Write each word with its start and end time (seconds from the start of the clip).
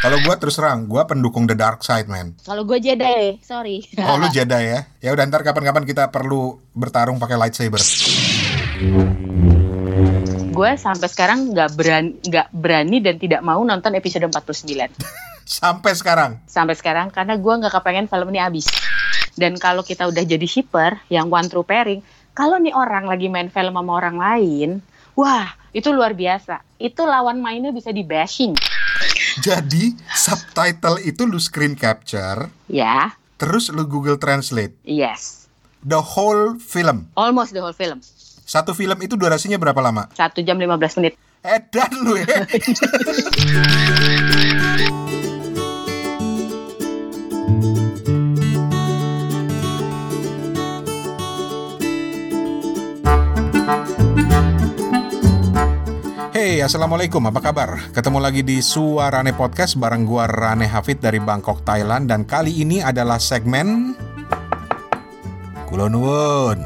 Kalau 0.00 0.16
gue 0.16 0.32
terus 0.40 0.56
terang, 0.56 0.88
gue 0.88 1.02
pendukung 1.04 1.44
The 1.44 1.52
Dark 1.52 1.84
Side, 1.84 2.08
man. 2.08 2.32
Kalau 2.40 2.64
gue 2.64 2.80
Jedi, 2.80 3.36
sorry. 3.44 3.84
Oh, 4.00 4.16
lu 4.16 4.32
Jedi 4.32 4.72
ya? 4.72 4.88
Ya 4.96 5.12
udah 5.12 5.28
ntar 5.28 5.44
kapan-kapan 5.44 5.84
kita 5.84 6.08
perlu 6.08 6.56
bertarung 6.72 7.20
pakai 7.20 7.36
lightsaber. 7.36 7.84
gue 10.50 10.70
sampai 10.80 11.08
sekarang 11.08 11.52
nggak 11.52 11.76
berani, 11.76 12.16
nggak 12.16 12.48
berani 12.48 12.96
dan 13.04 13.20
tidak 13.20 13.44
mau 13.44 13.60
nonton 13.60 13.92
episode 13.92 14.24
49. 14.24 14.72
Sampai 15.50 15.92
sekarang. 15.92 16.40
Sampai 16.48 16.78
sekarang 16.78 17.12
karena 17.12 17.36
gue 17.36 17.54
nggak 17.60 17.74
kepengen 17.74 18.08
film 18.08 18.32
ini 18.32 18.40
habis. 18.40 18.72
Dan 19.36 19.60
kalau 19.60 19.84
kita 19.84 20.08
udah 20.08 20.24
jadi 20.24 20.46
shipper 20.48 20.96
yang 21.12 21.28
one 21.28 21.48
true 21.50 21.66
pairing, 21.66 22.00
kalau 22.32 22.56
nih 22.56 22.72
orang 22.72 23.04
lagi 23.04 23.28
main 23.28 23.52
film 23.52 23.76
sama 23.76 23.92
orang 24.00 24.16
lain, 24.16 24.80
wah 25.12 25.50
itu 25.76 25.92
luar 25.92 26.16
biasa. 26.16 26.64
Itu 26.80 27.04
lawan 27.04 27.42
mainnya 27.42 27.74
bisa 27.74 27.92
di 27.92 28.00
bashing. 28.06 28.56
Jadi 29.38 29.94
subtitle 30.10 30.98
itu 31.00 31.22
lu 31.22 31.38
screen 31.38 31.78
capture, 31.78 32.50
Ya, 32.66 33.14
terus 33.38 33.70
lu 33.70 33.86
Google 33.86 34.18
Translate. 34.18 34.74
yes. 34.82 35.46
The 35.80 35.96
whole 35.96 36.58
film. 36.58 37.08
Almost 37.14 37.54
the 37.54 37.62
whole 37.62 37.72
film. 37.72 38.04
Satu 38.44 38.74
film 38.74 39.00
itu 39.00 39.16
durasinya 39.16 39.56
berapa 39.56 39.80
lama? 39.80 40.10
Satu 40.12 40.42
jam 40.42 40.58
15 40.58 40.98
menit. 41.00 41.14
Edan 41.40 41.88
lu 42.04 42.20
ya. 42.20 42.26
Hey, 56.40 56.64
Assalamualaikum, 56.64 57.20
apa 57.28 57.52
kabar? 57.52 57.92
Ketemu 57.92 58.16
lagi 58.16 58.40
di 58.40 58.64
Suarane 58.64 59.36
Podcast 59.36 59.76
bareng 59.76 60.08
gua 60.08 60.24
Rane 60.24 60.64
Hafid 60.64 60.96
dari 60.96 61.20
Bangkok, 61.20 61.60
Thailand 61.68 62.08
Dan 62.08 62.24
kali 62.24 62.64
ini 62.64 62.80
adalah 62.80 63.20
segmen 63.20 63.92
Kulonwon 65.68 66.64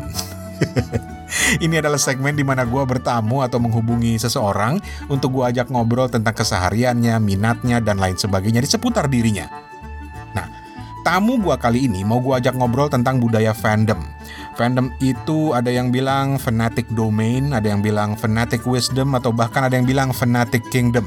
Ini 1.67 1.83
adalah 1.83 1.99
segmen 1.99 2.39
di 2.39 2.47
mana 2.47 2.63
gua 2.63 2.87
bertamu 2.87 3.43
atau 3.43 3.59
menghubungi 3.59 4.15
seseorang 4.15 4.79
untuk 5.11 5.43
gua 5.43 5.51
ajak 5.51 5.67
ngobrol 5.67 6.07
tentang 6.07 6.39
kesehariannya, 6.39 7.19
minatnya, 7.19 7.83
dan 7.83 7.99
lain 7.99 8.15
sebagainya 8.15 8.63
di 8.63 8.71
seputar 8.71 9.11
dirinya. 9.11 9.51
Nah, 10.39 10.47
tamu 11.03 11.43
gua 11.43 11.59
kali 11.59 11.91
ini 11.91 12.07
mau 12.07 12.23
gua 12.23 12.39
ajak 12.39 12.55
ngobrol 12.55 12.87
tentang 12.87 13.19
budaya 13.19 13.51
fandom. 13.51 13.99
Fandom 14.55 14.95
itu 15.03 15.51
ada 15.51 15.67
yang 15.67 15.91
bilang 15.91 16.39
fanatic 16.39 16.87
domain, 16.95 17.51
ada 17.51 17.75
yang 17.75 17.83
bilang 17.83 18.15
fanatic 18.15 18.63
wisdom, 18.63 19.19
atau 19.19 19.35
bahkan 19.35 19.67
ada 19.67 19.75
yang 19.75 19.83
bilang 19.83 20.15
fanatic 20.15 20.63
kingdom. 20.71 21.03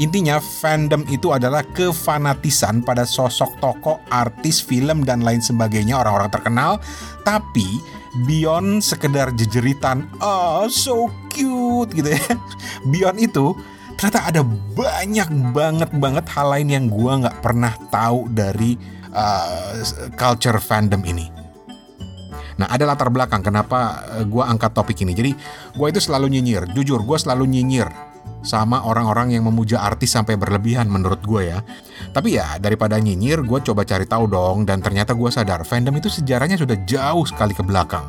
Intinya 0.00 0.40
fandom 0.40 1.04
itu 1.08 1.32
adalah 1.32 1.60
kefanatisan 1.60 2.80
pada 2.80 3.04
sosok 3.04 3.60
tokoh, 3.60 4.00
artis, 4.08 4.64
film, 4.64 5.04
dan 5.04 5.20
lain 5.20 5.44
sebagainya 5.44 6.00
orang-orang 6.00 6.32
terkenal, 6.32 6.80
tapi 7.20 7.84
beyond 8.24 8.80
sekedar 8.80 9.28
jejeritan, 9.36 10.08
oh 10.24 10.64
so 10.72 11.12
cute 11.28 11.92
gitu 11.92 12.16
ya. 12.16 12.24
Beyond 12.92 13.18
itu 13.20 13.52
ternyata 14.00 14.32
ada 14.32 14.42
banyak 14.72 15.52
banget 15.52 15.90
banget 15.96 16.24
hal 16.32 16.48
lain 16.48 16.68
yang 16.72 16.84
gua 16.88 17.28
nggak 17.28 17.44
pernah 17.44 17.72
tahu 17.92 18.32
dari 18.32 18.76
uh, 19.12 19.84
culture 20.16 20.56
fandom 20.60 21.04
ini. 21.04 21.35
Nah, 22.56 22.66
ada 22.72 22.88
latar 22.88 23.12
belakang 23.12 23.44
kenapa 23.44 24.06
uh, 24.16 24.24
gua 24.24 24.48
angkat 24.48 24.72
topik 24.72 24.96
ini. 25.04 25.12
Jadi, 25.12 25.32
gua 25.76 25.92
itu 25.92 26.00
selalu 26.00 26.32
nyinyir. 26.32 26.72
Jujur, 26.72 27.04
gua 27.04 27.20
selalu 27.20 27.44
nyinyir 27.48 27.88
sama 28.46 28.86
orang-orang 28.86 29.34
yang 29.34 29.42
memuja 29.42 29.82
artis 29.82 30.14
sampai 30.14 30.38
berlebihan 30.38 30.86
menurut 30.86 31.18
gue 31.26 31.50
ya. 31.50 31.58
Tapi 32.14 32.38
ya 32.38 32.62
daripada 32.62 32.94
nyinyir, 32.94 33.42
gue 33.42 33.58
coba 33.58 33.82
cari 33.82 34.06
tahu 34.06 34.30
dong 34.30 34.62
dan 34.62 34.78
ternyata 34.78 35.18
gue 35.18 35.26
sadar 35.26 35.66
fandom 35.66 35.98
itu 35.98 36.06
sejarahnya 36.06 36.54
sudah 36.54 36.78
jauh 36.86 37.26
sekali 37.26 37.52
ke 37.52 37.66
belakang. 37.66 38.06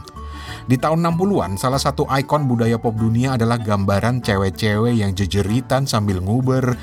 Di 0.68 0.78
tahun 0.78 1.00
60-an, 1.00 1.56
salah 1.58 1.80
satu 1.80 2.06
ikon 2.06 2.46
budaya 2.46 2.78
pop 2.78 2.94
dunia 2.94 3.40
adalah 3.40 3.58
gambaran 3.58 4.20
cewek-cewek 4.22 5.00
yang 5.00 5.16
jejeritan 5.16 5.88
sambil 5.90 6.20
nguber 6.22 6.76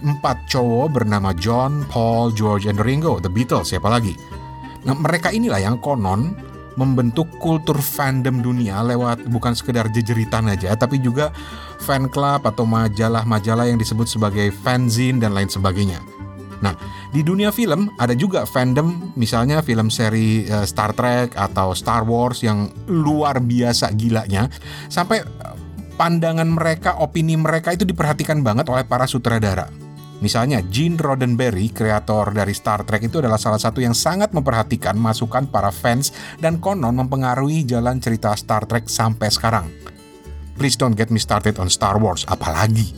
empat 0.00 0.46
cowok 0.46 1.02
bernama 1.02 1.34
John, 1.34 1.82
Paul, 1.90 2.30
George, 2.32 2.70
and 2.70 2.78
Ringo, 2.78 3.18
The 3.18 3.32
Beatles, 3.32 3.74
siapa 3.74 3.90
lagi? 3.90 4.14
Nah, 4.86 4.94
mereka 4.94 5.34
inilah 5.34 5.58
yang 5.58 5.82
konon 5.82 6.38
membentuk 6.76 7.26
kultur 7.40 7.80
fandom 7.80 8.44
dunia 8.44 8.84
lewat 8.84 9.24
bukan 9.32 9.56
sekedar 9.56 9.88
jejeritan 9.90 10.46
aja, 10.52 10.76
tapi 10.76 11.00
juga 11.00 11.32
fan 11.82 12.08
club 12.12 12.44
atau 12.44 12.68
majalah-majalah 12.68 13.68
yang 13.68 13.80
disebut 13.80 14.06
sebagai 14.06 14.52
fanzine 14.64 15.18
dan 15.18 15.32
lain 15.32 15.48
sebagainya. 15.48 15.98
Nah, 16.60 16.72
di 17.12 17.20
dunia 17.20 17.52
film 17.52 17.92
ada 18.00 18.16
juga 18.16 18.48
fandom, 18.48 19.12
misalnya 19.16 19.60
film 19.60 19.92
seri 19.92 20.48
uh, 20.48 20.64
Star 20.64 20.96
Trek 20.96 21.36
atau 21.36 21.76
Star 21.76 22.04
Wars 22.04 22.40
yang 22.40 22.72
luar 22.88 23.44
biasa 23.44 23.92
gilanya, 23.92 24.48
sampai 24.88 25.20
pandangan 26.00 26.48
mereka, 26.48 26.96
opini 27.00 27.36
mereka 27.36 27.72
itu 27.72 27.84
diperhatikan 27.84 28.40
banget 28.40 28.68
oleh 28.72 28.84
para 28.88 29.04
sutradara. 29.04 29.85
Misalnya 30.24 30.64
Gene 30.72 30.96
Roddenberry, 30.96 31.68
kreator 31.68 32.32
dari 32.32 32.56
Star 32.56 32.88
Trek 32.88 33.04
itu 33.04 33.20
adalah 33.20 33.36
salah 33.36 33.60
satu 33.60 33.84
yang 33.84 33.92
sangat 33.92 34.32
memperhatikan 34.32 34.96
masukan 34.96 35.44
para 35.44 35.68
fans 35.68 36.16
dan 36.40 36.56
konon 36.56 36.96
mempengaruhi 36.96 37.68
jalan 37.68 38.00
cerita 38.00 38.32
Star 38.32 38.64
Trek 38.64 38.88
sampai 38.88 39.28
sekarang. 39.28 39.68
Please 40.56 40.80
don't 40.80 40.96
get 40.96 41.12
me 41.12 41.20
started 41.20 41.60
on 41.60 41.68
Star 41.68 42.00
Wars, 42.00 42.24
apalagi. 42.32 42.96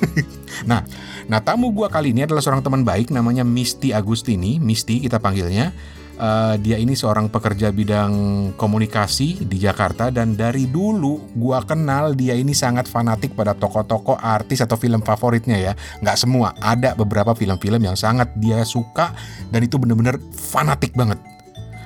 nah, 0.70 0.80
nah 1.28 1.44
tamu 1.44 1.68
gua 1.68 1.92
kali 1.92 2.16
ini 2.16 2.24
adalah 2.24 2.40
seorang 2.40 2.64
teman 2.64 2.80
baik 2.80 3.12
namanya 3.12 3.44
Misty 3.44 3.92
Agustini, 3.92 4.56
Misty 4.56 5.04
kita 5.04 5.20
panggilnya. 5.20 5.76
Uh, 6.18 6.58
dia 6.58 6.82
ini 6.82 6.98
seorang 6.98 7.30
pekerja 7.30 7.70
bidang 7.70 8.12
komunikasi 8.58 9.46
di 9.46 9.62
Jakarta 9.62 10.10
dan 10.10 10.34
dari 10.34 10.66
dulu 10.66 11.30
gua 11.38 11.62
kenal 11.62 12.18
dia 12.18 12.34
ini 12.34 12.50
sangat 12.50 12.90
fanatik 12.90 13.38
pada 13.38 13.54
tokoh-tokoh 13.54 14.18
artis 14.18 14.58
atau 14.58 14.74
film 14.74 14.98
favoritnya 15.06 15.54
ya. 15.54 15.72
Nggak 16.02 16.18
semua, 16.18 16.58
ada 16.58 16.98
beberapa 16.98 17.38
film-film 17.38 17.78
yang 17.86 17.94
sangat 17.94 18.34
dia 18.34 18.66
suka 18.66 19.14
dan 19.54 19.62
itu 19.62 19.78
bener-bener 19.78 20.18
fanatik 20.34 20.98
banget. 20.98 21.22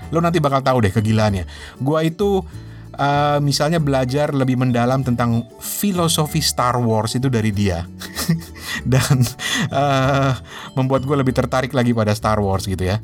Lo 0.08 0.24
nanti 0.24 0.40
bakal 0.40 0.64
tahu 0.64 0.80
deh 0.80 0.92
kegilaannya. 0.96 1.44
Gua 1.84 2.00
itu 2.00 2.40
uh, 2.96 3.38
misalnya 3.40 3.80
belajar 3.80 4.32
lebih 4.32 4.60
mendalam 4.60 5.00
tentang 5.04 5.46
filosofi 5.60 6.40
Star 6.44 6.76
Wars 6.80 7.16
itu 7.16 7.28
dari 7.32 7.52
dia 7.52 7.84
dan 8.92 9.22
uh, 9.72 10.32
membuat 10.76 11.04
gue 11.04 11.16
lebih 11.16 11.34
tertarik 11.36 11.72
lagi 11.72 11.92
pada 11.96 12.12
Star 12.12 12.40
Wars 12.40 12.68
gitu 12.68 12.84
ya. 12.84 13.00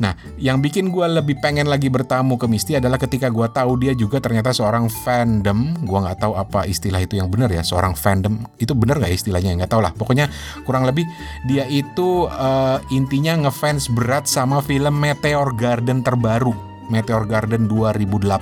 Nah, 0.00 0.16
yang 0.40 0.64
bikin 0.64 0.88
gue 0.88 1.04
lebih 1.04 1.36
pengen 1.44 1.68
lagi 1.68 1.92
bertamu 1.92 2.40
ke 2.40 2.48
Misty 2.48 2.72
adalah 2.72 2.96
ketika 2.96 3.28
gue 3.28 3.44
tahu 3.52 3.76
dia 3.84 3.92
juga 3.92 4.16
ternyata 4.16 4.48
seorang 4.50 4.88
fandom. 4.88 5.76
Gue 5.84 5.98
nggak 6.00 6.24
tahu 6.24 6.32
apa 6.40 6.64
istilah 6.64 7.04
itu 7.04 7.20
yang 7.20 7.28
benar 7.28 7.52
ya, 7.52 7.60
seorang 7.60 7.92
fandom 7.92 8.40
itu 8.56 8.72
benar 8.72 8.96
nggak 8.96 9.12
istilahnya? 9.12 9.60
Nggak 9.60 9.70
tahu 9.76 9.84
lah. 9.84 9.92
Pokoknya 9.92 10.32
kurang 10.64 10.88
lebih 10.88 11.04
dia 11.44 11.68
itu 11.68 12.24
uh, 12.32 12.80
intinya 12.88 13.46
ngefans 13.46 13.92
berat 13.92 14.24
sama 14.24 14.64
film 14.64 14.96
Meteor 14.96 15.52
Garden 15.52 16.00
terbaru, 16.00 16.56
Meteor 16.88 17.28
Garden 17.28 17.68
2018. 17.68 18.40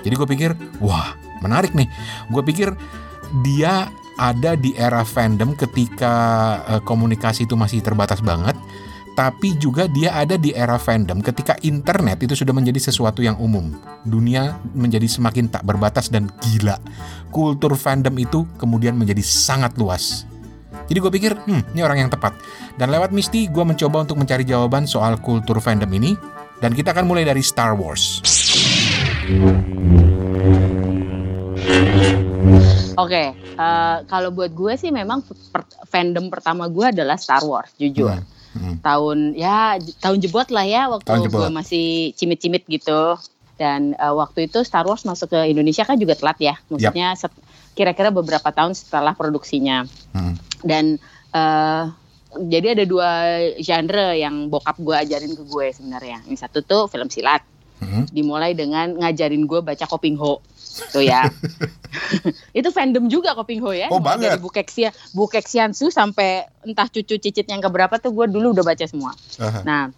Jadi 0.00 0.14
gue 0.16 0.28
pikir, 0.32 0.50
wah 0.80 1.12
menarik 1.44 1.76
nih. 1.76 1.92
Gue 2.32 2.40
pikir 2.40 2.72
dia 3.44 3.92
ada 4.16 4.56
di 4.56 4.72
era 4.74 5.04
fandom 5.04 5.52
ketika 5.52 6.14
uh, 6.64 6.80
komunikasi 6.80 7.44
itu 7.44 7.52
masih 7.54 7.84
terbatas 7.84 8.24
banget 8.24 8.56
tapi 9.18 9.58
juga 9.58 9.90
dia 9.90 10.14
ada 10.14 10.38
di 10.38 10.54
era 10.54 10.78
fandom 10.78 11.18
ketika 11.18 11.58
internet 11.66 12.22
itu 12.22 12.38
sudah 12.38 12.54
menjadi 12.54 12.78
sesuatu 12.78 13.18
yang 13.18 13.34
umum. 13.42 13.74
Dunia 14.06 14.54
menjadi 14.78 15.10
semakin 15.10 15.50
tak 15.50 15.66
berbatas 15.66 16.06
dan 16.06 16.30
gila. 16.38 16.78
Kultur 17.34 17.74
fandom 17.74 18.14
itu 18.14 18.46
kemudian 18.62 18.94
menjadi 18.94 19.18
sangat 19.26 19.74
luas. 19.74 20.22
Jadi 20.86 20.98
gue 21.02 21.10
pikir, 21.10 21.34
hmm, 21.34 21.74
ini 21.74 21.82
orang 21.82 22.06
yang 22.06 22.10
tepat. 22.14 22.30
Dan 22.78 22.94
lewat 22.94 23.10
Misty, 23.10 23.50
gue 23.50 23.66
mencoba 23.66 24.06
untuk 24.06 24.22
mencari 24.22 24.46
jawaban 24.46 24.86
soal 24.86 25.18
kultur 25.18 25.58
fandom 25.58 25.90
ini. 25.98 26.14
Dan 26.62 26.78
kita 26.78 26.94
akan 26.94 27.10
mulai 27.10 27.26
dari 27.26 27.42
Star 27.42 27.74
Wars. 27.74 28.22
Oke, 32.94 33.02
okay, 33.02 33.26
uh, 33.58 34.06
kalau 34.06 34.30
buat 34.30 34.54
gue 34.54 34.78
sih 34.78 34.94
memang 34.94 35.26
per 35.26 35.66
fandom 35.90 36.30
pertama 36.30 36.70
gue 36.70 36.86
adalah 36.94 37.18
Star 37.18 37.42
Wars, 37.42 37.74
jujur. 37.74 38.14
Hmm. 38.14 38.37
Hmm. 38.56 38.80
Tahun 38.80 39.18
ya 39.36 39.76
tahun 40.00 40.18
jebot 40.24 40.48
lah 40.48 40.64
ya 40.64 40.88
waktu 40.88 41.28
gue 41.28 41.48
masih 41.52 42.12
cimit-cimit 42.16 42.64
gitu. 42.68 43.16
Dan 43.58 43.98
uh, 43.98 44.14
waktu 44.14 44.46
itu 44.46 44.62
Star 44.62 44.86
Wars 44.86 45.02
masuk 45.02 45.34
ke 45.34 45.40
Indonesia 45.50 45.82
kan 45.82 45.98
juga 45.98 46.14
telat 46.14 46.38
ya, 46.38 46.54
maksudnya 46.70 47.18
yep. 47.18 47.30
kira-kira 47.74 48.14
beberapa 48.14 48.54
tahun 48.54 48.78
setelah 48.78 49.18
produksinya. 49.18 49.82
Hmm. 50.14 50.38
Dan 50.62 51.02
uh, 51.34 51.90
jadi 52.38 52.78
ada 52.78 52.84
dua 52.86 53.10
genre 53.58 54.14
yang 54.14 54.46
bokap 54.46 54.78
gue 54.78 54.94
ajarin 54.94 55.34
ke 55.34 55.42
gue 55.42 55.66
sebenarnya. 55.74 56.22
Yang 56.30 56.46
satu 56.46 56.62
tuh 56.62 56.82
film 56.86 57.10
silat. 57.10 57.42
Hmm. 57.82 58.06
Dimulai 58.14 58.54
dengan 58.54 58.94
ngajarin 58.94 59.42
gue 59.42 59.58
baca 59.58 59.84
Koping 59.90 60.14
Ho. 60.22 60.38
Tuh 60.92 61.04
ya. 61.04 61.26
itu 62.58 62.68
fandom 62.70 63.08
juga 63.08 63.34
kok 63.34 63.48
Pingho 63.48 63.72
ya. 63.72 63.88
Oh 63.90 64.00
banget. 64.00 64.36
Dari 64.36 64.40
Bukeksia, 64.40 64.90
Bukeksiansu 65.16 65.90
sampai 65.90 66.46
entah 66.64 66.86
cucu 66.86 67.18
cicit 67.18 67.46
yang 67.48 67.64
keberapa 67.64 67.98
tuh 67.98 68.12
gue 68.14 68.26
dulu 68.28 68.52
udah 68.54 68.64
baca 68.64 68.84
semua. 68.84 69.12
Uh-huh. 69.40 69.62
Nah, 69.64 69.90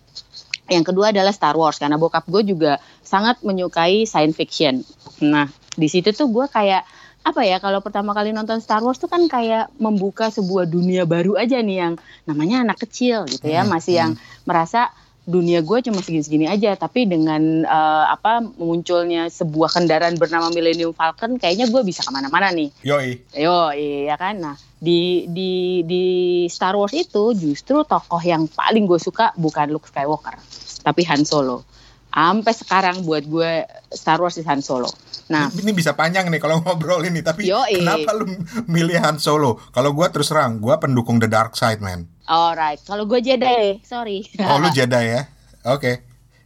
yang 0.70 0.86
kedua 0.86 1.10
adalah 1.10 1.34
Star 1.34 1.58
Wars 1.58 1.82
karena 1.82 1.98
bokap 1.98 2.24
gue 2.30 2.46
juga 2.46 2.78
sangat 3.02 3.42
menyukai 3.42 4.06
science 4.06 4.38
fiction. 4.38 4.86
Nah, 5.18 5.50
di 5.74 5.90
situ 5.90 6.14
tuh 6.14 6.30
gue 6.30 6.46
kayak 6.46 6.86
apa 7.20 7.44
ya 7.44 7.60
kalau 7.60 7.84
pertama 7.84 8.16
kali 8.16 8.32
nonton 8.32 8.64
Star 8.64 8.80
Wars 8.80 8.96
tuh 8.96 9.10
kan 9.10 9.28
kayak 9.28 9.68
membuka 9.76 10.32
sebuah 10.32 10.64
dunia 10.64 11.04
baru 11.04 11.36
aja 11.36 11.60
nih 11.60 11.76
yang 11.84 11.94
namanya 12.24 12.64
anak 12.64 12.80
kecil 12.80 13.28
gitu 13.28 13.44
ya, 13.44 13.60
hmm, 13.60 13.70
masih 13.70 13.92
hmm. 13.92 14.00
yang 14.00 14.12
merasa 14.48 14.88
dunia 15.30 15.62
gue 15.62 15.78
cuma 15.86 16.02
segini-segini 16.02 16.50
aja 16.50 16.74
tapi 16.74 17.06
dengan 17.06 17.62
uh, 17.62 18.10
apa 18.10 18.42
munculnya 18.42 19.30
sebuah 19.30 19.70
kendaraan 19.78 20.18
bernama 20.18 20.50
Millennium 20.50 20.90
Falcon 20.90 21.38
kayaknya 21.38 21.70
gue 21.70 21.82
bisa 21.86 22.02
ke 22.02 22.10
mana-mana 22.10 22.50
nih 22.50 22.74
yoi 22.82 23.22
yoi 23.38 24.10
ya 24.10 24.18
kan 24.18 24.42
nah 24.42 24.56
di 24.82 25.30
di 25.30 25.80
di 25.86 26.04
Star 26.50 26.74
Wars 26.74 26.92
itu 26.92 27.32
justru 27.38 27.86
tokoh 27.86 28.20
yang 28.20 28.50
paling 28.50 28.90
gue 28.90 28.98
suka 28.98 29.30
bukan 29.38 29.70
Luke 29.70 29.86
Skywalker 29.86 30.34
tapi 30.82 31.06
Han 31.06 31.22
Solo 31.22 31.62
sampai 32.10 32.52
sekarang 32.52 33.06
buat 33.06 33.22
gue 33.22 33.64
Star 33.94 34.18
Wars 34.18 34.34
di 34.34 34.42
Han 34.42 34.60
Solo 34.60 34.90
Nah, 35.30 35.46
ini 35.54 35.70
bisa 35.70 35.94
panjang 35.94 36.26
nih 36.26 36.42
kalau 36.42 36.58
ngobrol 36.66 37.06
ini, 37.06 37.22
tapi 37.22 37.46
Yoi. 37.46 37.80
kenapa 37.80 38.18
lu 38.18 38.34
milih 38.66 38.98
Han 38.98 39.22
Solo? 39.22 39.62
Kalau 39.70 39.94
gue 39.94 40.06
terus 40.10 40.34
terang, 40.34 40.58
gue 40.58 40.74
pendukung 40.82 41.22
The 41.22 41.30
Dark 41.30 41.54
Side, 41.54 41.78
man. 41.78 42.10
Alright, 42.30 42.78
kalau 42.86 43.10
gue 43.10 43.18
Jedi, 43.18 43.82
sorry. 43.82 44.22
Oh, 44.38 44.62
lu 44.62 44.70
Jedi 44.76 45.02
ya? 45.02 45.26
Oke. 45.66 45.82
Okay. 45.82 45.94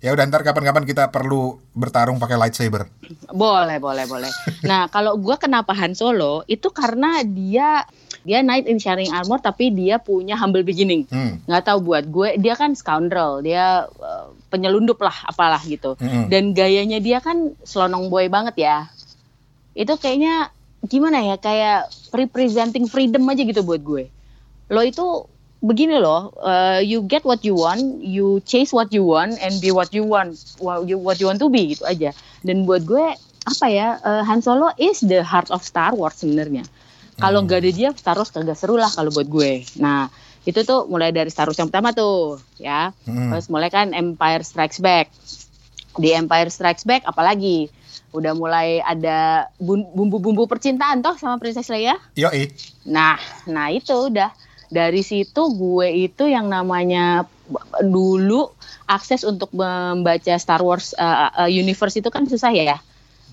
Ya 0.04 0.12
udah 0.12 0.28
ntar 0.28 0.44
kapan-kapan 0.44 0.84
kita 0.84 1.08
perlu 1.08 1.60
bertarung 1.72 2.20
pakai 2.20 2.36
lightsaber. 2.36 2.88
Boleh, 3.32 3.81
boleh, 3.81 4.04
boleh. 4.04 4.28
Nah, 4.64 4.84
kalau 4.94 5.16
gue 5.16 5.36
kenapa 5.40 5.72
Han 5.72 5.96
Solo 5.96 6.44
itu 6.44 6.69
karena 6.72 7.25
dia 7.25 7.88
dia 8.25 8.40
knight 8.40 8.69
in 8.69 8.81
shining 8.81 9.12
armor 9.12 9.40
tapi 9.40 9.72
dia 9.72 9.96
punya 10.00 10.36
humble 10.36 10.60
beginning. 10.60 11.08
Hmm. 11.08 11.40
Nggak 11.48 11.72
tahu 11.72 11.78
buat 11.88 12.04
gue 12.08 12.36
dia 12.36 12.52
kan 12.52 12.76
scoundrel, 12.76 13.44
dia 13.44 13.88
uh, 13.88 14.28
penyelundup 14.52 15.00
lah 15.00 15.25
apalah 15.25 15.60
gitu. 15.64 15.96
Hmm. 15.96 16.28
Dan 16.28 16.52
gayanya 16.52 17.00
dia 17.00 17.25
kan 17.25 17.56
selonong 17.64 18.12
boy 18.12 18.28
banget 18.28 18.60
ya. 18.60 18.92
Itu 19.72 19.96
kayaknya 19.96 20.52
gimana 20.84 21.25
ya 21.32 21.36
kayak 21.40 21.88
representing 22.12 22.88
freedom 22.92 23.25
aja 23.28 23.40
gitu 23.40 23.64
buat 23.64 23.81
gue. 23.81 24.12
Lo 24.69 24.84
itu 24.84 25.32
begini 25.64 25.96
loh, 25.96 26.37
uh, 26.44 26.78
you 26.84 27.00
get 27.08 27.25
what 27.25 27.40
you 27.40 27.56
want, 27.56 28.05
you 28.05 28.44
chase 28.44 28.69
what 28.69 28.93
you 28.93 29.00
want, 29.00 29.40
and 29.40 29.56
be 29.64 29.72
what 29.72 29.90
you 29.96 30.05
want, 30.05 30.37
what 30.61 30.84
you, 30.84 31.00
what 31.00 31.16
you 31.16 31.26
want 31.26 31.40
to 31.40 31.49
be 31.49 31.72
gitu 31.72 31.88
aja. 31.88 32.12
Dan 32.44 32.69
buat 32.69 32.84
gue 32.84 33.16
apa 33.44 33.66
ya, 33.72 33.96
uh, 34.05 34.20
Han 34.28 34.44
Solo 34.44 34.69
is 34.76 35.00
the 35.00 35.25
heart 35.25 35.49
of 35.49 35.64
Star 35.64 35.96
Wars 35.96 36.20
sebenarnya. 36.20 36.69
Kalau 37.16 37.40
hmm. 37.40 37.46
nggak 37.49 37.61
ada 37.64 37.70
dia, 37.72 37.88
Star 37.96 38.20
Wars 38.20 38.28
kagak 38.28 38.61
seru 38.61 38.76
lah 38.76 38.93
kalau 38.93 39.08
buat 39.08 39.25
gue. 39.25 39.64
Nah 39.81 40.12
itu 40.44 40.61
tuh 40.69 40.84
mulai 40.84 41.08
dari 41.08 41.32
Star 41.32 41.49
Wars 41.49 41.56
yang 41.56 41.72
pertama 41.72 41.96
tuh, 41.96 42.37
ya. 42.60 42.93
Hmm. 43.08 43.32
Terus 43.32 43.49
mulai 43.49 43.72
kan 43.72 43.96
Empire 43.96 44.44
Strikes 44.44 44.84
Back. 44.84 45.08
Di 45.96 46.12
Empire 46.12 46.52
Strikes 46.52 46.84
Back 46.84 47.08
apalagi 47.08 47.72
udah 48.14 48.31
mulai 48.37 48.78
ada 48.78 49.50
bumbu-bumbu 49.58 50.46
percintaan 50.46 51.02
toh 51.02 51.19
sama 51.19 51.40
Princess 51.40 51.72
Leia. 51.72 51.99
Yoi. 52.14 52.52
Nah, 52.87 53.19
nah 53.49 53.72
itu 53.75 53.90
udah 53.90 54.31
dari 54.69 55.05
situ 55.05 55.52
gue 55.55 55.88
itu 56.08 56.28
yang 56.28 56.49
namanya 56.49 57.28
dulu 57.84 58.52
akses 58.88 59.25
untuk 59.25 59.52
membaca 59.52 60.34
Star 60.40 60.64
Wars 60.64 60.96
uh, 60.96 61.32
uh, 61.44 61.50
universe 61.50 62.00
itu 62.00 62.08
kan 62.08 62.25
susah 62.25 62.52
ya 62.52 62.78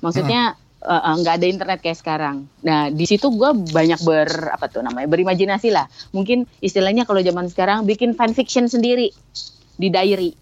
maksudnya 0.02 0.56
nggak 0.82 1.30
uh, 1.30 1.38
uh, 1.38 1.38
ada 1.38 1.46
internet 1.46 1.80
kayak 1.86 2.00
sekarang. 2.02 2.50
Nah 2.66 2.90
di 2.90 3.06
situ 3.06 3.30
gue 3.30 3.54
banyak 3.54 4.02
ber 4.02 4.50
apa 4.50 4.66
tuh 4.66 4.82
namanya 4.82 5.06
berimajinasi 5.06 5.70
lah. 5.70 5.86
Mungkin 6.10 6.50
istilahnya 6.58 7.06
kalau 7.06 7.22
zaman 7.22 7.46
sekarang 7.54 7.86
bikin 7.86 8.18
fanfiction 8.18 8.66
sendiri 8.66 9.14
di 9.78 9.88
diary. 9.94 10.34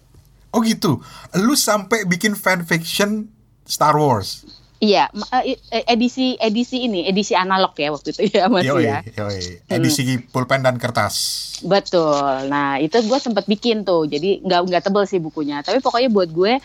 Oh 0.56 0.64
gitu. 0.64 1.04
Lu 1.36 1.52
sampai 1.52 2.08
bikin 2.08 2.32
fanfiction 2.32 3.28
Star 3.68 3.94
Wars? 4.00 4.48
Iya, 4.80 5.12
eh, 5.12 5.60
eh, 5.68 5.84
edisi 5.92 6.40
edisi 6.40 6.88
ini, 6.88 7.04
edisi 7.04 7.36
analog 7.36 7.76
ya 7.76 7.92
waktu 7.92 8.16
itu 8.16 8.32
ya 8.32 8.48
masih 8.48 8.80
yoi, 8.80 8.88
ya. 8.88 9.04
Yoi. 9.12 9.36
Hmm. 9.68 9.76
Edisi 9.76 10.02
hmm. 10.08 10.32
pulpen 10.32 10.64
dan 10.64 10.80
kertas. 10.80 11.14
Betul. 11.60 12.48
Nah 12.48 12.80
itu 12.80 12.96
gue 13.04 13.18
sempat 13.20 13.44
bikin 13.44 13.84
tuh, 13.84 14.08
jadi 14.08 14.40
nggak 14.40 14.60
nggak 14.72 14.82
tebel 14.88 15.04
sih 15.04 15.20
bukunya. 15.20 15.60
Tapi 15.60 15.84
pokoknya 15.84 16.08
buat 16.08 16.32
gue, 16.32 16.64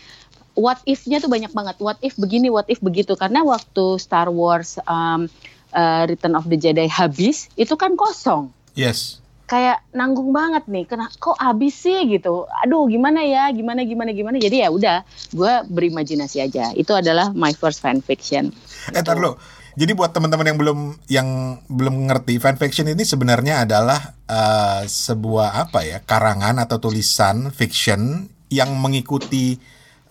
what 0.55 0.79
if-nya 0.87 1.19
tuh 1.19 1.27
banyak 1.27 1.51
banget. 1.51 1.75
What 1.83 1.99
if 1.99 2.15
begini, 2.15 2.47
what 2.47 2.71
if 2.71 2.79
begitu. 2.79 3.19
Karena 3.19 3.43
waktu 3.43 3.99
Star 3.99 4.31
Wars 4.31 4.79
um, 4.87 5.27
uh, 5.75 6.07
Return 6.07 6.39
of 6.39 6.47
the 6.47 6.55
Jedi 6.55 6.87
habis, 6.87 7.51
itu 7.59 7.75
kan 7.75 7.99
kosong. 7.99 8.47
Yes 8.79 9.24
kayak 9.45 9.81
nanggung 9.93 10.29
banget 10.33 10.65
nih. 10.69 10.85
Kena 10.85 11.09
kok 11.09 11.37
habis 11.37 11.77
sih? 11.77 12.05
gitu. 12.05 12.45
Aduh 12.65 12.85
gimana 12.89 13.25
ya? 13.25 13.49
Gimana 13.53 13.85
gimana 13.85 14.11
gimana? 14.13 14.37
Jadi 14.37 14.65
ya 14.65 14.69
udah 14.69 15.01
gue 15.33 15.53
berimajinasi 15.69 16.43
aja. 16.43 16.73
Itu 16.73 16.93
adalah 16.93 17.33
my 17.33 17.53
first 17.57 17.81
fan 17.81 18.01
fiction. 18.01 18.53
Eh 18.93 19.01
tar 19.01 19.17
lo 19.17 19.37
jadi 19.75 19.91
buat 19.91 20.15
teman-teman 20.15 20.47
yang 20.47 20.59
belum 20.59 20.79
yang 21.11 21.27
belum 21.67 22.07
ngerti 22.07 22.39
fan 22.39 22.55
fiction 22.55 22.87
ini 22.87 23.03
sebenarnya 23.03 23.67
adalah 23.67 24.15
uh, 24.23 24.87
sebuah 24.87 25.67
apa 25.67 25.83
ya 25.83 25.99
karangan 25.99 26.63
atau 26.63 26.79
tulisan 26.79 27.51
fiction 27.51 28.31
yang 28.47 28.71
mengikuti 28.79 29.59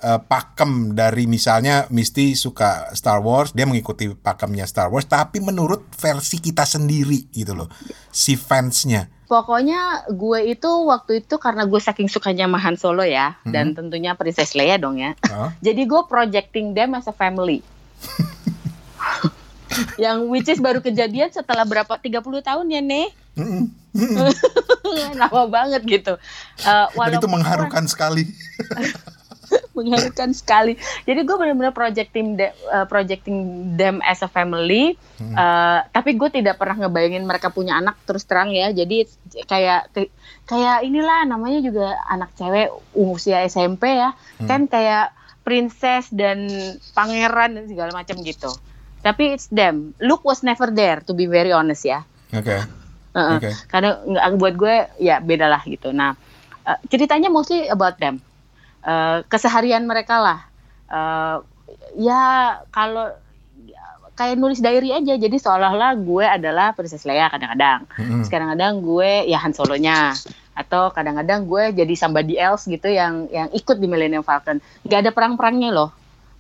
uh, 0.05 0.21
pakem 0.21 0.93
dari 0.93 1.25
misalnya 1.25 1.89
Misty 1.89 2.37
suka 2.37 2.93
Star 2.93 3.25
Wars, 3.25 3.57
dia 3.57 3.65
mengikuti 3.65 4.13
pakemnya 4.13 4.69
Star 4.69 4.93
Wars, 4.93 5.09
tapi 5.09 5.41
menurut 5.41 5.89
versi 5.97 6.45
kita 6.45 6.69
sendiri 6.69 7.33
gitu 7.33 7.57
loh, 7.57 7.73
si 8.13 8.37
fansnya. 8.37 9.09
Pokoknya 9.35 10.07
gue 10.15 10.47
itu 10.47 10.71
waktu 10.87 11.27
itu 11.27 11.35
karena 11.43 11.67
gue 11.67 11.81
saking 11.83 12.07
sukanya 12.07 12.47
Mahan 12.47 12.79
Solo 12.79 13.03
ya, 13.03 13.35
hmm. 13.43 13.51
dan 13.51 13.75
tentunya 13.75 14.15
Princess 14.15 14.55
Leia 14.55 14.79
dong 14.79 15.03
ya. 15.03 15.19
Oh. 15.35 15.51
Jadi 15.59 15.91
gue 15.91 16.03
projecting 16.07 16.71
them 16.71 16.95
as 16.95 17.11
a 17.11 17.15
family. 17.15 17.67
yang 19.99 20.31
which 20.31 20.47
is 20.47 20.63
baru 20.63 20.79
kejadian 20.79 21.35
setelah 21.35 21.67
berapa 21.67 21.91
30 21.91 22.23
tahun 22.23 22.67
ya 22.71 22.79
nih 22.79 23.11
lama 25.21 25.43
banget 25.51 25.83
gitu 25.83 26.15
uh, 26.67 26.87
dan 26.95 27.19
itu 27.19 27.31
mengharukan 27.31 27.85
sekali 27.91 28.31
mengharukan 29.77 30.31
sekali. 30.33 30.79
Jadi 31.05 31.21
gue 31.27 31.37
benar-benar 31.37 31.75
projecting 31.75 32.39
de, 32.39 32.51
uh, 32.71 32.87
projecting 32.87 33.71
them 33.77 34.01
as 34.05 34.23
a 34.23 34.31
family. 34.31 34.97
Hmm. 35.19 35.35
Uh, 35.35 35.79
tapi 35.91 36.17
gue 36.17 36.31
tidak 36.31 36.59
pernah 36.59 36.87
ngebayangin 36.87 37.25
mereka 37.27 37.51
punya 37.51 37.79
anak 37.79 37.99
terus 38.07 38.25
terang 38.25 38.55
ya. 38.55 38.71
Jadi 38.71 39.07
kayak 39.47 39.93
kayak 40.47 40.79
inilah 40.87 41.27
namanya 41.27 41.61
juga 41.61 41.99
anak 42.09 42.33
cewek 42.39 42.71
usia 42.97 43.45
SMP 43.47 43.99
ya. 43.99 44.15
Hmm. 44.41 44.49
Kan 44.49 44.61
kayak 44.71 45.13
princess 45.45 46.09
dan 46.09 46.49
pangeran 46.97 47.61
dan 47.61 47.65
segala 47.69 47.93
macam 47.93 48.17
gitu. 48.25 48.51
Tapi 49.05 49.37
it's 49.37 49.53
them. 49.53 49.93
Luke 50.01 50.25
was 50.25 50.41
never 50.41 50.73
there 50.73 51.05
to 51.05 51.13
be 51.13 51.29
very 51.29 51.53
honest 51.53 51.85
ya. 51.85 52.09
Oke. 52.33 52.49
Okay. 52.49 52.61
Uh 53.15 53.19
-uh. 53.21 53.37
Okay. 53.39 53.53
Karena 53.69 54.01
buat 54.41 54.57
gue 54.57 54.89
ya 54.99 55.21
beda 55.21 55.47
lah 55.47 55.61
gitu. 55.69 55.93
Nah, 55.93 56.17
uh, 56.65 56.79
ceritanya 56.89 57.29
mostly 57.29 57.69
about 57.69 58.01
them 58.01 58.25
uh, 58.85 59.19
keseharian 59.27 59.85
mereka 59.89 60.21
lah. 60.21 60.41
Uh, 60.87 61.37
ya 61.97 62.61
kalau 62.71 63.11
kayak 64.15 64.39
nulis 64.39 64.63
diary 64.63 64.95
aja. 64.95 65.15
Jadi 65.19 65.37
seolah-olah 65.41 65.99
gue 65.99 66.25
adalah 66.25 66.77
Princess 66.77 67.03
Leia 67.09 67.27
kadang-kadang. 67.33 67.89
Mm-hmm. 67.99 68.31
kadang-kadang 68.31 68.73
gue 68.85 69.11
ya 69.27 69.39
Han 69.43 69.53
Solonya. 69.57 70.15
Atau 70.55 70.95
kadang-kadang 70.95 71.51
gue 71.51 71.75
jadi 71.75 71.95
somebody 71.99 72.39
else 72.39 72.71
gitu 72.71 72.87
yang 72.87 73.27
yang 73.35 73.51
ikut 73.51 73.77
di 73.81 73.91
Millennium 73.91 74.23
Falcon. 74.23 74.63
Gak 74.87 75.09
ada 75.09 75.11
perang-perangnya 75.11 75.75
loh. 75.75 75.91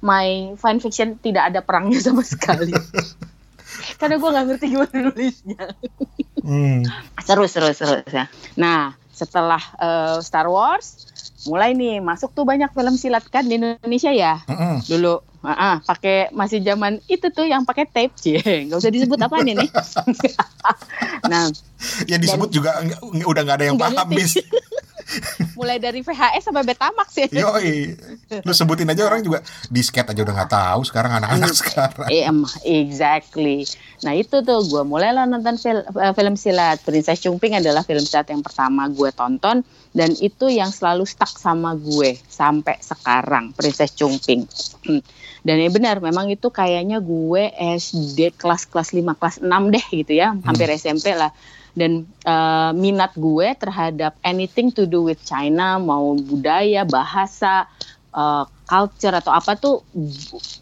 My 0.05 0.55
fan 0.61 0.79
fiction 0.79 1.17
tidak 1.19 1.51
ada 1.51 1.65
perangnya 1.65 1.99
sama 1.99 2.23
sekali. 2.37 2.71
Karena 3.99 4.21
gue 4.23 4.29
nggak 4.31 4.45
ngerti 4.53 4.67
gimana 4.71 4.97
nulisnya. 5.11 5.65
Mm. 6.45 6.85
seru 7.25 7.49
seru 7.49 7.73
seru 7.73 8.05
ya 8.13 8.29
nah 8.53 8.93
setelah 9.09 9.65
uh, 9.81 10.21
Star 10.21 10.45
Wars 10.45 11.09
mulai 11.47 11.77
nih 11.77 12.01
masuk 12.01 12.33
tuh 12.33 12.45
banyak 12.49 12.71
film 12.73 12.95
silat 12.97 13.25
kan 13.29 13.45
di 13.45 13.61
Indonesia 13.61 14.11
ya? 14.13 14.41
Mm 14.49 14.57
-hmm. 14.57 14.75
dulu 14.89 15.15
uh 15.45 15.51
-uh, 15.53 15.75
pakai 15.85 16.33
masih 16.33 16.65
zaman 16.65 16.99
itu 17.07 17.29
tuh 17.29 17.45
yang 17.45 17.69
pakai 17.69 17.85
tape 17.85 18.17
sih 18.17 18.41
nggak 18.41 18.81
usah 18.81 18.93
disebut 18.93 19.21
apa 19.21 19.37
nih 19.45 19.55
nih. 19.61 19.71
Nah 21.25 21.49
ya 22.09 22.17
disebut 22.17 22.49
dan, 22.49 22.57
juga 22.57 22.71
udah 23.13 23.43
nggak 23.45 23.57
ada 23.61 23.67
yang 23.69 23.77
paham 23.77 24.09
bis 24.13 24.41
Mulai 25.59 25.79
dari 25.79 26.01
VHS 26.01 26.51
sampai 26.51 26.65
Betamax 26.65 27.09
ya. 27.17 27.29
Yoi. 27.31 27.95
Lu 28.43 28.53
sebutin 28.53 28.91
aja 28.91 29.07
orang 29.07 29.23
juga 29.23 29.45
disket 29.69 30.09
aja 30.09 30.21
udah 30.21 30.35
nggak 30.35 30.53
tahu 30.53 30.81
sekarang 30.87 31.13
anak-anak 31.21 31.51
iya. 31.51 31.59
sekarang. 31.59 32.09
Iya, 32.11 32.31
exactly. 32.65 33.69
Nah 34.03 34.13
itu 34.17 34.43
tuh 34.43 34.61
gue 34.67 34.83
mulailah 34.85 35.25
nonton 35.29 35.57
film, 35.57 35.85
uh, 35.95 36.13
film 36.13 36.35
silat. 36.35 36.83
Princess 36.83 37.23
Chumping 37.23 37.57
adalah 37.57 37.87
film 37.87 38.03
silat 38.05 38.29
yang 38.29 38.43
pertama 38.45 38.89
gue 38.91 39.11
tonton 39.15 39.63
dan 39.95 40.11
itu 40.19 40.51
yang 40.51 40.75
selalu 40.75 41.07
stuck 41.07 41.31
sama 41.39 41.79
gue 41.79 42.19
sampai 42.27 42.83
sekarang 42.83 43.55
Princess 43.55 43.95
Chumping. 43.95 44.45
Hmm. 44.85 45.01
Dan 45.45 45.61
ya 45.61 45.69
benar, 45.69 46.01
memang 46.01 46.33
itu 46.33 46.49
kayaknya 46.49 47.05
gue 47.05 47.53
SD 47.79 48.33
kelas 48.41 48.65
kelas 48.65 48.97
5 48.97 49.13
kelas 49.21 49.37
6 49.45 49.75
deh 49.77 49.87
gitu 49.93 50.13
ya, 50.17 50.33
hampir 50.41 50.73
hmm. 50.73 50.81
SMP 50.81 51.13
lah 51.13 51.31
dan 51.75 52.07
uh, 52.23 52.71
minat 52.71 53.13
gue 53.19 53.51
terhadap 53.59 54.15
anything 54.23 54.71
to 54.71 54.87
do 54.87 55.03
with 55.03 55.19
China 55.27 55.83
mau 55.83 56.15
budaya 56.15 56.87
bahasa 56.87 57.67
uh, 58.15 58.47
culture 58.65 59.13
atau 59.13 59.35
apa 59.35 59.59
tuh 59.59 59.85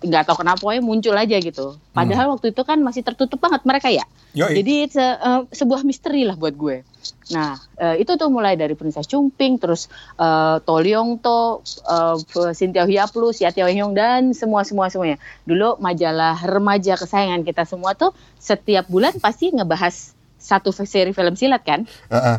nggak 0.02 0.26
tahu 0.26 0.42
kenapa 0.42 0.64
ya 0.74 0.82
muncul 0.82 1.14
aja 1.14 1.38
gitu 1.38 1.78
padahal 1.94 2.26
hmm. 2.26 2.32
waktu 2.34 2.46
itu 2.50 2.62
kan 2.66 2.80
masih 2.82 3.06
tertutup 3.06 3.38
banget 3.38 3.62
mereka 3.62 3.88
ya 3.92 4.02
Yoi. 4.32 4.58
jadi 4.58 4.74
se 4.88 5.04
uh, 5.04 5.46
sebuah 5.52 5.86
misteri 5.86 6.26
lah 6.26 6.34
buat 6.34 6.56
gue 6.56 6.82
nah 7.30 7.60
uh, 7.78 7.94
itu 7.94 8.18
tuh 8.18 8.26
mulai 8.32 8.58
dari 8.58 8.74
Princess 8.74 9.06
Chumping 9.06 9.60
terus 9.60 9.86
uh, 10.18 10.58
Toliong 10.64 11.22
To 11.22 11.62
uh, 11.86 12.16
Cynthia 12.56 12.88
Hiaplu 12.88 13.30
Hyong 13.30 13.94
dan 13.94 14.34
semua 14.34 14.66
semua 14.66 14.90
semuanya 14.90 15.22
dulu 15.46 15.78
majalah 15.78 16.42
remaja 16.42 16.98
kesayangan 16.98 17.46
kita 17.46 17.62
semua 17.68 17.94
tuh 17.94 18.10
setiap 18.40 18.90
bulan 18.90 19.14
pasti 19.22 19.54
ngebahas 19.54 20.16
satu 20.42 20.74
seri 20.74 21.14
film 21.14 21.38
silat 21.38 21.62
kan. 21.62 21.86
Uh 22.10 22.18
-uh. 22.18 22.38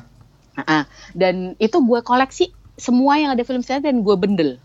Uh 0.54 0.62
-uh. 0.62 0.84
Dan 1.16 1.56
itu 1.58 1.80
gue 1.80 2.04
koleksi 2.04 2.52
semua 2.76 3.16
yang 3.16 3.32
ada 3.32 3.48
film 3.48 3.64
silat 3.64 3.88
dan 3.88 4.04
gue 4.04 4.16
bendel. 4.20 4.60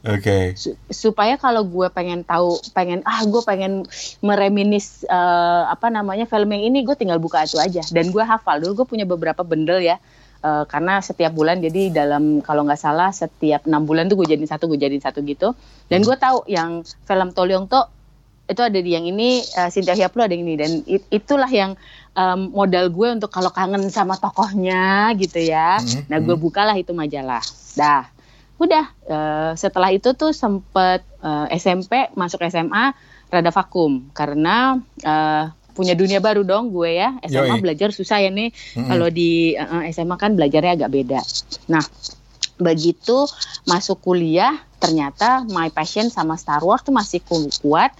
Oke. 0.00 0.56
Okay. 0.56 0.72
supaya 0.88 1.36
kalau 1.36 1.60
gue 1.68 1.84
pengen 1.92 2.24
tahu, 2.24 2.56
pengen 2.72 3.04
ah 3.04 3.20
gue 3.20 3.42
pengen 3.44 3.84
mereminis 4.24 5.04
uh, 5.04 5.68
apa 5.68 5.92
namanya 5.92 6.24
film 6.24 6.48
yang 6.56 6.72
ini, 6.72 6.88
gue 6.88 6.96
tinggal 6.96 7.20
buka 7.20 7.44
itu 7.44 7.60
aja. 7.60 7.84
Dan 7.92 8.08
gue 8.08 8.24
hafal 8.24 8.64
dulu 8.64 8.84
gue 8.84 8.96
punya 8.96 9.04
beberapa 9.04 9.44
bendel 9.44 9.84
ya. 9.84 10.00
Uh, 10.40 10.64
karena 10.64 11.04
setiap 11.04 11.36
bulan 11.36 11.60
jadi 11.60 11.92
dalam 11.92 12.40
kalau 12.40 12.64
nggak 12.64 12.80
salah 12.80 13.12
setiap 13.12 13.68
enam 13.68 13.84
bulan 13.84 14.08
tuh 14.08 14.16
gue 14.24 14.32
jadiin 14.32 14.48
satu 14.48 14.72
gue 14.72 14.80
jadiin 14.80 15.04
satu 15.04 15.20
gitu 15.20 15.52
dan 15.92 16.00
gue 16.00 16.16
tahu 16.16 16.48
yang 16.48 16.80
film 16.80 17.28
Tolyong 17.36 17.68
tuh 17.68 17.84
itu 18.48 18.64
ada 18.64 18.78
di 18.80 18.90
yang 18.90 19.04
ini 19.04 19.44
uh, 19.60 19.68
Cynthia 19.68 19.92
Hiaplu 19.92 20.24
ada 20.26 20.32
yang 20.32 20.48
ini 20.48 20.54
dan 20.56 20.70
it, 20.88 21.04
itulah 21.12 21.46
yang 21.46 21.76
um, 22.14 22.40
modal 22.54 22.90
gue 22.90 23.08
untuk 23.20 23.30
kalau 23.30 23.50
kangen 23.52 23.86
sama 23.90 24.18
tokohnya 24.18 25.12
gitu 25.18 25.38
ya. 25.40 25.78
Mm-hmm. 25.78 26.02
Nah 26.10 26.18
gue 26.22 26.36
bukalah 26.36 26.76
itu 26.78 26.90
majalah. 26.94 27.42
Dah, 27.76 28.10
udah 28.58 28.86
uh, 29.06 29.52
setelah 29.54 29.90
itu 29.94 30.12
tuh 30.14 30.34
sempet 30.34 31.04
uh, 31.22 31.46
SMP 31.54 32.10
masuk 32.18 32.42
SMA 32.50 32.94
rada 33.30 33.50
vakum 33.54 34.10
karena 34.10 34.82
uh, 35.06 35.44
punya 35.70 35.94
dunia 35.94 36.18
baru 36.18 36.42
dong 36.42 36.74
gue 36.74 36.98
ya. 36.98 37.16
SMA 37.24 37.56
Yoi. 37.56 37.62
belajar 37.62 37.94
susah 37.94 38.20
ya 38.20 38.30
nih. 38.30 38.50
Mm-hmm. 38.50 38.88
Kalau 38.90 39.08
di 39.08 39.54
uh, 39.54 39.82
SMA 39.94 40.16
kan 40.18 40.34
belajarnya 40.34 40.76
agak 40.82 40.90
beda. 40.90 41.20
Nah 41.70 41.84
begitu 42.60 43.26
masuk 43.64 43.98
kuliah 44.04 44.60
ternyata 44.80 45.44
my 45.52 45.68
passion 45.68 46.08
sama 46.08 46.40
Star 46.40 46.64
Wars 46.64 46.80
tuh 46.80 46.96
masih 46.96 47.20
kuat, 47.60 47.92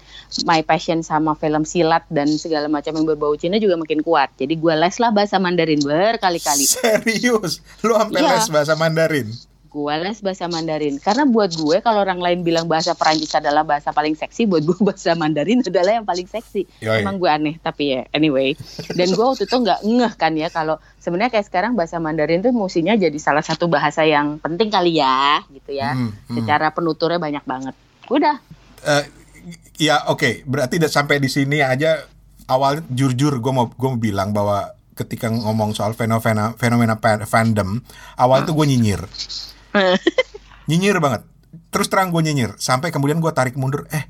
my 0.49 0.65
passion 0.65 1.05
sama 1.05 1.37
film 1.37 1.61
silat 1.61 2.01
dan 2.09 2.25
segala 2.41 2.65
macam 2.65 2.97
yang 2.97 3.05
berbau 3.05 3.37
Cina 3.37 3.61
juga 3.61 3.77
makin 3.77 4.01
kuat. 4.01 4.33
Jadi 4.33 4.57
gue 4.57 4.73
les 4.73 4.97
lah 4.97 5.13
bahasa 5.13 5.37
Mandarin 5.37 5.77
berkali-kali. 5.77 6.65
Serius? 6.65 7.61
Lu 7.85 7.93
sampai 7.93 8.25
ya. 8.25 8.33
les 8.33 8.49
bahasa 8.49 8.73
Mandarin? 8.73 9.29
Gue 9.71 9.93
les 10.03 10.19
bahasa 10.19 10.51
Mandarin. 10.51 10.99
Karena 10.99 11.23
buat 11.23 11.55
gue 11.55 11.79
kalau 11.79 12.03
orang 12.03 12.19
lain 12.19 12.39
bilang 12.43 12.67
bahasa 12.67 12.91
Perancis 12.91 13.31
adalah 13.31 13.63
bahasa 13.63 13.95
paling 13.95 14.19
seksi 14.19 14.43
buat 14.43 14.67
gue 14.67 14.75
bahasa 14.91 15.15
Mandarin 15.15 15.63
adalah 15.63 15.95
yang 15.95 16.03
paling 16.03 16.27
seksi. 16.27 16.67
Yoi. 16.83 16.99
emang 17.01 17.15
gue 17.15 17.31
aneh 17.31 17.55
tapi 17.63 17.95
ya 17.95 18.01
anyway. 18.11 18.51
Dan 18.91 19.15
gue 19.15 19.23
waktu 19.23 19.47
itu 19.47 19.55
nggak 19.55 19.79
ngeh 19.87 20.13
kan 20.19 20.35
ya 20.35 20.51
kalau 20.51 20.75
sebenarnya 20.99 21.39
kayak 21.39 21.47
sekarang 21.47 21.71
bahasa 21.79 22.03
Mandarin 22.03 22.43
tuh 22.43 22.51
musinya 22.51 22.99
jadi 22.99 23.15
salah 23.15 23.41
satu 23.41 23.71
bahasa 23.71 24.03
yang 24.03 24.43
penting 24.43 24.67
kali 24.67 24.99
ya 24.99 25.39
gitu 25.47 25.71
ya. 25.71 25.95
Hmm, 25.95 26.11
hmm. 26.11 26.35
secara 26.43 26.75
penuturnya 26.75 27.23
banyak 27.23 27.43
banget. 27.47 27.75
Udah. 28.11 28.35
Uh, 28.83 29.07
ya 29.79 30.03
oke. 30.11 30.19
Okay. 30.19 30.33
berarti 30.43 30.83
sampai 30.91 31.23
di 31.23 31.31
sini 31.31 31.63
aja. 31.63 32.03
Awalnya 32.51 32.83
jujur 32.91 33.39
gue 33.39 33.53
mau 33.55 33.71
gue 33.71 33.87
mau 33.87 33.95
bilang 33.95 34.35
bahwa 34.35 34.75
ketika 34.91 35.31
ngomong 35.31 35.71
soal 35.71 35.95
fenomena 35.95 36.51
fenomena 36.59 36.99
fandom 37.23 37.79
awal 38.19 38.43
itu 38.43 38.51
gue 38.51 38.65
nyinyir 38.67 39.01
nyinyir 40.69 40.97
banget. 40.99 41.21
Terus 41.71 41.87
terang 41.87 42.11
gue 42.11 42.21
nyinyir. 42.23 42.55
Sampai 42.59 42.91
kemudian 42.91 43.19
gue 43.19 43.31
tarik 43.31 43.55
mundur 43.59 43.87
eh 43.91 44.07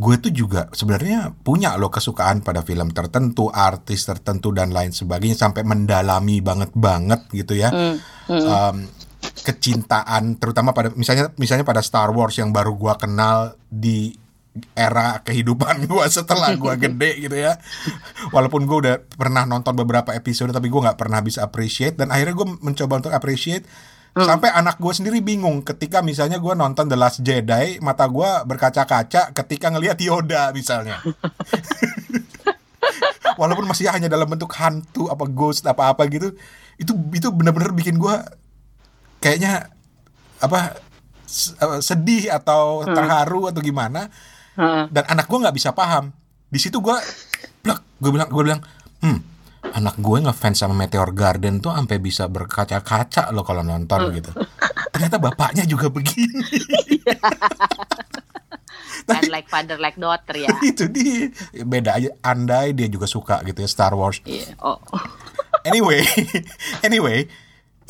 gue 0.00 0.14
tuh 0.22 0.30
juga 0.30 0.70
sebenarnya 0.70 1.34
punya 1.42 1.74
loh 1.74 1.90
kesukaan 1.90 2.46
pada 2.46 2.62
film 2.62 2.94
tertentu 2.94 3.50
artis 3.50 4.06
tertentu 4.06 4.54
dan 4.54 4.70
lain 4.70 4.94
sebagainya 4.94 5.34
sampai 5.34 5.66
mendalami 5.66 6.38
banget 6.40 6.70
banget 6.72 7.26
gitu 7.34 7.58
ya. 7.58 7.68
Mm, 7.74 7.96
mm. 8.30 8.44
Um, 8.46 8.76
kecintaan 9.20 10.40
terutama 10.40 10.72
pada 10.72 10.94
misalnya 10.96 11.34
misalnya 11.36 11.66
pada 11.66 11.84
Star 11.84 12.08
Wars 12.14 12.38
yang 12.40 12.54
baru 12.54 12.72
gue 12.78 12.94
kenal 12.96 13.58
di 13.68 14.16
era 14.74 15.22
kehidupan 15.22 15.84
gue 15.90 16.04
setelah 16.08 16.54
gue 16.54 16.74
gede 16.88 17.10
gitu 17.28 17.36
ya. 17.36 17.58
Walaupun 18.30 18.64
gue 18.64 18.78
udah 18.86 18.96
pernah 19.04 19.44
nonton 19.44 19.74
beberapa 19.74 20.14
episode 20.14 20.54
tapi 20.54 20.70
gue 20.70 20.80
nggak 20.80 20.98
pernah 20.98 21.20
bisa 21.20 21.44
appreciate 21.44 21.98
dan 21.98 22.14
akhirnya 22.14 22.34
gue 22.38 22.48
mencoba 22.62 23.02
untuk 23.04 23.12
appreciate 23.12 23.66
Hmm. 24.10 24.26
Sampai 24.26 24.50
anak 24.50 24.82
gue 24.82 24.90
sendiri 24.90 25.22
bingung 25.22 25.62
ketika 25.62 26.02
misalnya 26.02 26.42
gue 26.42 26.50
nonton 26.58 26.90
The 26.90 26.98
Last 26.98 27.22
Jedi, 27.22 27.78
mata 27.78 28.10
gue 28.10 28.26
berkaca-kaca 28.42 29.30
ketika 29.30 29.70
ngelihat 29.70 30.02
Yoda 30.02 30.50
misalnya. 30.50 30.98
Walaupun 33.40 33.70
masih 33.70 33.86
hanya 33.86 34.10
dalam 34.10 34.26
bentuk 34.26 34.50
hantu 34.58 35.06
apa 35.06 35.30
ghost 35.30 35.62
apa 35.70 35.94
apa 35.94 36.10
gitu, 36.10 36.34
itu 36.74 36.92
itu 37.14 37.28
benar-benar 37.30 37.70
bikin 37.70 38.02
gue 38.02 38.14
kayaknya 39.22 39.70
apa 40.42 40.74
sedih 41.78 42.34
atau 42.34 42.82
hmm. 42.82 42.90
terharu 42.90 43.46
atau 43.46 43.62
gimana. 43.62 44.10
Hmm. 44.58 44.90
Dan 44.90 45.06
anak 45.06 45.30
gue 45.30 45.38
nggak 45.38 45.54
bisa 45.54 45.70
paham. 45.70 46.10
Di 46.50 46.58
situ 46.58 46.82
gue, 46.82 46.98
gue 48.02 48.10
bilang 48.10 48.26
gue 48.26 48.42
bilang, 48.42 48.60
hmm 49.06 49.29
anak 49.74 49.96
gue 49.98 50.18
ngefans 50.24 50.62
sama 50.62 50.74
Meteor 50.74 51.10
Garden 51.14 51.62
tuh 51.62 51.72
sampai 51.72 51.98
bisa 52.02 52.26
berkaca-kaca 52.26 53.30
loh 53.30 53.44
kalau 53.46 53.62
nonton 53.62 54.10
hmm. 54.10 54.14
gitu. 54.18 54.30
Ternyata 54.90 55.16
bapaknya 55.22 55.64
juga 55.64 55.88
begini. 55.88 56.44
Tapi, 59.10 59.26
like 59.32 59.48
father 59.50 59.78
like 59.80 59.98
daughter 59.98 60.36
ya. 60.36 60.50
itu 60.70 60.86
dia 60.90 61.30
beda 61.64 61.98
aja. 61.98 62.10
Andai 62.22 62.76
dia 62.76 62.86
juga 62.86 63.10
suka 63.10 63.42
gitu 63.42 63.64
ya 63.64 63.68
Star 63.70 63.94
Wars. 63.96 64.22
Yeah. 64.24 64.54
Oh. 64.62 64.78
anyway, 65.68 66.04
anyway, 66.86 67.26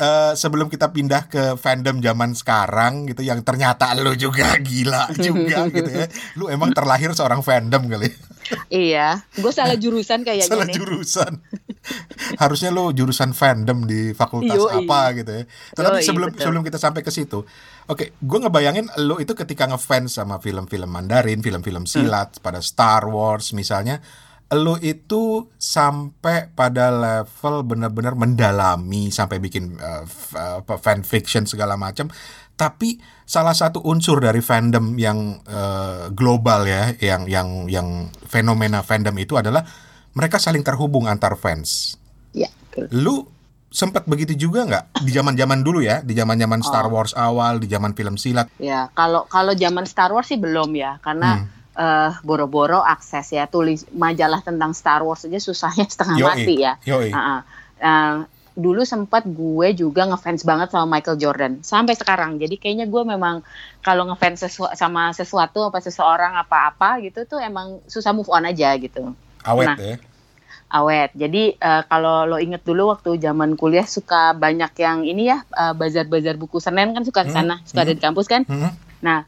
uh, 0.00 0.32
sebelum 0.34 0.72
kita 0.72 0.90
pindah 0.90 1.28
ke 1.28 1.42
fandom 1.60 2.00
zaman 2.00 2.32
sekarang 2.32 3.10
gitu 3.10 3.22
yang 3.22 3.44
ternyata 3.44 3.92
lu 3.98 4.16
juga 4.16 4.56
gila 4.58 5.12
juga 5.16 5.68
gitu 5.68 5.90
ya. 5.90 6.06
Lu 6.40 6.48
emang 6.48 6.72
terlahir 6.72 7.12
seorang 7.12 7.44
fandom 7.44 7.86
kali. 7.86 8.10
iya, 8.66 9.22
gue 9.38 9.52
salah 9.54 9.78
jurusan 9.78 10.26
kayaknya. 10.26 10.48
Salah 10.50 10.66
nih. 10.66 10.74
jurusan. 10.74 11.38
Harusnya 12.42 12.70
lo 12.70 12.90
jurusan 12.94 13.32
fandom 13.32 13.86
di 13.86 14.12
fakultas 14.14 14.56
Yoi. 14.56 14.86
apa 14.86 15.00
gitu 15.18 15.30
ya. 15.30 15.42
Yoi, 15.76 16.02
sebelum 16.04 16.28
betul. 16.32 16.42
sebelum 16.46 16.62
kita 16.66 16.78
sampai 16.78 17.02
ke 17.02 17.10
situ, 17.12 17.42
oke, 17.42 17.96
okay, 17.96 18.14
gue 18.18 18.38
ngebayangin 18.38 18.86
lo 19.06 19.18
itu 19.18 19.32
ketika 19.34 19.66
ngefans 19.70 20.18
sama 20.18 20.38
film-film 20.38 20.90
Mandarin, 20.90 21.42
film-film 21.42 21.84
hmm. 21.84 21.90
silat, 21.90 22.30
hmm. 22.38 22.42
pada 22.42 22.60
Star 22.62 23.06
Wars 23.08 23.52
misalnya, 23.52 24.02
lo 24.50 24.74
itu 24.82 25.46
sampai 25.54 26.50
pada 26.50 26.90
level 26.90 27.62
benar-benar 27.62 28.18
mendalami 28.18 29.14
sampai 29.14 29.38
bikin 29.38 29.78
uh, 29.78 30.02
fan 30.82 31.06
fiction 31.06 31.46
segala 31.46 31.78
macam 31.78 32.10
tapi 32.58 33.00
salah 33.24 33.56
satu 33.56 33.80
unsur 33.86 34.20
dari 34.20 34.42
fandom 34.44 34.98
yang 35.00 35.40
uh, 35.48 36.12
global 36.12 36.66
ya 36.68 36.92
yang 37.00 37.24
yang 37.24 37.70
yang 37.70 38.12
fenomena 38.28 38.82
fandom 38.82 39.16
itu 39.16 39.38
adalah 39.38 39.64
mereka 40.14 40.42
saling 40.42 40.62
terhubung 40.66 41.06
antar 41.06 41.38
fans. 41.38 41.98
Ya. 42.34 42.50
Lu 42.90 43.26
sempat 43.70 44.02
begitu 44.10 44.34
juga 44.34 44.66
nggak 44.66 45.06
di 45.06 45.10
zaman 45.14 45.38
zaman 45.38 45.62
dulu 45.62 45.78
ya 45.78 46.02
di 46.02 46.10
zaman 46.10 46.34
zaman 46.34 46.58
Star 46.58 46.90
oh. 46.90 46.98
Wars 46.98 47.14
awal 47.14 47.62
di 47.62 47.70
zaman 47.70 47.94
film 47.94 48.18
silat 48.18 48.50
ya 48.58 48.90
kalau 48.98 49.30
kalau 49.30 49.54
zaman 49.54 49.86
Star 49.86 50.10
Wars 50.10 50.26
sih 50.26 50.42
belum 50.42 50.74
ya 50.74 50.98
karena 50.98 51.46
hmm. 51.46 51.78
uh, 51.78 52.10
boro-boro 52.26 52.82
akses 52.82 53.30
ya 53.30 53.46
tulis 53.46 53.86
majalah 53.94 54.42
tentang 54.42 54.74
Star 54.74 55.06
Wars 55.06 55.22
aja 55.22 55.38
susahnya 55.38 55.86
setengah 55.86 56.18
Yoi. 56.18 56.26
mati 56.26 56.54
ya 56.58 56.72
Yoi. 56.82 57.14
Uh 57.14 57.18
-uh. 57.18 57.40
Uh, 57.80 58.16
dulu 58.58 58.82
sempat 58.82 59.22
gue 59.22 59.68
juga 59.78 60.02
ngefans 60.10 60.42
banget 60.42 60.74
sama 60.74 60.98
Michael 60.98 61.22
Jordan 61.22 61.52
sampai 61.62 61.94
sekarang 61.94 62.42
jadi 62.42 62.58
kayaknya 62.58 62.90
gue 62.90 63.02
memang 63.06 63.46
kalau 63.86 64.10
ngefans 64.10 64.50
sesu 64.50 64.66
sama 64.74 65.14
sesuatu 65.14 65.70
apa 65.70 65.78
seseorang 65.78 66.34
apa-apa 66.34 66.98
gitu 67.06 67.22
tuh 67.22 67.38
emang 67.38 67.78
susah 67.86 68.10
move 68.10 68.28
on 68.28 68.50
aja 68.50 68.74
gitu 68.74 69.14
awet 69.44 69.68
nah, 69.68 69.76
ya 69.78 69.96
awet. 70.70 71.10
Jadi 71.18 71.58
uh, 71.58 71.82
kalau 71.90 72.24
lo 72.24 72.36
inget 72.38 72.62
dulu 72.62 72.94
waktu 72.94 73.18
zaman 73.18 73.58
kuliah 73.58 73.84
suka 73.84 74.32
banyak 74.38 74.70
yang 74.78 75.02
ini 75.02 75.34
ya 75.34 75.42
uh, 75.52 75.74
bazar-bazar 75.74 76.38
buku 76.38 76.62
Senin 76.62 76.94
kan 76.94 77.02
suka 77.02 77.26
ke 77.26 77.34
sana, 77.34 77.58
hmm. 77.60 77.66
suka 77.66 77.82
hmm. 77.82 77.86
ada 77.90 77.92
di 77.98 78.02
kampus 78.02 78.26
kan. 78.30 78.42
Hmm. 78.46 78.70
Nah, 79.02 79.26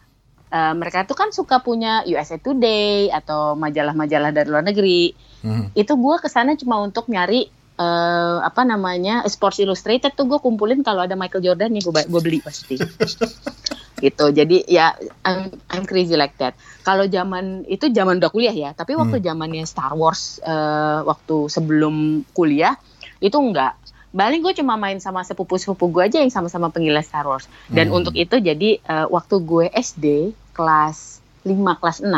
uh, 0.55 0.73
mereka 0.79 1.03
tuh 1.05 1.19
kan 1.19 1.35
suka 1.35 1.61
punya 1.61 2.07
USA 2.07 2.39
Today 2.39 3.11
atau 3.11 3.59
majalah-majalah 3.59 4.31
dari 4.31 4.49
luar 4.49 4.65
negeri. 4.65 5.13
Hmm. 5.43 5.75
Itu 5.75 5.99
gue 5.99 6.17
ke 6.23 6.31
sana 6.31 6.55
cuma 6.55 6.79
untuk 6.79 7.11
nyari 7.11 7.51
uh, 7.79 8.39
apa 8.45 8.63
namanya 8.67 9.25
Sports 9.29 9.63
Illustrated 9.63 10.13
tuh 10.17 10.29
gue 10.29 10.39
kumpulin 10.43 10.85
kalau 10.85 11.05
ada 11.05 11.17
Michael 11.17 11.45
Jordan 11.45 11.73
nih 11.73 11.83
gue 11.85 12.21
beli 12.21 12.39
pasti. 12.43 12.77
gitu. 14.03 14.35
Jadi 14.35 14.67
ya 14.67 14.99
I'm, 15.23 15.55
I'm 15.71 15.85
crazy 15.87 16.19
like 16.19 16.35
that. 16.43 16.59
Kalau 16.83 17.07
zaman 17.07 17.63
itu 17.71 17.89
zaman 17.95 18.19
udah 18.19 18.35
kuliah 18.35 18.53
ya, 18.53 18.71
tapi 18.75 18.99
waktu 18.99 19.23
hmm. 19.23 19.27
zamannya 19.31 19.65
Star 19.65 19.95
Wars 19.95 20.43
uh, 20.43 21.07
waktu 21.07 21.47
sebelum 21.47 22.27
kuliah 22.35 22.75
itu 23.23 23.39
enggak. 23.39 23.79
Paling 24.13 24.45
gue 24.45 24.53
cuma 24.61 24.77
main 24.77 25.01
sama 25.01 25.25
sepupu-sepupu 25.25 25.89
gue 25.89 26.03
aja 26.05 26.19
yang 26.21 26.29
sama-sama 26.29 26.69
penggila 26.69 27.01
Star 27.01 27.25
Wars. 27.25 27.49
Dan 27.71 27.89
hmm. 27.89 27.97
untuk 28.03 28.15
itu 28.19 28.37
jadi 28.43 28.83
uh, 28.85 29.07
waktu 29.09 29.41
gue 29.41 29.67
SD 29.73 30.37
kelas 30.53 31.23
5 31.49 31.81
kelas 31.81 31.99
6 32.05 32.13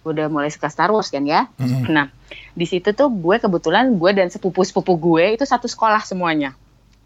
udah 0.00 0.32
mulai 0.32 0.48
suka 0.48 0.72
Star 0.72 0.88
Wars 0.88 1.12
kan 1.12 1.24
ya. 1.28 1.48
Hmm. 1.60 1.84
Nah, 1.88 2.06
di 2.56 2.64
situ 2.64 2.92
tuh 2.96 3.12
gue 3.12 3.36
kebetulan 3.36 3.92
gue 3.96 4.10
dan 4.16 4.32
sepupu-sepupu 4.32 4.96
gue 4.96 5.36
itu 5.36 5.44
satu 5.44 5.68
sekolah 5.68 6.00
semuanya 6.04 6.56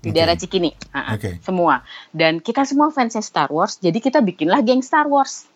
di 0.04 0.12
okay. 0.12 0.16
daerah 0.20 0.36
Cikini, 0.36 0.70
uh, 0.92 1.16
okay. 1.16 1.40
semua. 1.40 1.80
Dan 2.12 2.44
kita 2.44 2.68
semua 2.68 2.92
fansnya 2.92 3.24
Star 3.24 3.48
Wars, 3.48 3.80
jadi 3.80 3.96
kita 3.98 4.20
bikinlah 4.20 4.60
geng 4.60 4.84
Star 4.84 5.08
Wars. 5.08 5.48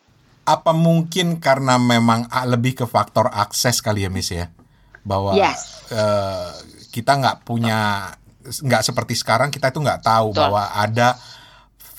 Apa 0.48 0.72
mungkin 0.72 1.36
karena 1.36 1.76
memang 1.76 2.24
lebih 2.48 2.80
ke 2.80 2.84
faktor 2.88 3.28
akses 3.28 3.84
kali 3.84 4.08
ya, 4.08 4.10
Miss 4.10 4.32
ya, 4.32 4.48
bahwa 5.04 5.36
yes. 5.36 5.92
uh, 5.92 6.56
kita 6.88 7.20
nggak 7.20 7.44
punya 7.44 8.08
nggak 8.48 8.80
seperti 8.80 9.12
sekarang 9.12 9.52
kita 9.52 9.68
itu 9.68 9.84
nggak 9.84 10.00
tahu 10.00 10.32
Betul. 10.32 10.40
bahwa 10.40 10.72
ada 10.72 11.20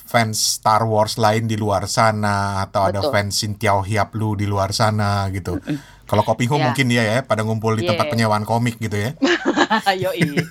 fans 0.09 0.57
Star 0.57 0.81
Wars 0.89 1.21
lain 1.21 1.45
di 1.45 1.53
luar 1.53 1.85
sana 1.85 2.65
atau 2.65 2.89
Betul. 2.89 2.97
ada 2.97 3.01
fans 3.13 3.37
Sintiao 3.37 3.85
Hiaplu 3.85 4.33
di 4.41 4.49
luar 4.49 4.73
sana 4.73 5.29
gitu. 5.29 5.61
Kalau 6.09 6.25
Kopi 6.25 6.49
yeah. 6.49 6.57
mungkin 6.57 6.89
dia 6.89 7.03
ya 7.05 7.17
pada 7.21 7.45
ngumpul 7.45 7.77
di 7.77 7.85
yeah. 7.85 7.93
tempat 7.93 8.09
penyewaan 8.09 8.41
komik 8.41 8.81
gitu 8.81 8.97
ya. 8.97 9.13
Yoi. 10.09 10.41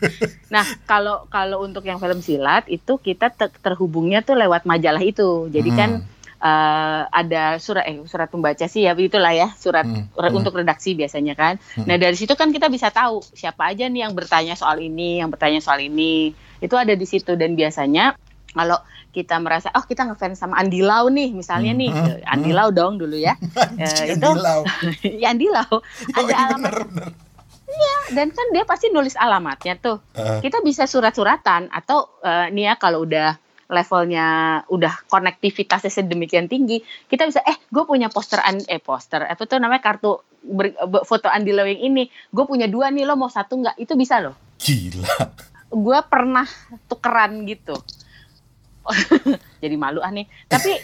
Nah, 0.55 0.63
kalau 0.87 1.27
kalau 1.27 1.67
untuk 1.67 1.83
yang 1.83 1.99
film 1.99 2.23
silat 2.23 2.71
itu 2.71 3.03
kita 3.03 3.35
ter 3.35 3.51
terhubungnya 3.59 4.23
tuh 4.23 4.39
lewat 4.39 4.63
majalah 4.71 5.03
itu. 5.03 5.51
Jadi 5.51 5.71
hmm. 5.75 5.79
kan 5.79 5.91
uh, 6.39 7.11
ada 7.11 7.59
surat 7.59 7.91
eh 7.91 7.99
surat 8.07 8.31
pembaca 8.31 8.71
sih 8.71 8.87
ya 8.87 8.95
begitulah 8.95 9.35
ya, 9.35 9.51
surat 9.59 9.83
hmm. 9.83 10.15
hmm. 10.15 10.39
untuk 10.39 10.55
redaksi 10.55 10.95
biasanya 10.95 11.35
kan. 11.35 11.59
Hmm. 11.75 11.91
Nah, 11.91 11.99
dari 11.99 12.15
situ 12.15 12.39
kan 12.39 12.55
kita 12.55 12.71
bisa 12.71 12.95
tahu 12.95 13.19
siapa 13.35 13.75
aja 13.75 13.91
nih 13.91 14.07
yang 14.07 14.15
bertanya 14.15 14.55
soal 14.55 14.79
ini, 14.79 15.19
yang 15.19 15.35
bertanya 15.35 15.59
soal 15.59 15.83
ini. 15.83 16.31
Itu 16.63 16.79
ada 16.79 16.95
di 16.95 17.07
situ 17.07 17.35
dan 17.35 17.59
biasanya 17.59 18.15
kalau 18.55 18.79
kita 19.19 19.35
merasa 19.43 19.75
oh 19.75 19.83
kita 19.83 20.07
ngefans 20.07 20.39
sama 20.39 20.55
Andi 20.63 20.79
Lau 20.79 21.11
nih 21.11 21.35
misalnya 21.35 21.75
hmm, 21.75 21.81
nih 21.83 21.91
hmm, 21.91 22.23
Andi 22.23 22.51
hmm. 22.55 22.59
Lau 22.63 22.69
dong 22.71 23.03
dulu 23.03 23.19
ya 23.19 23.35
uh, 23.35 24.05
itu 24.07 24.23
Andi 24.23 24.39
Lau 24.39 24.61
ya 25.23 25.27
Andi 25.35 25.47
Lau 25.51 25.75
ada 26.19 26.35
alamat 26.47 26.75
Iya, 27.69 28.17
dan 28.17 28.33
kan 28.33 28.49
dia 28.57 28.65
pasti 28.65 28.89
nulis 28.89 29.13
alamatnya 29.13 29.77
tuh. 29.77 30.01
Uh. 30.17 30.41
Kita 30.41 30.65
bisa 30.65 30.89
surat-suratan 30.89 31.69
atau 31.69 32.17
uh, 32.25 32.49
nih 32.49 32.73
ya 32.73 32.75
kalau 32.81 33.05
udah 33.05 33.37
levelnya 33.69 34.27
udah 34.73 35.05
konektivitasnya 35.13 35.93
sedemikian 35.93 36.49
tinggi, 36.49 36.81
kita 37.13 37.29
bisa 37.29 37.45
eh 37.45 37.61
gue 37.69 37.85
punya 37.85 38.09
poster 38.09 38.41
an 38.41 38.65
eh 38.65 38.81
poster 38.81 39.29
apa 39.29 39.45
tuh 39.45 39.61
namanya 39.61 39.85
kartu 39.85 40.17
ber, 40.41 40.73
foto 41.05 41.29
Andi 41.29 41.53
Lau 41.53 41.69
yang 41.69 41.93
ini, 41.93 42.09
gue 42.09 42.45
punya 42.49 42.65
dua 42.65 42.89
nih 42.89 43.05
lo 43.05 43.21
mau 43.21 43.29
satu 43.29 43.61
nggak? 43.61 43.77
Itu 43.77 44.01
bisa 44.01 44.25
loh. 44.25 44.33
Gila. 44.57 45.15
Gue 45.69 45.99
pernah 46.09 46.49
tukeran 46.89 47.45
gitu. 47.45 47.77
jadi 49.63 49.75
malu 49.77 50.01
ah 50.01 50.13
nih 50.13 50.27
tapi 50.49 50.77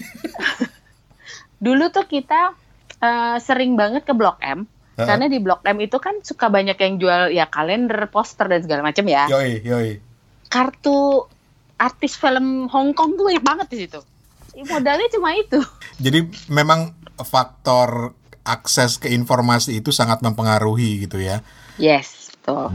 dulu 1.65 1.89
tuh 1.89 2.05
kita 2.05 2.53
uh, 3.01 3.37
sering 3.41 3.75
banget 3.75 4.05
ke 4.05 4.13
Blok 4.13 4.41
M 4.45 4.65
uh-huh. 4.65 5.07
karena 5.07 5.27
di 5.27 5.39
Blok 5.41 5.65
M 5.65 5.79
itu 5.81 5.97
kan 5.99 6.21
suka 6.21 6.49
banyak 6.49 6.77
yang 6.79 6.95
jual 7.01 7.23
ya 7.35 7.47
kalender, 7.51 8.09
poster 8.11 8.47
dan 8.47 8.61
segala 8.63 8.87
macam 8.87 9.05
ya. 9.09 9.27
Yoi, 9.31 9.65
yoi. 9.65 9.91
Kartu 10.49 11.27
artis 11.81 12.15
film 12.15 12.71
Hong 12.71 12.95
Kong 12.95 13.19
tuh 13.19 13.27
banyak 13.27 13.45
banget 13.45 13.67
di 13.73 13.79
situ. 13.87 14.01
Modalnya 14.55 15.11
cuma 15.11 15.35
itu. 15.35 15.59
Jadi 15.99 16.31
memang 16.47 16.95
faktor 17.19 18.15
akses 18.47 19.03
ke 19.03 19.11
informasi 19.11 19.83
itu 19.83 19.91
sangat 19.91 20.23
mempengaruhi 20.23 21.09
gitu 21.09 21.19
ya. 21.19 21.43
Yes, 21.75 22.31
betul. 22.39 22.71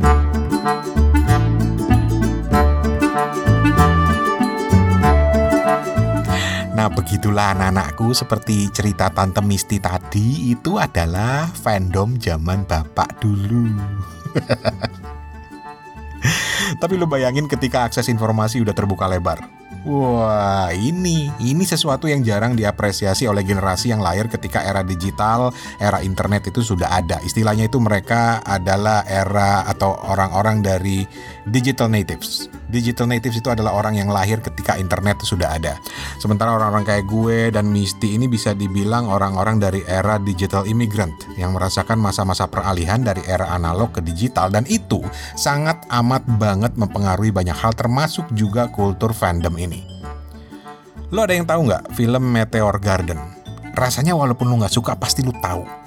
Nah 6.80 6.88
begitulah 6.88 7.60
anak-anakku 7.60 8.16
seperti 8.16 8.72
cerita 8.72 9.12
Tante 9.12 9.44
Misti 9.44 9.84
tadi 9.84 10.56
itu 10.56 10.80
adalah 10.80 11.52
fandom 11.52 12.16
zaman 12.16 12.64
bapak 12.64 13.20
dulu. 13.20 13.68
Tapi 16.80 16.94
lo 16.96 17.04
bayangin 17.04 17.52
ketika 17.52 17.84
akses 17.84 18.08
informasi 18.08 18.64
udah 18.64 18.72
terbuka 18.72 19.12
lebar. 19.12 19.60
Wah, 19.88 20.76
ini 20.76 21.32
ini 21.40 21.64
sesuatu 21.64 22.12
yang 22.12 22.20
jarang 22.20 22.52
diapresiasi 22.52 23.32
oleh 23.32 23.48
generasi 23.48 23.96
yang 23.96 24.04
lahir 24.04 24.28
ketika 24.28 24.60
era 24.60 24.84
digital, 24.84 25.56
era 25.80 26.04
internet 26.04 26.52
itu 26.52 26.60
sudah 26.60 26.92
ada. 26.92 27.24
Istilahnya 27.24 27.72
itu 27.72 27.80
mereka 27.80 28.44
adalah 28.44 29.08
era 29.08 29.64
atau 29.64 29.96
orang-orang 30.04 30.60
dari 30.60 31.08
digital 31.50 31.90
natives. 31.90 32.48
Digital 32.70 33.10
natives 33.10 33.42
itu 33.42 33.50
adalah 33.50 33.74
orang 33.74 33.98
yang 33.98 34.14
lahir 34.14 34.38
ketika 34.40 34.78
internet 34.78 35.18
sudah 35.26 35.58
ada. 35.58 35.82
Sementara 36.22 36.54
orang-orang 36.54 36.86
kayak 36.86 37.06
gue 37.10 37.50
dan 37.50 37.68
Misty 37.74 38.14
ini 38.14 38.30
bisa 38.30 38.54
dibilang 38.54 39.10
orang-orang 39.10 39.58
dari 39.58 39.82
era 39.90 40.22
digital 40.22 40.70
immigrant 40.70 41.14
yang 41.36 41.58
merasakan 41.58 41.98
masa-masa 41.98 42.46
peralihan 42.46 43.02
dari 43.02 43.26
era 43.26 43.50
analog 43.52 43.90
ke 43.98 44.02
digital 44.06 44.54
dan 44.54 44.70
itu 44.70 45.02
sangat 45.34 45.82
amat 45.90 46.22
banget 46.38 46.78
mempengaruhi 46.78 47.34
banyak 47.34 47.58
hal 47.58 47.74
termasuk 47.74 48.30
juga 48.38 48.70
kultur 48.70 49.10
fandom 49.12 49.58
ini. 49.58 49.82
Lo 51.10 51.26
ada 51.26 51.34
yang 51.34 51.50
tahu 51.50 51.66
nggak 51.66 51.98
film 51.98 52.22
Meteor 52.30 52.78
Garden? 52.78 53.18
Rasanya 53.74 54.14
walaupun 54.14 54.46
lo 54.46 54.62
nggak 54.62 54.76
suka 54.78 54.94
pasti 54.94 55.26
lo 55.26 55.34
tahu. 55.42 55.79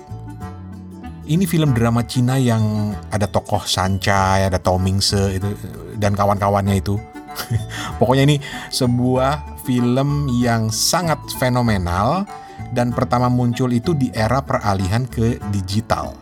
Ini 1.23 1.47
film 1.47 1.71
drama 1.71 2.03
Cina 2.03 2.35
yang 2.35 2.91
ada 3.15 3.31
tokoh 3.31 3.63
Sancai, 3.63 4.43
ada 4.51 4.59
Tomingse 4.59 5.39
itu 5.39 5.55
dan 5.95 6.19
kawan-kawannya 6.19 6.83
itu. 6.83 6.99
Pokoknya 8.03 8.27
ini 8.27 8.37
sebuah 8.75 9.63
film 9.63 10.27
yang 10.43 10.69
sangat 10.75 11.23
fenomenal 11.39 12.27
dan 12.75 12.91
pertama 12.91 13.31
muncul 13.31 13.71
itu 13.71 13.95
di 13.95 14.11
era 14.11 14.43
peralihan 14.43 15.07
ke 15.07 15.39
digital. 15.55 16.22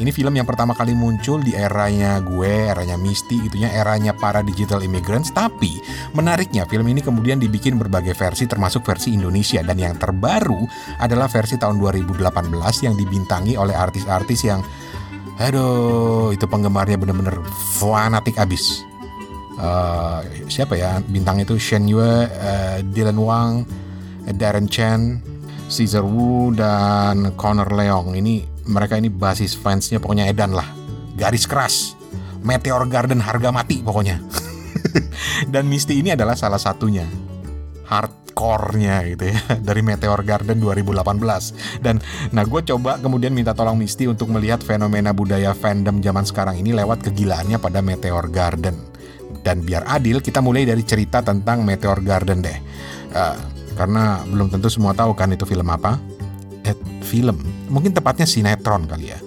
Ini 0.00 0.16
film 0.16 0.32
yang 0.32 0.48
pertama 0.48 0.72
kali 0.72 0.96
muncul 0.96 1.44
di 1.44 1.52
eranya 1.52 2.24
gue, 2.24 2.72
eranya 2.72 2.96
Misty 2.96 3.36
gitunya, 3.36 3.68
eranya 3.68 4.16
para 4.16 4.40
digital 4.40 4.80
immigrants. 4.80 5.28
Tapi 5.28 5.76
menariknya 6.16 6.64
film 6.64 6.88
ini 6.88 7.04
kemudian 7.04 7.36
dibikin 7.36 7.76
berbagai 7.76 8.16
versi 8.16 8.48
termasuk 8.48 8.80
versi 8.80 9.12
Indonesia 9.12 9.60
dan 9.60 9.76
yang 9.76 10.00
terbaru 10.00 10.64
adalah 11.04 11.28
versi 11.28 11.60
tahun 11.60 11.76
2018 11.76 12.24
yang 12.80 12.96
dibintangi 12.96 13.60
oleh 13.60 13.76
artis-artis 13.76 14.40
yang 14.48 14.64
aduh 15.36 16.32
itu 16.32 16.48
penggemarnya 16.48 16.96
bener-bener 16.96 17.36
fanatik 17.76 18.40
abis. 18.40 18.80
Uh, 19.60 20.24
siapa 20.48 20.80
ya 20.80 21.04
bintang 21.04 21.44
itu 21.44 21.60
Shen 21.60 21.84
Yue, 21.84 22.24
uh, 22.24 22.80
Dylan 22.88 23.20
Wang, 23.20 23.68
Darren 24.32 24.64
Chen, 24.64 25.20
Caesar 25.68 26.08
Wu 26.08 26.56
dan 26.56 27.36
Connor 27.36 27.68
Leong 27.68 28.16
ini 28.18 28.49
mereka 28.68 28.98
ini 28.98 29.08
basis 29.08 29.56
fansnya 29.56 30.02
pokoknya 30.02 30.28
Edan 30.28 30.52
lah. 30.52 30.66
Garis 31.16 31.44
keras. 31.44 31.96
Meteor 32.40 32.88
Garden 32.88 33.20
harga 33.20 33.52
mati 33.52 33.84
pokoknya. 33.84 34.20
Dan 35.52 35.68
Misty 35.68 36.00
ini 36.00 36.16
adalah 36.16 36.36
salah 36.36 36.56
satunya. 36.56 37.04
Hardcore-nya 37.84 39.04
gitu 39.12 39.28
ya. 39.28 39.38
Dari 39.68 39.84
Meteor 39.84 40.20
Garden 40.24 40.56
2018 40.60 41.84
dan 41.84 42.00
nah 42.32 42.44
gue 42.46 42.60
coba 42.64 42.96
kemudian 42.96 43.36
minta 43.36 43.52
tolong 43.52 43.76
Misty 43.76 44.08
untuk 44.08 44.32
melihat 44.32 44.64
fenomena 44.64 45.12
budaya 45.12 45.52
fandom 45.52 46.00
zaman 46.00 46.24
sekarang 46.24 46.56
ini 46.60 46.72
lewat 46.72 47.04
kegilaannya 47.04 47.60
pada 47.60 47.84
Meteor 47.84 48.26
Garden. 48.32 48.76
Dan 49.40 49.64
biar 49.64 49.88
adil 49.88 50.20
kita 50.20 50.44
mulai 50.44 50.68
dari 50.68 50.84
cerita 50.84 51.24
tentang 51.24 51.64
Meteor 51.64 52.00
Garden 52.04 52.44
deh. 52.44 52.58
Uh, 53.10 53.36
karena 53.74 54.20
belum 54.28 54.52
tentu 54.52 54.68
semua 54.68 54.92
tahu 54.92 55.16
kan 55.16 55.32
itu 55.32 55.48
film 55.48 55.64
apa 55.72 55.96
eh, 56.66 56.76
film, 57.04 57.40
mungkin 57.68 57.94
tepatnya 57.94 58.26
sinetron 58.26 58.86
kali 58.88 59.12
ya. 59.12 59.18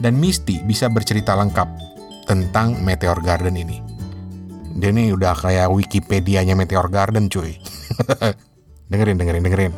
Dan 0.00 0.16
Misty 0.16 0.64
bisa 0.64 0.88
bercerita 0.88 1.36
lengkap 1.36 1.68
tentang 2.24 2.80
Meteor 2.80 3.20
Garden 3.20 3.56
ini. 3.58 3.78
Dia 4.80 4.94
ini 4.94 5.12
udah 5.12 5.36
kayak 5.36 5.68
Wikipedia-nya 5.68 6.56
Meteor 6.56 6.88
Garden 6.88 7.28
cuy. 7.28 7.58
dengerin, 8.90 9.20
dengerin, 9.20 9.42
dengerin. 9.44 9.72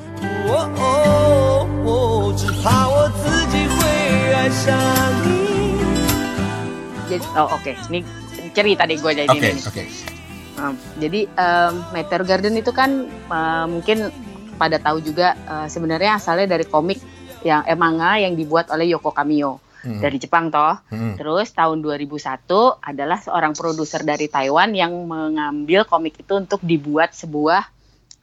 jadi 7.12 7.27
oh 7.37 7.48
oke 7.53 7.61
okay. 7.61 7.75
ini 7.92 8.01
cerita 8.57 8.88
deh 8.88 8.96
gue 8.96 9.12
jadi 9.12 9.29
okay, 9.29 9.53
ini 9.53 9.61
okay. 9.61 9.87
um, 10.57 10.75
jadi 10.96 11.20
um, 11.37 11.72
Meteor 11.92 12.22
Garden 12.25 12.55
itu 12.57 12.72
kan 12.72 13.09
uh, 13.29 13.66
mungkin 13.68 14.09
pada 14.62 14.79
tahu 14.79 15.03
juga 15.03 15.35
uh, 15.51 15.66
sebenarnya 15.66 16.22
asalnya 16.22 16.55
dari 16.55 16.62
komik 16.62 17.03
yang 17.42 17.66
eh, 17.66 17.75
manga 17.75 18.14
yang 18.22 18.38
dibuat 18.38 18.70
oleh 18.70 18.94
Yoko 18.94 19.11
Kamio 19.11 19.59
hmm. 19.83 19.98
dari 19.98 20.22
Jepang 20.22 20.55
toh. 20.55 20.79
Hmm. 20.87 21.18
Terus 21.18 21.51
tahun 21.51 21.83
2001 21.83 22.46
adalah 22.79 23.18
seorang 23.18 23.53
produser 23.59 24.07
dari 24.07 24.31
Taiwan 24.31 24.70
yang 24.70 24.94
mengambil 25.03 25.83
komik 25.83 26.22
itu 26.22 26.38
untuk 26.38 26.62
dibuat 26.62 27.18
sebuah 27.18 27.66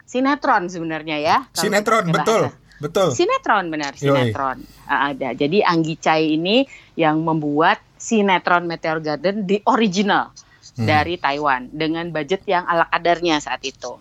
sinetron 0.08 0.72
sebenarnya 0.72 1.18
ya. 1.20 1.38
Sinetron 1.52 2.08
betul. 2.10 2.48
Bahasa. 2.48 2.68
Betul. 2.80 3.12
Sinetron 3.12 3.68
benar, 3.68 4.00
sinetron. 4.00 4.64
Uh, 4.88 5.12
ada. 5.12 5.36
Jadi 5.36 5.60
Anggi 5.60 6.00
Chai 6.00 6.40
ini 6.40 6.64
yang 6.96 7.20
membuat 7.20 7.84
sinetron 8.00 8.64
Meteor 8.64 9.04
Garden 9.04 9.44
di 9.44 9.60
original 9.68 10.32
hmm. 10.80 10.88
dari 10.88 11.20
Taiwan 11.20 11.68
dengan 11.76 12.08
budget 12.16 12.48
yang 12.48 12.64
ala 12.64 12.88
kadarnya 12.88 13.44
saat 13.44 13.60
itu. 13.68 14.00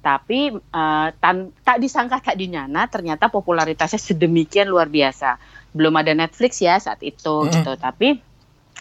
Tapi 0.00 0.52
uh, 0.52 1.08
tan 1.20 1.52
tak 1.60 1.78
disangka 1.78 2.24
tak 2.24 2.40
dinyana 2.40 2.88
ternyata 2.88 3.28
popularitasnya 3.28 4.00
sedemikian 4.00 4.72
luar 4.72 4.88
biasa. 4.88 5.36
Belum 5.76 5.92
ada 6.00 6.16
Netflix 6.16 6.64
ya 6.64 6.80
saat 6.80 7.04
itu 7.04 7.44
hmm. 7.44 7.52
gitu. 7.52 7.72
Tapi 7.76 8.08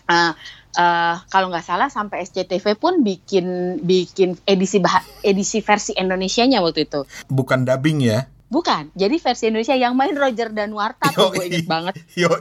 uh, 0.10 0.32
uh, 0.80 1.16
kalau 1.28 1.48
nggak 1.52 1.68
salah 1.68 1.92
sampai 1.92 2.24
SCTV 2.24 2.80
pun 2.80 3.04
bikin 3.04 3.80
bikin 3.84 4.40
edisi 4.48 4.80
bah 4.80 5.04
edisi 5.22 5.60
versi 5.60 5.92
Indonesia-nya 5.94 6.64
waktu 6.64 6.88
itu. 6.88 7.04
Bukan 7.28 7.68
dubbing 7.68 8.00
ya? 8.00 8.26
Bukan, 8.50 8.90
jadi 8.98 9.14
versi 9.22 9.54
Indonesia 9.54 9.78
yang 9.78 9.94
main 9.94 10.18
Roger 10.18 10.50
dan 10.50 10.74
Warta 10.74 11.14
tuh 11.14 11.30
gue 11.38 11.54
inget 11.54 11.70
banget. 11.70 12.02
Yo, 12.18 12.34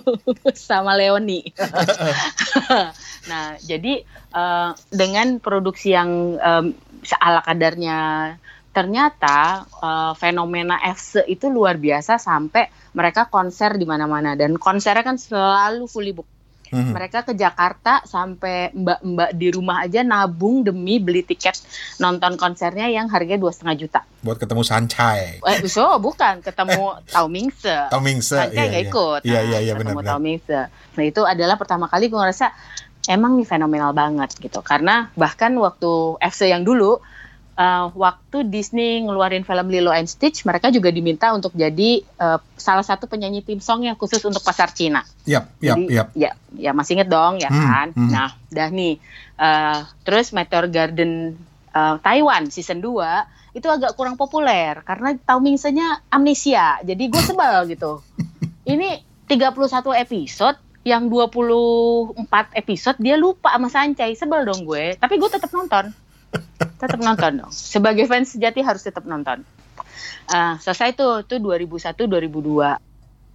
sama 0.56 0.96
Leoni. 0.96 1.52
nah, 3.30 3.60
jadi 3.60 4.00
uh, 4.32 4.72
dengan 4.88 5.36
produksi 5.36 5.92
yang 5.92 6.40
um, 6.40 6.72
ala 7.20 7.40
kadarnya 7.44 7.98
ternyata 8.70 9.66
uh, 9.82 10.12
fenomena 10.14 10.78
FC 10.78 11.26
itu 11.26 11.50
luar 11.50 11.74
biasa 11.74 12.22
sampai 12.22 12.70
mereka 12.94 13.26
konser 13.26 13.74
di 13.74 13.82
mana-mana 13.82 14.38
dan 14.38 14.54
konsernya 14.62 15.02
kan 15.02 15.18
selalu 15.18 15.90
fully 15.90 16.14
book 16.14 16.28
hmm. 16.70 16.94
mereka 16.94 17.26
ke 17.26 17.34
Jakarta 17.34 18.02
sampai 18.06 18.70
mbak-mbak 18.70 19.30
di 19.34 19.48
rumah 19.50 19.82
aja 19.84 20.06
nabung 20.06 20.62
demi 20.62 21.02
beli 21.02 21.26
tiket 21.26 21.58
nonton 21.98 22.38
konsernya 22.38 22.86
yang 22.86 23.10
harganya 23.10 23.42
dua 23.42 23.52
setengah 23.52 23.76
juta. 23.76 24.00
Buat 24.22 24.38
ketemu 24.38 24.62
Sancai. 24.62 25.42
Eh, 25.42 25.58
so 25.66 25.98
bukan 25.98 26.40
ketemu 26.40 26.94
Tau 27.14 27.26
Mingse. 27.26 27.90
Tau 27.90 28.00
Mingse. 28.00 28.38
Sancai 28.38 28.54
iya, 28.54 28.70
nggak 28.70 28.84
iya. 28.86 28.90
ikut. 28.90 29.20
Iya 29.26 29.40
iya 29.42 29.58
iya 29.66 29.72
benar. 29.74 29.98
Ketemu 29.98 30.22
Mingse. 30.22 30.60
Nah 30.70 31.04
itu 31.04 31.22
adalah 31.26 31.56
pertama 31.58 31.90
kali 31.90 32.06
gue 32.06 32.18
ngerasa 32.18 32.54
emang 33.08 33.40
nih 33.40 33.48
fenomenal 33.48 33.96
banget 33.96 34.36
gitu 34.36 34.60
karena 34.60 35.08
bahkan 35.16 35.56
waktu 35.56 36.20
FC 36.20 36.52
yang 36.52 36.66
dulu 36.66 37.00
uh, 37.60 37.86
waktu 37.92 38.48
Disney 38.48 39.04
ngeluarin 39.04 39.44
film 39.44 39.68
Lilo 39.68 39.92
and 39.92 40.08
Stitch, 40.08 40.48
mereka 40.48 40.72
juga 40.72 40.88
diminta 40.88 41.28
untuk 41.36 41.52
jadi 41.52 42.00
uh, 42.16 42.40
salah 42.56 42.84
satu 42.84 43.04
penyanyi 43.04 43.44
tim 43.44 43.60
song 43.60 43.84
yang 43.84 44.00
khusus 44.00 44.24
untuk 44.24 44.40
pasar 44.40 44.72
Cina. 44.72 45.04
Yap, 45.28 45.52
yap, 45.60 45.76
jadi, 45.76 45.84
yap. 45.92 46.08
Ya, 46.16 46.32
ya 46.56 46.70
masih 46.72 46.96
inget 46.96 47.12
dong 47.12 47.36
ya 47.36 47.52
hmm, 47.52 47.60
kan. 47.60 47.88
Hmm. 47.92 48.08
Nah, 48.08 48.30
dah 48.48 48.68
nih. 48.72 48.96
Uh, 49.40 49.80
terus 50.04 50.32
Meteor 50.32 50.68
Garden 50.68 51.36
uh, 51.72 51.96
Taiwan 52.00 52.48
season 52.48 52.80
2 52.80 53.56
itu 53.56 53.66
agak 53.66 53.98
kurang 53.98 54.14
populer 54.14 54.80
karena 54.86 55.16
timingnya 55.16 56.00
amnesia. 56.08 56.80
Jadi 56.86 57.04
gue 57.10 57.22
sebel 57.22 57.68
gitu. 57.68 58.00
Ini 58.72 59.02
31 59.26 60.02
episode 60.06 60.58
yang 60.90 61.06
24 61.06 62.18
episode 62.58 62.98
dia 62.98 63.14
lupa 63.14 63.54
sama 63.54 63.70
Sancai. 63.70 64.18
Sebel 64.18 64.42
dong 64.42 64.66
gue. 64.66 64.98
Tapi 64.98 65.14
gue 65.16 65.30
tetap 65.30 65.54
nonton 65.54 65.94
tetap 66.80 67.00
nonton 67.00 67.32
dong. 67.44 67.52
Sebagai 67.52 68.08
fans 68.08 68.32
sejati 68.32 68.64
harus 68.64 68.80
tetap 68.80 69.04
nonton. 69.04 69.44
Uh, 70.30 70.56
selesai 70.62 70.94
tuh, 70.96 71.26
tuh 71.26 71.42
2001 71.42 72.06
2002. 72.08 72.80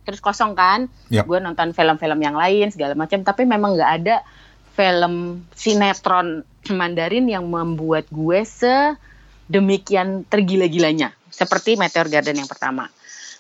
Terus 0.05 0.19
kosong 0.21 0.57
kan? 0.57 0.89
Yep. 1.13 1.23
Gue 1.29 1.37
nonton 1.41 1.73
film-film 1.73 2.19
yang 2.21 2.37
lain 2.37 2.73
segala 2.73 2.97
macam, 2.97 3.21
tapi 3.21 3.43
memang 3.45 3.77
nggak 3.77 3.91
ada 4.01 4.15
film 4.73 5.45
sinetron 5.53 6.41
Mandarin 6.77 7.29
yang 7.29 7.45
membuat 7.45 8.09
gue 8.09 8.41
sedemikian 8.45 10.25
tergila-gilanya 10.25 11.13
seperti 11.29 11.77
Meteor 11.77 12.09
Garden 12.09 12.41
yang 12.41 12.49
pertama. 12.49 12.89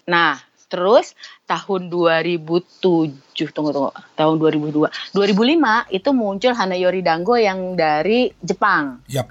Nah, 0.05 0.37
terus 0.65 1.13
tahun 1.45 1.93
2007 1.93 3.51
tunggu 3.53 3.71
tunggu 3.71 3.91
tahun 4.17 4.35
2002 4.41 5.13
2005 5.13 5.95
itu 5.95 6.09
muncul 6.11 6.51
Hanayori 6.57 7.01
Dango 7.05 7.35
yang 7.37 7.77
dari 7.77 8.33
Jepang. 8.41 9.05
Yap. 9.09 9.29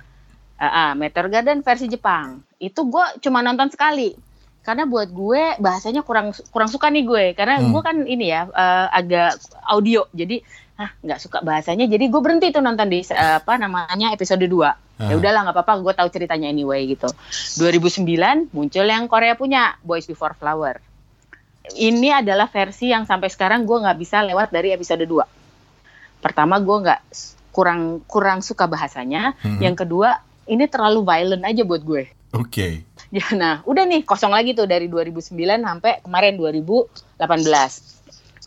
Uh, 0.55 0.65
uh, 0.65 0.91
Meteor 0.95 1.29
Garden 1.29 1.67
versi 1.67 1.91
Jepang. 1.91 2.41
Itu 2.63 2.87
gue 2.87 3.05
cuma 3.21 3.43
nonton 3.43 3.69
sekali. 3.69 4.15
Karena 4.65 4.89
buat 4.89 5.13
gue 5.13 5.61
bahasanya 5.61 6.01
kurang 6.01 6.33
kurang 6.49 6.73
suka 6.73 6.89
nih 6.89 7.05
gue 7.05 7.25
karena 7.37 7.61
hmm. 7.61 7.69
gue 7.69 7.83
kan 7.85 7.97
ini 8.09 8.33
ya 8.33 8.49
uh, 8.49 8.89
agak 8.89 9.37
audio 9.69 10.09
jadi 10.17 10.41
ah 10.75 10.91
nggak 11.05 11.21
suka 11.23 11.39
bahasanya 11.45 11.87
jadi 11.87 12.11
gue 12.11 12.19
berhenti 12.19 12.51
tuh 12.51 12.59
nonton 12.59 12.91
di 12.91 13.05
uh, 13.07 13.39
apa 13.39 13.55
namanya 13.61 14.11
episode 14.11 14.43
2 14.43 14.51
uh. 14.51 14.73
ya 15.07 15.15
udahlah 15.15 15.47
nggak 15.47 15.55
apa-apa 15.55 15.85
gue 15.87 15.95
tahu 15.95 16.09
ceritanya 16.11 16.51
anyway 16.51 16.83
gitu 16.91 17.07
2009 17.63 18.51
muncul 18.51 18.87
yang 18.89 19.07
Korea 19.07 19.39
punya 19.39 19.79
Boys 19.87 20.11
Before 20.11 20.35
Flower 20.35 20.83
ini 21.73 22.13
adalah 22.13 22.47
versi 22.53 22.93
yang 22.93 23.09
sampai 23.09 23.33
sekarang 23.33 23.65
gue 23.65 23.79
nggak 23.81 23.99
bisa 23.99 24.21
lewat 24.21 24.53
dari 24.53 24.77
episode 24.77 25.05
2 25.05 26.21
pertama 26.21 26.61
gue 26.61 26.77
nggak 26.85 27.01
kurang 27.55 28.03
kurang 28.11 28.43
suka 28.43 28.67
bahasanya 28.67 29.39
hmm. 29.41 29.63
yang 29.63 29.79
kedua 29.79 30.21
ini 30.49 30.65
terlalu 30.69 31.05
violent 31.05 31.45
aja 31.45 31.63
buat 31.65 31.83
gue. 31.85 32.05
Oke. 32.35 32.49
Okay. 32.51 32.75
Ya, 33.15 33.31
nah 33.31 33.63
udah 33.63 33.87
nih 33.87 34.03
kosong 34.03 34.35
lagi 34.35 34.59
tuh 34.59 34.67
dari 34.67 34.91
2009 34.91 35.39
sampai 35.39 36.03
kemarin 36.03 36.35
2018. 36.35 37.15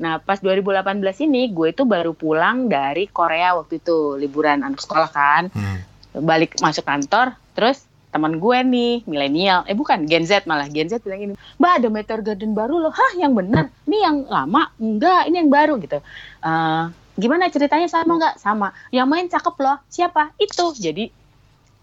Nah 0.03 0.19
pas 0.19 0.43
2018 0.43 1.23
ini 1.23 1.47
gue 1.55 1.71
itu 1.71 1.87
baru 1.87 2.11
pulang 2.11 2.67
dari 2.67 3.07
Korea 3.07 3.55
waktu 3.55 3.79
itu 3.79 4.19
liburan 4.19 4.67
anak 4.67 4.83
sekolah 4.83 5.07
kan, 5.07 5.47
hmm. 5.55 6.19
balik 6.19 6.59
masuk 6.59 6.83
kantor, 6.83 7.39
terus 7.55 7.86
teman 8.07 8.39
gue 8.39 8.57
nih 8.63 8.93
milenial, 9.03 9.67
eh 9.67 9.75
bukan 9.75 10.07
Gen 10.07 10.23
Z 10.23 10.47
malah 10.47 10.71
Gen 10.71 10.87
Z 10.87 11.03
bilang 11.03 11.21
ini, 11.21 11.33
mbak 11.59 11.71
ada 11.83 11.87
Meteor 11.91 12.21
Garden 12.23 12.55
baru 12.55 12.79
loh, 12.79 12.93
hah 12.95 13.11
yang 13.19 13.35
benar, 13.35 13.69
ini 13.83 13.97
yang 13.99 14.25
lama, 14.25 14.71
enggak, 14.79 15.27
ini 15.27 15.35
yang 15.43 15.51
baru 15.51 15.75
gitu. 15.83 15.99
Uh, 16.39 16.89
gimana 17.19 17.51
ceritanya 17.51 17.91
sama 17.91 18.15
nggak? 18.15 18.35
Sama. 18.39 18.71
Yang 18.95 19.07
main 19.11 19.27
cakep 19.27 19.55
loh, 19.59 19.77
siapa? 19.91 20.31
Itu. 20.39 20.71
Jadi 20.77 21.11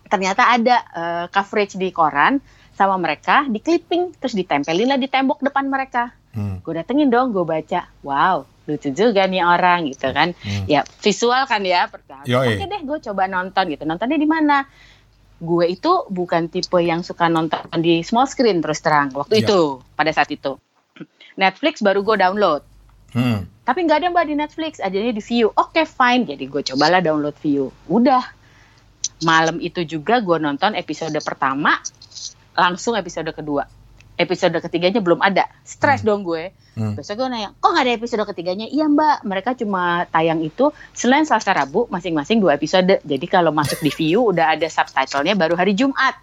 ternyata 0.09 0.43
ada 0.53 0.77
uh, 0.95 1.25
coverage 1.33 1.75
di 1.75 1.91
koran 1.91 2.39
sama 2.75 2.99
mereka 2.99 3.47
di 3.47 3.63
clipping 3.63 4.19
terus 4.19 4.35
ditempelin 4.35 4.91
lah 4.91 4.99
di 4.99 5.07
tembok 5.07 5.41
depan 5.41 5.71
mereka 5.71 6.11
hmm. 6.35 6.67
gue 6.67 6.73
datengin 6.75 7.09
dong 7.09 7.31
gue 7.31 7.47
baca 7.47 7.87
wow 8.03 8.43
lucu 8.67 8.91
juga 8.91 9.29
nih 9.31 9.47
orang 9.47 9.87
gitu 9.93 10.11
kan 10.11 10.35
hmm. 10.35 10.67
ya 10.67 10.83
visual 11.03 11.47
kan 11.47 11.63
ya 11.63 11.87
pertama 11.87 12.27
oke 12.27 12.65
deh 12.67 12.83
gue 12.83 12.99
coba 13.11 13.31
nonton 13.31 13.65
gitu 13.71 13.87
nontonnya 13.87 14.19
di 14.19 14.29
mana 14.29 14.67
gue 15.45 15.77
itu 15.77 15.93
bukan 16.09 16.49
tipe 16.49 16.81
yang 16.81 17.05
suka 17.05 17.29
nonton 17.29 17.61
di 17.79 18.01
small 18.01 18.25
screen 18.25 18.65
terus 18.65 18.81
terang 18.81 19.13
waktu 19.13 19.41
yeah. 19.41 19.45
itu 19.47 19.59
pada 19.95 20.11
saat 20.11 20.33
itu. 20.33 20.57
Netflix 21.41 21.85
baru 21.85 22.01
gue 22.01 22.17
download. 22.19 22.63
Hmm. 23.15 23.47
tapi 23.63 23.87
nggak 23.87 24.03
ada 24.03 24.09
mbak 24.11 24.27
di 24.27 24.35
Netflix. 24.35 24.83
Adanya 24.83 25.15
di 25.15 25.23
View. 25.23 25.55
Oke 25.55 25.79
okay, 25.79 25.87
fine. 25.87 26.27
Jadi 26.27 26.51
gue 26.51 26.63
cobalah 26.75 26.99
download 26.99 27.37
View. 27.39 27.71
Udah. 27.87 28.25
Malam 29.23 29.63
itu 29.63 29.87
juga 29.87 30.19
gue 30.19 30.43
nonton 30.43 30.75
episode 30.75 31.15
pertama 31.23 31.79
langsung 32.59 32.99
episode 32.99 33.31
kedua 33.31 33.84
episode 34.15 34.55
ketiganya 34.63 35.03
belum 35.03 35.19
ada 35.19 35.47
stres 35.67 36.03
hmm. 36.03 36.09
dong 36.09 36.21
gue 36.23 36.55
hmm. 36.79 36.95
besok 36.99 37.25
gue 37.25 37.29
nanya 37.31 37.51
kok 37.59 37.71
gak 37.75 37.85
ada 37.85 37.93
episode 37.95 38.23
ketiganya 38.31 38.67
iya 38.71 38.87
mbak 38.87 39.27
mereka 39.27 39.59
cuma 39.59 40.07
tayang 40.11 40.43
itu 40.43 40.71
selain 40.95 41.27
Selasa 41.27 41.55
Rabu 41.55 41.91
masing-masing 41.91 42.39
dua 42.39 42.55
episode 42.55 43.03
jadi 43.03 43.27
kalau 43.27 43.51
masuk 43.51 43.83
di 43.83 43.91
view 43.91 44.23
udah 44.31 44.55
ada 44.55 44.67
subtitlenya 44.71 45.35
baru 45.35 45.59
hari 45.59 45.75
Jumat 45.75 46.15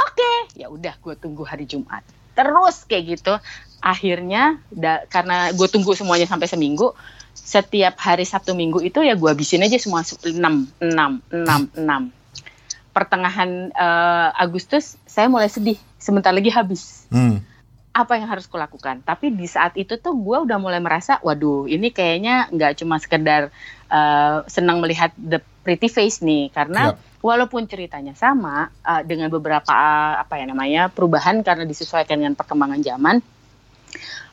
oke 0.00 0.16
okay. 0.16 0.36
ya 0.56 0.72
udah 0.72 0.96
gue 0.96 1.14
tunggu 1.20 1.44
hari 1.44 1.68
Jumat 1.68 2.02
terus 2.32 2.88
kayak 2.88 3.20
gitu 3.20 3.34
akhirnya 3.80 4.60
da, 4.72 5.04
karena 5.08 5.52
gue 5.52 5.68
tunggu 5.68 5.92
semuanya 5.96 6.28
sampai 6.28 6.48
seminggu 6.48 6.92
setiap 7.34 7.96
hari 7.98 8.28
Sabtu 8.28 8.52
Minggu 8.52 8.84
itu 8.84 9.00
ya 9.00 9.16
gue 9.16 9.28
habisin 9.30 9.64
aja 9.64 9.78
semua 9.80 10.04
6, 10.04 10.36
6, 10.36 10.36
6, 10.80 10.86
6. 11.32 12.94
Pertengahan 12.94 13.70
uh, 13.70 14.30
Agustus 14.34 14.98
saya 15.06 15.30
mulai 15.30 15.46
sedih, 15.46 15.78
sebentar 16.00 16.32
lagi 16.32 16.48
habis. 16.48 17.04
Hmm. 17.12 17.44
Apa 17.92 18.16
yang 18.16 18.26
harus 18.26 18.48
kulakukan? 18.48 19.04
Tapi 19.04 19.34
di 19.34 19.44
saat 19.44 19.76
itu 19.76 20.00
tuh 20.00 20.16
gue 20.16 20.38
udah 20.48 20.56
mulai 20.56 20.80
merasa, 20.80 21.20
waduh 21.20 21.68
ini 21.68 21.92
kayaknya 21.92 22.48
nggak 22.48 22.80
cuma 22.80 22.96
sekedar 22.96 23.52
uh, 23.92 24.42
senang 24.48 24.80
melihat 24.80 25.12
the 25.20 25.44
pretty 25.60 25.92
face 25.92 26.24
nih, 26.24 26.48
karena 26.54 26.94
yep. 26.94 27.02
walaupun 27.20 27.68
ceritanya 27.68 28.16
sama 28.16 28.72
uh, 28.86 29.02
dengan 29.04 29.28
beberapa 29.28 29.68
uh, 29.68 30.22
apa 30.22 30.40
ya 30.40 30.48
namanya 30.48 30.88
perubahan 30.88 31.44
karena 31.44 31.68
disesuaikan 31.68 32.16
dengan 32.16 32.38
perkembangan 32.38 32.80
zaman, 32.80 33.20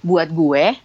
buat 0.05 0.29
gue 0.31 0.77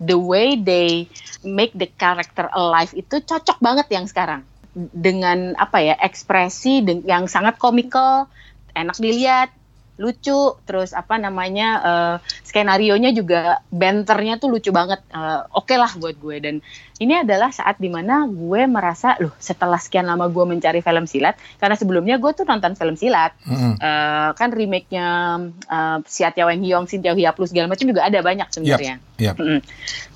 the 0.00 0.16
way 0.16 0.54
they 0.58 1.10
make 1.42 1.74
the 1.74 1.90
character 1.98 2.48
alive 2.54 2.90
itu 2.96 3.20
cocok 3.20 3.58
banget 3.58 3.86
yang 3.90 4.06
sekarang 4.08 4.42
dengan 4.74 5.54
apa 5.54 5.78
ya 5.78 5.94
ekspresi 5.98 6.82
yang 7.06 7.30
sangat 7.30 7.58
komikal 7.62 8.26
enak 8.74 8.98
dilihat 8.98 9.54
lucu. 9.98 10.58
Terus 10.66 10.90
apa 10.92 11.16
namanya 11.18 11.68
uh, 11.82 12.16
skenario 12.42 12.94
nya 12.98 13.14
juga 13.14 13.62
benternya 13.70 14.38
tuh 14.42 14.50
lucu 14.50 14.74
banget. 14.74 15.00
Uh, 15.10 15.46
oke 15.54 15.70
okay 15.70 15.76
lah 15.78 15.90
buat 15.98 16.16
gue. 16.18 16.36
Dan 16.42 16.54
ini 16.98 17.22
adalah 17.22 17.50
saat 17.50 17.78
di 17.78 17.90
mana 17.90 18.26
gue 18.26 18.66
merasa 18.66 19.18
loh 19.22 19.34
setelah 19.38 19.78
sekian 19.78 20.06
lama 20.06 20.30
gue 20.30 20.44
mencari 20.46 20.82
film 20.82 21.06
silat 21.06 21.38
karena 21.58 21.74
sebelumnya 21.78 22.16
gue 22.18 22.30
tuh 22.34 22.46
nonton 22.46 22.74
film 22.74 22.94
silat. 22.98 23.34
Mm 23.46 23.54
-hmm. 23.54 23.72
uh, 23.78 24.30
kan 24.34 24.50
remake 24.50 24.90
nya 24.90 25.38
uh, 25.70 25.98
Sia 26.06 26.30
Tia 26.34 26.46
Weng 26.46 26.62
Hiong, 26.62 26.86
Sin 26.90 27.02
Tia 27.02 27.14
Hia 27.14 27.34
plus 27.34 27.50
segala 27.54 27.70
macam 27.70 27.86
juga 27.86 28.06
ada 28.06 28.18
banyak 28.22 28.48
sebenarnya. 28.50 28.98
Yep, 29.18 29.22
yep. 29.22 29.36
Mm 29.38 29.46
-hmm. 29.46 29.60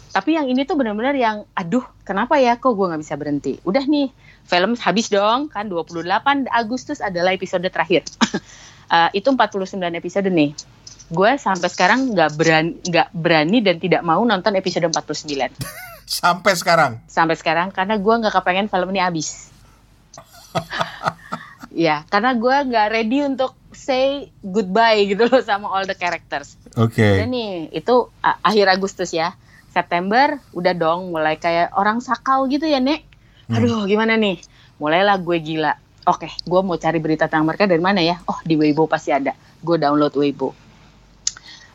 tapi 0.09 0.35
yang 0.35 0.49
ini 0.51 0.65
tuh 0.65 0.75
benar-benar 0.75 1.15
yang 1.15 1.47
aduh 1.55 1.85
kenapa 2.03 2.41
ya 2.41 2.59
kok 2.59 2.75
gue 2.75 2.87
nggak 2.91 3.03
bisa 3.07 3.15
berhenti? 3.15 3.61
Udah 3.63 3.85
nih 3.87 4.11
film 4.49 4.73
habis 4.81 5.13
dong 5.13 5.53
kan 5.53 5.69
28 5.69 6.09
Agustus 6.49 7.05
adalah 7.05 7.37
episode 7.37 7.69
terakhir 7.69 8.09
uh, 8.89 9.11
itu 9.13 9.29
49 9.31 9.79
episode 9.95 10.29
nih. 10.29 10.53
Gue 11.09 11.31
sampai 11.41 11.69
sekarang 11.73 12.13
nggak 12.13 12.31
berani 12.37 12.73
nggak 12.85 13.09
berani 13.17 13.59
dan 13.65 13.77
tidak 13.81 14.03
mau 14.05 14.21
nonton 14.25 14.53
episode 14.61 14.85
49 14.93 15.57
sampai 16.21 16.53
sekarang? 16.57 16.93
Sampai 17.09 17.37
sekarang 17.37 17.73
karena 17.73 17.97
gue 17.97 18.15
nggak 18.21 18.35
kepengen 18.35 18.69
film 18.69 18.89
ini 18.93 19.01
habis. 19.01 19.49
Ya 21.79 22.03
karena 22.11 22.35
gue 22.35 22.57
nggak 22.75 22.87
ready 22.91 23.23
untuk 23.23 23.55
say 23.71 24.33
goodbye 24.43 25.05
gitu 25.07 25.31
loh 25.31 25.39
sama 25.45 25.71
all 25.71 25.87
the 25.87 25.95
characters. 25.95 26.59
Oke. 26.75 26.99
Okay. 26.99 27.23
Dan 27.23 27.31
nih 27.31 27.71
itu 27.71 28.09
uh, 28.09 28.37
akhir 28.43 28.67
Agustus 28.73 29.15
ya. 29.15 29.37
September 29.71 30.43
udah 30.57 30.75
dong 30.75 31.15
mulai 31.15 31.39
kayak 31.39 31.71
orang 31.77 32.03
sakau 32.03 32.49
gitu 32.51 32.67
ya 32.67 32.83
nek. 32.83 33.05
Hmm. 33.47 33.63
aduh 33.63 33.87
gimana 33.87 34.19
nih? 34.19 34.43
Mulailah 34.81 35.23
gue 35.23 35.39
gila 35.39 35.79
oke 36.09 36.25
okay, 36.25 36.33
gue 36.33 36.61
mau 36.65 36.81
cari 36.81 36.99
berita 36.99 37.29
tentang 37.29 37.45
mereka 37.45 37.69
dari 37.69 37.83
mana 37.85 38.01
ya? 38.01 38.17
Oh 38.25 38.41
di 38.43 38.57
Weibo 38.57 38.89
pasti 38.89 39.13
ada. 39.13 39.37
Gue 39.61 39.77
download 39.77 40.17
Weibo. 40.17 40.57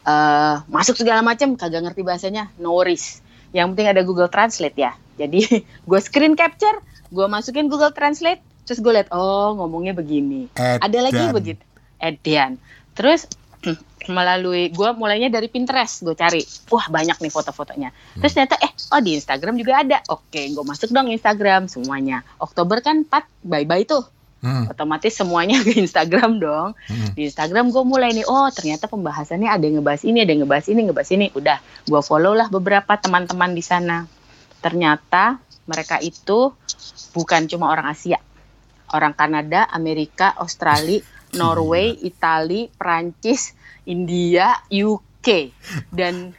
Uh, 0.03 0.59
masuk 0.67 0.99
segala 0.99 1.23
macam 1.23 1.55
kagak 1.55 1.85
ngerti 1.85 2.01
bahasanya. 2.01 2.51
No 2.59 2.75
worries. 2.75 3.21
Yang 3.53 3.77
penting 3.77 3.87
ada 3.93 4.01
Google 4.01 4.27
Translate 4.27 4.75
ya. 4.75 4.91
Jadi 5.15 5.45
gue 5.89 5.99
screen 6.01 6.33
capture 6.33 6.81
gue 7.13 7.25
masukin 7.29 7.69
Google 7.69 7.93
Translate 7.93 8.41
terus 8.65 8.81
gue 8.81 8.89
liat 8.95 9.13
oh 9.13 9.53
ngomongnya 9.59 9.93
begini. 9.93 10.49
Edian. 10.57 10.81
ada 10.81 10.97
lagi 11.05 11.23
begitu. 11.29 11.63
Edian 12.01 12.57
terus 12.97 13.29
melalui 14.11 14.73
gue 14.73 14.89
mulainya 14.97 15.29
dari 15.29 15.47
Pinterest 15.47 16.01
gue 16.03 16.17
cari. 16.17 16.41
Wah 16.73 16.89
banyak 16.89 17.21
nih 17.21 17.31
foto-fotonya. 17.31 17.93
Terus 18.19 18.33
ternyata 18.35 18.57
eh 18.59 18.71
oh 18.91 18.99
di 18.99 19.15
Instagram 19.15 19.55
juga 19.61 19.79
ada. 19.79 19.97
Oke 20.09 20.49
gue 20.51 20.65
masuk 20.65 20.89
dong 20.89 21.07
Instagram 21.13 21.69
semuanya. 21.69 22.25
Oktober 22.41 22.81
kan 22.81 23.05
4 23.05 23.45
bye 23.45 23.63
bye 23.63 23.85
tuh 23.85 24.03
hmm. 24.43 24.69
otomatis 24.69 25.15
semuanya 25.15 25.63
ke 25.63 25.73
Instagram 25.79 26.37
dong. 26.37 26.75
Hmm. 26.91 27.09
Di 27.15 27.31
Instagram 27.31 27.71
gue 27.71 27.83
mulai 27.87 28.11
nih, 28.11 28.27
oh 28.27 28.51
ternyata 28.51 28.91
pembahasannya 28.91 29.47
ada 29.47 29.63
yang 29.63 29.79
ngebahas 29.79 30.03
ini, 30.03 30.17
ada 30.21 30.31
yang 30.35 30.41
ngebahas 30.45 30.67
ini, 30.67 30.79
ngebahas 30.83 31.11
ini. 31.15 31.25
Udah, 31.33 31.57
gue 31.87 32.01
follow 32.03 32.35
lah 32.35 32.51
beberapa 32.51 32.99
teman-teman 32.99 33.55
di 33.55 33.63
sana. 33.63 34.05
Ternyata 34.59 35.39
mereka 35.63 35.97
itu 36.03 36.51
bukan 37.15 37.47
cuma 37.47 37.71
orang 37.71 37.87
Asia, 37.87 38.19
orang 38.91 39.15
Kanada, 39.15 39.65
Amerika, 39.71 40.35
Australia, 40.35 40.99
Norway, 41.39 41.95
Italia, 42.03 42.67
Prancis, 42.75 43.55
India, 43.87 44.59
UK, 44.69 45.55
dan 45.89 46.35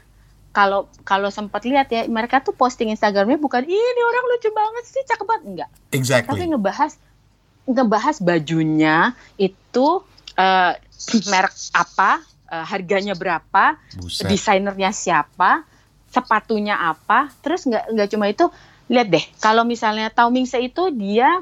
kalau 0.54 0.86
kalau 1.02 1.34
sempat 1.34 1.66
lihat 1.66 1.90
ya 1.90 2.06
mereka 2.06 2.38
tuh 2.38 2.54
posting 2.54 2.94
Instagramnya 2.94 3.42
bukan 3.42 3.66
ini 3.66 4.00
orang 4.06 4.24
lucu 4.30 4.54
banget 4.54 4.84
sih 4.86 5.02
cakep 5.02 5.26
banget 5.26 5.44
enggak 5.50 5.70
exactly. 5.90 6.30
tapi 6.30 6.42
ngebahas 6.46 6.94
ngebahas 7.64 8.20
bajunya 8.20 9.16
itu 9.40 10.04
uh, 10.36 10.72
merek 11.28 11.54
apa, 11.72 12.20
uh, 12.52 12.64
harganya 12.64 13.16
berapa, 13.16 13.80
Buset. 13.96 14.28
desainernya 14.28 14.92
siapa, 14.92 15.64
sepatunya 16.12 16.76
apa, 16.76 17.32
terus 17.40 17.64
nggak 17.64 17.84
nggak 17.92 18.08
cuma 18.12 18.26
itu, 18.30 18.46
lihat 18.92 19.08
deh 19.08 19.24
kalau 19.40 19.64
misalnya 19.64 20.12
Tao 20.12 20.28
Mingse 20.28 20.60
itu 20.60 20.92
dia 20.92 21.40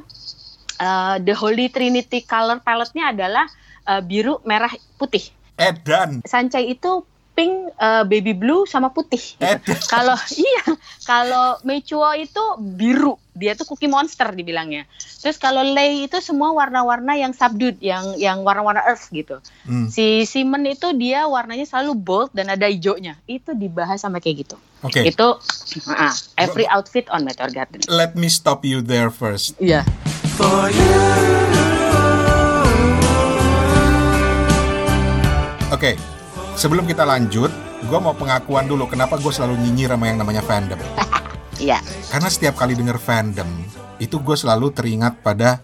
uh, 0.79 1.17
the 1.19 1.35
Holy 1.35 1.69
Trinity 1.69 2.23
color 2.23 2.63
palette-nya 2.63 3.11
adalah 3.11 3.47
uh, 3.87 4.03
biru, 4.03 4.39
merah, 4.47 4.71
putih. 4.99 5.23
Edan. 5.59 6.25
Sancai 6.27 6.73
itu 6.73 7.05
pink, 7.33 7.73
uh, 7.81 8.05
baby 8.05 8.37
blue 8.37 8.69
sama 8.69 8.93
putih. 8.93 9.21
Gitu. 9.41 9.73
Kalau 9.89 10.17
iya, 10.37 10.65
kalau 11.09 11.57
Mechuo 11.65 12.13
itu 12.13 12.41
biru, 12.61 13.17
dia 13.33 13.57
tuh 13.57 13.65
cookie 13.65 13.89
monster 13.89 14.29
dibilangnya. 14.37 14.85
Terus 15.25 15.41
kalau 15.41 15.65
Lei 15.65 16.05
itu 16.05 16.21
semua 16.21 16.53
warna-warna 16.53 17.17
yang 17.17 17.33
subdued, 17.33 17.81
yang 17.81 18.17
yang 18.21 18.45
warna-warna 18.45 18.85
earth 18.85 19.09
gitu. 19.09 19.41
Hmm. 19.65 19.89
Si 19.89 20.29
Simon 20.29 20.69
itu 20.69 20.93
dia 20.93 21.25
warnanya 21.25 21.65
selalu 21.65 21.97
bold 21.97 22.31
dan 22.37 22.53
ada 22.53 22.69
hijaunya. 22.69 23.17
Itu 23.25 23.57
dibahas 23.57 24.05
sama 24.05 24.21
kayak 24.21 24.49
gitu. 24.49 24.57
Oke. 24.85 25.01
Okay. 25.01 25.17
Itu 25.17 25.41
uh, 25.89 26.15
every 26.37 26.69
outfit 26.69 27.09
on 27.09 27.25
Meteor 27.25 27.49
Garden. 27.49 27.81
Let 27.89 28.13
me 28.13 28.29
stop 28.29 28.61
you 28.63 28.85
there 28.85 29.09
first. 29.09 29.57
Iya. 29.57 29.81
Yeah. 29.81 29.85
For 30.37 30.69
you. 30.69 31.01
Oke, 35.73 35.97
okay 35.97 36.22
sebelum 36.57 36.85
kita 36.85 37.05
lanjut, 37.07 37.51
gue 37.83 37.99
mau 37.99 38.15
pengakuan 38.17 38.69
dulu 38.69 38.89
kenapa 38.89 39.19
gue 39.19 39.33
selalu 39.33 39.59
nyinyir 39.61 39.95
sama 39.95 40.05
yang 40.09 40.19
namanya 40.21 40.43
fandom. 40.45 40.81
Iya. 41.63 41.79
Karena 42.11 42.27
setiap 42.27 42.59
kali 42.59 42.75
denger 42.75 42.99
fandom, 42.99 43.47
itu 44.03 44.19
gue 44.19 44.35
selalu 44.35 44.75
teringat 44.75 45.23
pada 45.23 45.63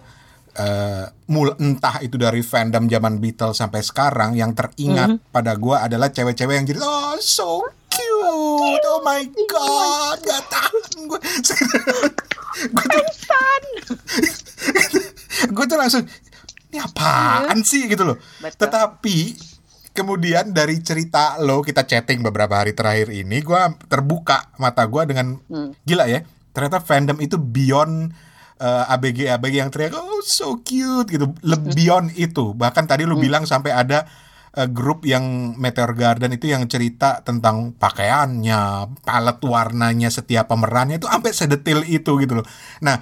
uh, 0.55 1.11
mul 1.27 1.59
entah 1.59 1.99
itu 1.99 2.15
dari 2.15 2.39
fandom 2.39 2.87
zaman 2.87 3.19
Beatles 3.19 3.59
sampai 3.59 3.83
sekarang 3.83 4.31
yang 4.31 4.55
teringat 4.55 5.09
mm 5.11 5.17
-hmm. 5.19 5.33
pada 5.33 5.59
gue 5.59 5.75
adalah 5.75 6.07
cewek-cewek 6.07 6.55
yang 6.55 6.63
jadi 6.63 6.79
oh 6.79 7.19
so 7.19 7.67
cute, 7.99 8.85
oh 8.87 9.01
my 9.03 9.23
god, 9.49 10.17
gak 10.23 10.43
tahan 10.47 10.97
gue. 11.03 11.19
gue 12.75 12.85
tuh, 12.87 13.03
gue 15.55 15.65
tuh 15.67 15.77
langsung 15.77 16.03
ini 16.69 16.77
apaan 16.79 17.59
sih 17.65 17.89
gitu 17.89 18.05
loh. 18.05 18.17
Betul. 18.39 18.55
Tetapi 18.67 19.17
kemudian 19.99 20.55
dari 20.55 20.79
cerita 20.79 21.35
lo 21.43 21.59
kita 21.59 21.83
chatting 21.83 22.23
beberapa 22.23 22.55
hari 22.55 22.71
terakhir 22.71 23.11
ini 23.11 23.43
gue 23.43 23.61
terbuka 23.91 24.55
mata 24.55 24.87
gue 24.87 25.03
dengan 25.03 25.35
hmm. 25.35 25.83
gila 25.83 26.07
ya 26.07 26.23
ternyata 26.55 26.79
fandom 26.79 27.19
itu 27.19 27.35
beyond 27.35 28.15
uh, 28.63 28.87
eh, 28.87 28.93
ABG 28.95 29.19
ABG 29.35 29.55
yang 29.59 29.71
teriak 29.71 29.99
oh 29.99 30.23
so 30.23 30.63
cute 30.63 31.11
gitu 31.11 31.35
lebih 31.43 31.75
hmm. 31.75 31.77
beyond 31.77 32.07
itu 32.15 32.55
bahkan 32.55 32.87
tadi 32.87 33.03
lo 33.03 33.19
hmm. 33.19 33.23
bilang 33.27 33.43
sampai 33.43 33.75
ada 33.75 34.07
uh, 34.55 34.67
grup 34.71 35.03
yang 35.03 35.55
Meteor 35.59 35.91
Garden 35.93 36.33
itu 36.33 36.49
yang 36.49 36.65
cerita 36.65 37.21
tentang 37.21 37.75
pakaiannya, 37.77 38.95
palet 39.03 39.39
warnanya 39.43 40.09
setiap 40.09 40.49
pemerannya 40.49 40.97
itu 40.97 41.07
sampai 41.09 41.31
sedetil 41.35 41.85
itu 41.85 42.17
gitu 42.21 42.41
loh. 42.41 42.47
Nah, 42.81 42.97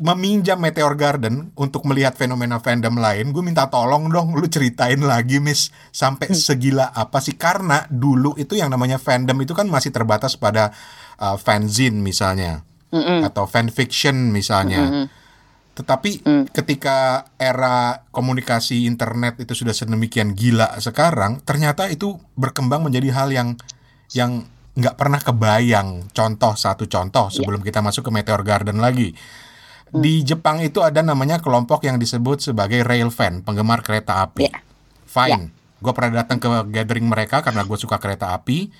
meminjam 0.00 0.56
Meteor 0.56 0.96
Garden 0.96 1.52
untuk 1.54 1.84
melihat 1.84 2.16
fenomena 2.16 2.58
fandom 2.58 2.96
lain, 2.96 3.30
gue 3.30 3.44
minta 3.44 3.68
tolong 3.68 4.08
dong 4.08 4.32
lu 4.32 4.48
ceritain 4.48 4.98
lagi 4.98 5.38
Miss 5.38 5.68
sampai 5.92 6.32
hmm. 6.32 6.40
segila 6.40 6.86
apa 6.90 7.20
sih 7.20 7.36
karena 7.36 7.84
dulu 7.92 8.34
itu 8.40 8.56
yang 8.56 8.72
namanya 8.72 8.96
fandom 8.96 9.36
itu 9.44 9.52
kan 9.52 9.68
masih 9.68 9.92
terbatas 9.92 10.40
pada 10.40 10.72
uh, 11.20 11.36
fanzine 11.36 12.00
misalnya 12.00 12.64
mm 12.90 13.00
-mm. 13.00 13.20
atau 13.28 13.44
fanfiction 13.44 14.32
misalnya. 14.32 14.82
Mm 14.82 14.92
-mm. 14.92 15.06
Tetapi 15.70 16.10
mm. 16.26 16.44
ketika 16.52 17.24
era 17.38 18.04
komunikasi 18.10 18.84
internet 18.84 19.38
itu 19.40 19.54
sudah 19.54 19.72
sedemikian 19.72 20.34
gila 20.34 20.76
sekarang, 20.82 21.40
ternyata 21.46 21.88
itu 21.88 22.18
berkembang 22.36 22.84
menjadi 22.84 23.08
hal 23.14 23.28
yang 23.30 23.48
yang 24.12 24.44
nggak 24.74 24.98
pernah 24.98 25.20
kebayang. 25.22 26.10
Contoh 26.10 26.58
satu 26.58 26.90
contoh 26.90 27.30
iya. 27.30 27.34
sebelum 27.36 27.60
yeah. 27.62 27.68
kita 27.70 27.80
masuk 27.80 28.02
ke 28.08 28.10
Meteor 28.12 28.42
Garden 28.42 28.82
lagi 28.82 29.14
Hmm. 29.90 30.02
Di 30.02 30.22
Jepang 30.22 30.62
itu 30.62 30.80
ada 30.80 31.02
namanya 31.02 31.42
kelompok 31.42 31.82
yang 31.82 31.98
disebut 31.98 32.40
sebagai 32.40 32.86
rail 32.86 33.10
fan, 33.10 33.42
penggemar 33.42 33.82
kereta 33.82 34.22
api. 34.22 34.46
Yeah. 34.46 34.62
Fine. 35.06 35.50
Yeah. 35.50 35.82
Gue 35.82 35.92
pernah 35.96 36.22
datang 36.22 36.38
ke 36.38 36.48
gathering 36.70 37.10
mereka 37.10 37.42
karena 37.42 37.66
gue 37.66 37.78
suka 37.78 37.98
kereta 37.98 38.36
api. 38.36 38.70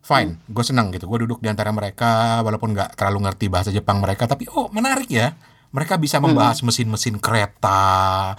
Fine, 0.00 0.40
hmm. 0.40 0.48
gue 0.48 0.64
senang 0.64 0.88
gitu. 0.96 1.04
Gue 1.04 1.28
duduk 1.28 1.44
di 1.44 1.52
antara 1.52 1.68
mereka, 1.76 2.40
walaupun 2.40 2.72
nggak 2.72 2.96
terlalu 2.96 3.28
ngerti 3.28 3.46
bahasa 3.52 3.68
Jepang 3.68 4.00
mereka, 4.00 4.24
tapi 4.24 4.48
oh 4.56 4.72
menarik 4.72 5.12
ya. 5.12 5.36
Mereka 5.70 6.00
bisa 6.00 6.18
hmm. 6.18 6.32
membahas 6.32 6.64
mesin-mesin 6.64 7.20
kereta. 7.20 8.34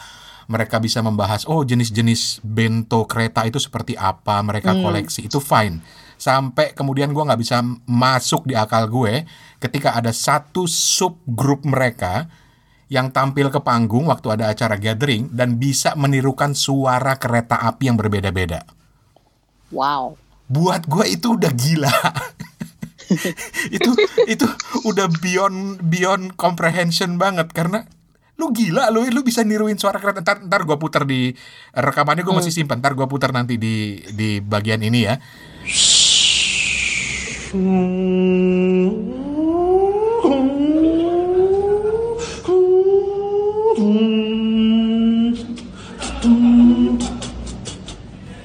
Mereka 0.52 0.84
bisa 0.84 1.00
membahas 1.00 1.48
oh 1.48 1.64
jenis-jenis 1.64 2.44
bento 2.44 3.08
kereta 3.08 3.48
itu 3.48 3.56
seperti 3.62 3.96
apa 3.96 4.42
mereka 4.44 4.74
hmm. 4.74 4.82
koleksi. 4.84 5.30
Itu 5.30 5.38
fine 5.40 6.02
sampai 6.22 6.78
kemudian 6.78 7.10
gue 7.10 7.24
nggak 7.26 7.42
bisa 7.42 7.66
masuk 7.90 8.46
di 8.46 8.54
akal 8.54 8.86
gue 8.86 9.26
ketika 9.62 9.94
ada 9.94 10.10
satu 10.10 10.66
subgrup 10.66 11.62
mereka 11.64 12.26
yang 12.92 13.14
tampil 13.14 13.48
ke 13.48 13.62
panggung 13.64 14.12
waktu 14.12 14.36
ada 14.36 14.52
acara 14.52 14.76
gathering 14.76 15.32
dan 15.32 15.56
bisa 15.56 15.96
menirukan 15.96 16.52
suara 16.52 17.16
kereta 17.16 17.62
api 17.64 17.88
yang 17.88 17.96
berbeda-beda. 17.96 18.68
Wow. 19.72 20.20
Buat 20.52 20.92
gue 20.92 21.16
itu 21.16 21.40
udah 21.40 21.54
gila. 21.56 21.96
itu 23.76 23.92
itu 24.28 24.48
udah 24.88 25.08
beyond 25.24 25.80
beyond 25.88 26.36
comprehension 26.36 27.16
banget 27.16 27.52
karena 27.52 27.84
lu 28.40 28.50
gila 28.56 28.90
lu 28.90 29.06
lu 29.06 29.22
bisa 29.22 29.44
niruin 29.44 29.76
suara 29.78 30.00
kereta 30.00 30.24
ntar 30.24 30.42
ntar 30.48 30.64
gue 30.64 30.78
putar 30.80 31.04
di 31.06 31.36
rekamannya 31.76 32.24
gue 32.24 32.32
hmm. 32.32 32.40
masih 32.42 32.56
simpan 32.56 32.80
ntar 32.80 32.96
gue 32.96 33.06
putar 33.06 33.36
nanti 33.36 33.60
di 33.60 34.02
di 34.16 34.40
bagian 34.42 34.82
ini 34.82 35.00
ya 35.06 35.16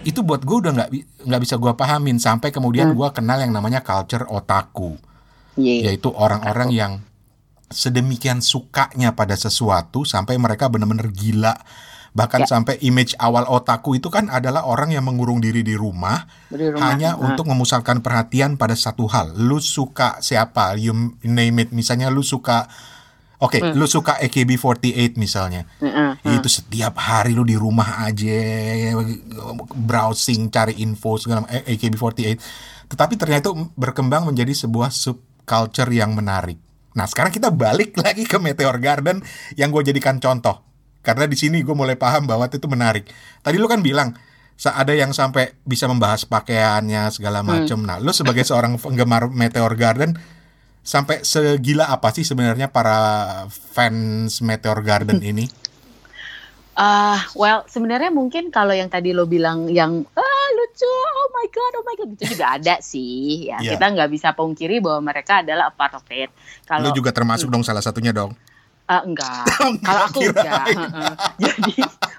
itu 0.07 0.20
buat 0.22 0.46
gue 0.46 0.57
udah 0.62 0.72
nggak 0.72 0.90
nggak 1.27 1.42
bisa 1.42 1.59
gue 1.59 1.72
pahamin 1.75 2.22
sampai 2.22 2.55
kemudian 2.55 2.94
hmm. 2.94 2.96
gue 2.96 3.09
kenal 3.11 3.42
yang 3.42 3.51
namanya 3.51 3.83
culture 3.83 4.22
otaku 4.31 4.94
yeah. 5.59 5.90
yaitu 5.90 6.14
orang-orang 6.14 6.70
yang 6.70 6.92
sedemikian 7.66 8.38
sukanya 8.38 9.18
pada 9.18 9.35
sesuatu 9.35 10.07
sampai 10.07 10.38
mereka 10.38 10.70
benar-benar 10.70 11.11
gila 11.11 11.59
bahkan 12.16 12.46
ya. 12.46 12.49
sampai 12.49 12.81
image 12.81 13.12
awal 13.20 13.44
otaku 13.44 14.01
itu 14.01 14.09
kan 14.09 14.33
adalah 14.33 14.64
orang 14.64 14.96
yang 14.96 15.05
mengurung 15.05 15.37
diri 15.37 15.61
di 15.61 15.77
rumah, 15.77 16.25
di 16.49 16.72
rumah. 16.72 16.81
hanya 16.88 17.12
nah. 17.12 17.29
untuk 17.29 17.44
memusatkan 17.44 18.01
perhatian 18.01 18.57
pada 18.57 18.72
satu 18.72 19.05
hal. 19.05 19.37
Lu 19.37 19.61
suka 19.61 20.25
siapa? 20.25 20.81
You 20.81 20.96
name 21.20 21.68
it. 21.68 21.77
Misalnya 21.77 22.09
lu 22.09 22.25
suka 22.25 22.72
Oke, 23.37 23.61
okay, 23.61 23.68
hmm. 23.68 23.77
lu 23.77 23.85
suka 23.85 24.16
AKB48 24.16 25.20
misalnya. 25.20 25.68
Hmm, 25.77 26.16
hmm. 26.16 26.40
Itu 26.40 26.49
setiap 26.49 26.96
hari 26.96 27.37
lu 27.37 27.44
di 27.44 27.53
rumah 27.53 28.09
aja 28.09 28.33
browsing 29.77 30.49
cari 30.49 30.81
info 30.81 31.20
segala 31.20 31.44
AKB48. 31.44 32.40
Tetapi 32.88 33.14
ternyata 33.20 33.53
itu 33.53 33.68
berkembang 33.77 34.25
menjadi 34.25 34.57
sebuah 34.57 34.88
subculture 34.88 35.92
yang 35.92 36.16
menarik. 36.16 36.57
Nah, 36.96 37.05
sekarang 37.05 37.29
kita 37.29 37.53
balik 37.53 37.92
lagi 38.05 38.25
ke 38.25 38.40
Meteor 38.40 38.81
Garden 38.81 39.20
yang 39.61 39.68
gue 39.68 39.85
jadikan 39.85 40.16
contoh. 40.16 40.64
Karena 41.05 41.29
di 41.29 41.37
sini 41.37 41.61
gue 41.61 41.77
mulai 41.77 41.94
paham 41.94 42.25
bahwa 42.25 42.49
itu 42.49 42.66
menarik. 42.66 43.05
Tadi 43.44 43.61
lu 43.61 43.68
kan 43.68 43.85
bilang 43.85 44.16
ada 44.64 44.96
yang 44.96 45.12
sampai 45.12 45.53
bisa 45.68 45.85
membahas 45.85 46.25
pakaiannya 46.25 47.12
segala 47.12 47.44
macam. 47.44 47.85
Hmm. 47.85 47.87
Nah, 47.87 47.96
lu 48.01 48.16
sebagai 48.16 48.42
seorang 48.49 48.81
penggemar 48.81 49.29
Meteor 49.29 49.77
Garden 49.77 50.16
sampai 50.87 51.27
segila 51.27 51.90
apa 51.90 52.14
sih 52.14 52.22
sebenarnya 52.22 52.70
para 52.70 52.99
fans 53.51 54.38
Meteor 54.38 54.79
Garden 54.87 55.18
ini? 55.18 55.51
Uh, 56.77 57.16
well, 57.35 57.64
sebenarnya 57.66 58.12
mungkin 58.12 58.53
kalau 58.53 58.70
yang 58.70 58.92
tadi 58.92 59.11
lo 59.11 59.25
bilang 59.25 59.66
yang 59.66 60.05
ah 60.12 60.49
lucu, 60.55 60.87
oh 60.87 61.29
my 61.33 61.46
god, 61.49 61.72
oh 61.81 61.85
my 61.88 61.94
god, 61.96 62.09
itu 62.14 62.37
juga 62.37 62.46
ada 62.55 62.79
sih. 62.85 63.49
Ya, 63.49 63.59
yeah. 63.59 63.75
kita 63.75 63.96
nggak 63.96 64.11
bisa 64.12 64.37
pungkiri 64.37 64.79
bahwa 64.79 65.11
mereka 65.11 65.40
adalah 65.40 65.72
a 65.72 65.75
part 65.75 65.96
of 65.96 66.05
it. 66.12 66.31
Kalau 66.68 66.87
lo 66.87 66.94
juga 66.94 67.11
termasuk 67.11 67.49
hmm. 67.49 67.55
dong 67.59 67.64
salah 67.64 67.81
satunya 67.81 68.12
dong. 68.12 68.37
Uh, 68.87 69.03
enggak. 69.09 69.49
Kalau 69.83 70.03
aku 70.05 70.20
enggak. 70.22 70.66
Jadi, 71.49 71.75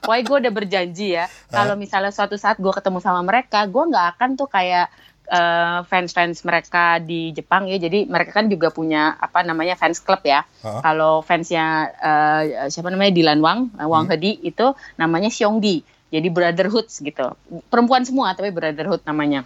why 0.10 0.26
gue 0.26 0.38
udah 0.42 0.54
berjanji 0.54 1.16
ya. 1.16 1.30
Kalau 1.54 1.78
misalnya 1.78 2.10
suatu 2.10 2.36
saat 2.36 2.58
gue 2.58 2.74
ketemu 2.74 2.98
sama 2.98 3.22
mereka, 3.22 3.62
gue 3.70 3.84
nggak 3.94 4.18
akan 4.18 4.30
tuh 4.36 4.50
kayak 4.50 4.90
uh, 5.32 5.84
fans-fans 5.88 6.44
mereka 6.44 7.00
di 7.04 7.32
Jepang 7.36 7.68
ya. 7.68 7.78
Jadi 7.78 8.08
mereka 8.08 8.42
kan 8.42 8.48
juga 8.48 8.72
punya 8.72 9.16
apa 9.20 9.44
namanya 9.44 9.76
fans 9.76 10.00
club 10.00 10.24
ya. 10.24 10.44
Uh. 10.64 10.80
Kalau 10.82 11.22
fansnya 11.24 11.92
uh, 12.00 12.42
siapa 12.72 12.92
namanya 12.92 13.14
Dilan 13.14 13.40
Wang, 13.44 13.60
uh, 13.78 13.88
Wang 13.88 14.08
hmm. 14.08 14.14
Hedi 14.16 14.32
itu 14.44 14.74
namanya 14.96 15.32
Xiongdi. 15.32 15.84
Jadi 16.08 16.28
brotherhood 16.32 16.88
gitu. 16.88 17.36
Perempuan 17.68 18.08
semua 18.08 18.32
tapi 18.32 18.52
brotherhood 18.56 19.04
namanya. 19.04 19.44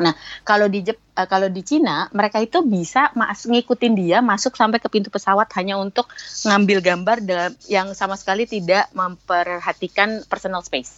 Nah, 0.00 0.16
kalau 0.48 0.64
di 0.64 0.80
Jep, 0.80 0.96
uh, 0.96 1.28
kalau 1.28 1.52
di 1.52 1.60
Cina, 1.60 2.08
mereka 2.16 2.40
itu 2.40 2.64
bisa 2.64 3.12
mas 3.12 3.44
ngikutin 3.44 3.92
dia 3.92 4.24
masuk 4.24 4.56
sampai 4.56 4.80
ke 4.80 4.88
pintu 4.88 5.12
pesawat 5.12 5.52
hanya 5.60 5.76
untuk 5.76 6.08
ngambil 6.48 6.80
gambar 6.80 7.16
dalam 7.20 7.52
yang 7.68 7.92
sama 7.92 8.16
sekali 8.16 8.48
tidak 8.48 8.88
memperhatikan 8.96 10.24
personal 10.24 10.64
space. 10.64 10.96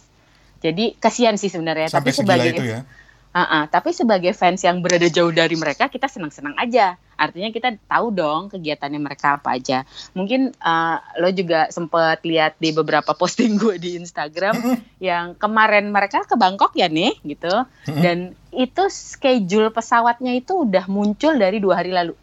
Jadi 0.63 0.95
kasihan 0.95 1.35
sih 1.35 1.51
sebenarnya. 1.51 1.91
Sampai 1.91 2.15
tapi 2.15 2.23
sebagai 2.23 2.49
itu 2.55 2.63
ya? 2.63 2.87
Uh 3.33 3.41
-uh, 3.41 3.63
tapi 3.65 3.89
sebagai 3.97 4.29
fans 4.37 4.61
yang 4.61 4.77
berada 4.85 5.09
jauh 5.09 5.33
dari 5.33 5.57
mereka, 5.57 5.89
kita 5.89 6.05
senang-senang 6.05 6.53
aja. 6.53 7.01
Artinya 7.17 7.49
kita 7.49 7.73
tahu 7.89 8.13
dong 8.13 8.53
kegiatannya 8.53 9.01
mereka 9.01 9.41
apa 9.41 9.57
aja. 9.57 9.89
Mungkin 10.13 10.53
uh, 10.61 11.01
lo 11.17 11.33
juga 11.33 11.65
sempat 11.73 12.21
lihat 12.21 12.61
di 12.61 12.69
beberapa 12.69 13.09
posting 13.19 13.57
gue 13.57 13.81
di 13.81 13.97
Instagram 13.97 14.77
yang 15.01 15.33
kemarin 15.33 15.89
mereka 15.89 16.21
ke 16.29 16.37
Bangkok 16.37 16.77
ya 16.77 16.85
nih, 16.85 17.17
gitu. 17.25 17.65
Dan 17.89 18.37
itu 18.53 18.83
schedule 18.93 19.73
pesawatnya 19.73 20.37
itu 20.37 20.53
udah 20.69 20.85
muncul 20.85 21.33
dari 21.33 21.57
dua 21.57 21.81
hari 21.81 21.89
lalu. 21.89 22.13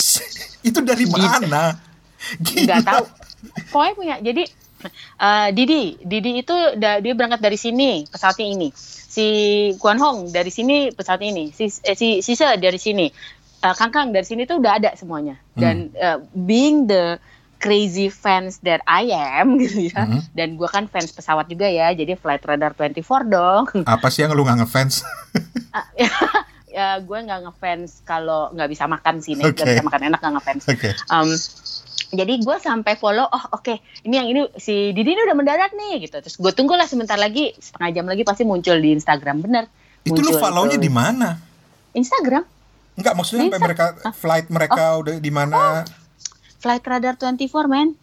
itu 0.68 0.80
dari 0.80 1.04
mana? 1.04 1.76
Gak 2.40 2.80
tahu. 2.80 3.04
Pokoknya 3.76 3.92
punya. 3.92 4.16
Jadi 4.24 4.48
uh, 5.20 5.52
Didi, 5.52 6.00
Didi 6.00 6.40
itu 6.40 6.56
dia 6.80 7.12
berangkat 7.12 7.44
dari 7.44 7.60
sini 7.60 8.08
pesawatnya 8.08 8.48
ini 8.48 8.72
si 9.10 9.26
Guan 9.82 9.98
Hong 9.98 10.30
dari 10.30 10.54
sini 10.54 10.94
pesawat 10.94 11.18
ini, 11.26 11.50
si 11.50 11.66
eh, 11.66 11.98
si 11.98 12.22
Sisa 12.22 12.54
dari 12.54 12.78
sini, 12.78 13.10
uh, 13.66 13.74
Kang 13.74 13.90
Kang 13.90 14.14
dari 14.14 14.22
sini 14.22 14.46
tuh 14.46 14.62
udah 14.62 14.78
ada 14.78 14.94
semuanya. 14.94 15.34
Dan 15.58 15.90
hmm. 15.90 15.98
uh, 15.98 16.18
being 16.46 16.86
the 16.86 17.18
crazy 17.58 18.08
fans 18.08 18.62
that 18.62 18.80
I 18.86 19.10
am 19.10 19.54
gitu 19.62 19.90
ya. 19.90 20.06
Hmm. 20.06 20.22
Dan 20.30 20.54
gue 20.54 20.70
kan 20.70 20.86
fans 20.86 21.10
pesawat 21.10 21.50
juga 21.50 21.66
ya, 21.66 21.90
jadi 21.90 22.14
Flight 22.14 22.46
Radar 22.46 22.70
24 22.78 23.26
dong. 23.26 23.66
Apa 23.90 24.06
sih 24.14 24.22
yang 24.22 24.32
lu 24.38 24.46
nggak 24.46 24.62
ngefans? 24.62 25.02
uh, 25.74 25.86
ya, 26.76 27.02
gue 27.02 27.18
nggak 27.18 27.50
ngefans 27.50 28.06
kalau 28.06 28.54
nggak 28.54 28.70
bisa 28.70 28.86
makan 28.86 29.18
sini, 29.18 29.42
okay. 29.42 29.58
gak 29.58 29.66
bisa 29.74 29.86
makan 29.90 30.02
enak 30.06 30.18
nggak 30.22 30.34
ngefans. 30.38 30.62
Okay. 30.70 30.94
Um, 31.10 31.34
jadi 32.10 32.42
gue 32.42 32.56
sampai 32.58 32.98
follow 32.98 33.26
oh 33.26 33.44
oke 33.54 33.62
okay, 33.62 33.76
ini 34.02 34.14
yang 34.18 34.28
ini 34.28 34.40
si 34.58 34.90
Didi 34.90 35.14
ini 35.14 35.22
udah 35.22 35.36
mendarat 35.38 35.70
nih 35.74 36.06
gitu 36.06 36.18
terus 36.18 36.36
gue 36.36 36.52
tunggulah 36.52 36.84
sebentar 36.84 37.16
lagi 37.16 37.54
setengah 37.56 37.90
jam 37.94 38.06
lagi 38.10 38.22
pasti 38.26 38.42
muncul 38.42 38.76
di 38.82 38.90
Instagram 38.94 39.42
bener 39.42 39.64
itu 40.02 40.18
lu 40.18 40.34
follownya 40.36 40.76
di 40.76 40.90
mana 40.90 41.38
Instagram 41.94 42.44
Enggak 42.98 43.14
maksudnya 43.16 43.48
sampai 43.48 43.62
mereka 43.62 43.86
flight 44.12 44.46
mereka 44.52 44.82
oh. 44.98 45.02
udah 45.06 45.16
di 45.22 45.32
mana 45.32 45.56
oh. 45.56 45.82
Flight 46.60 46.84
Radar 46.84 47.16
24 47.16 47.72
men 47.72 47.96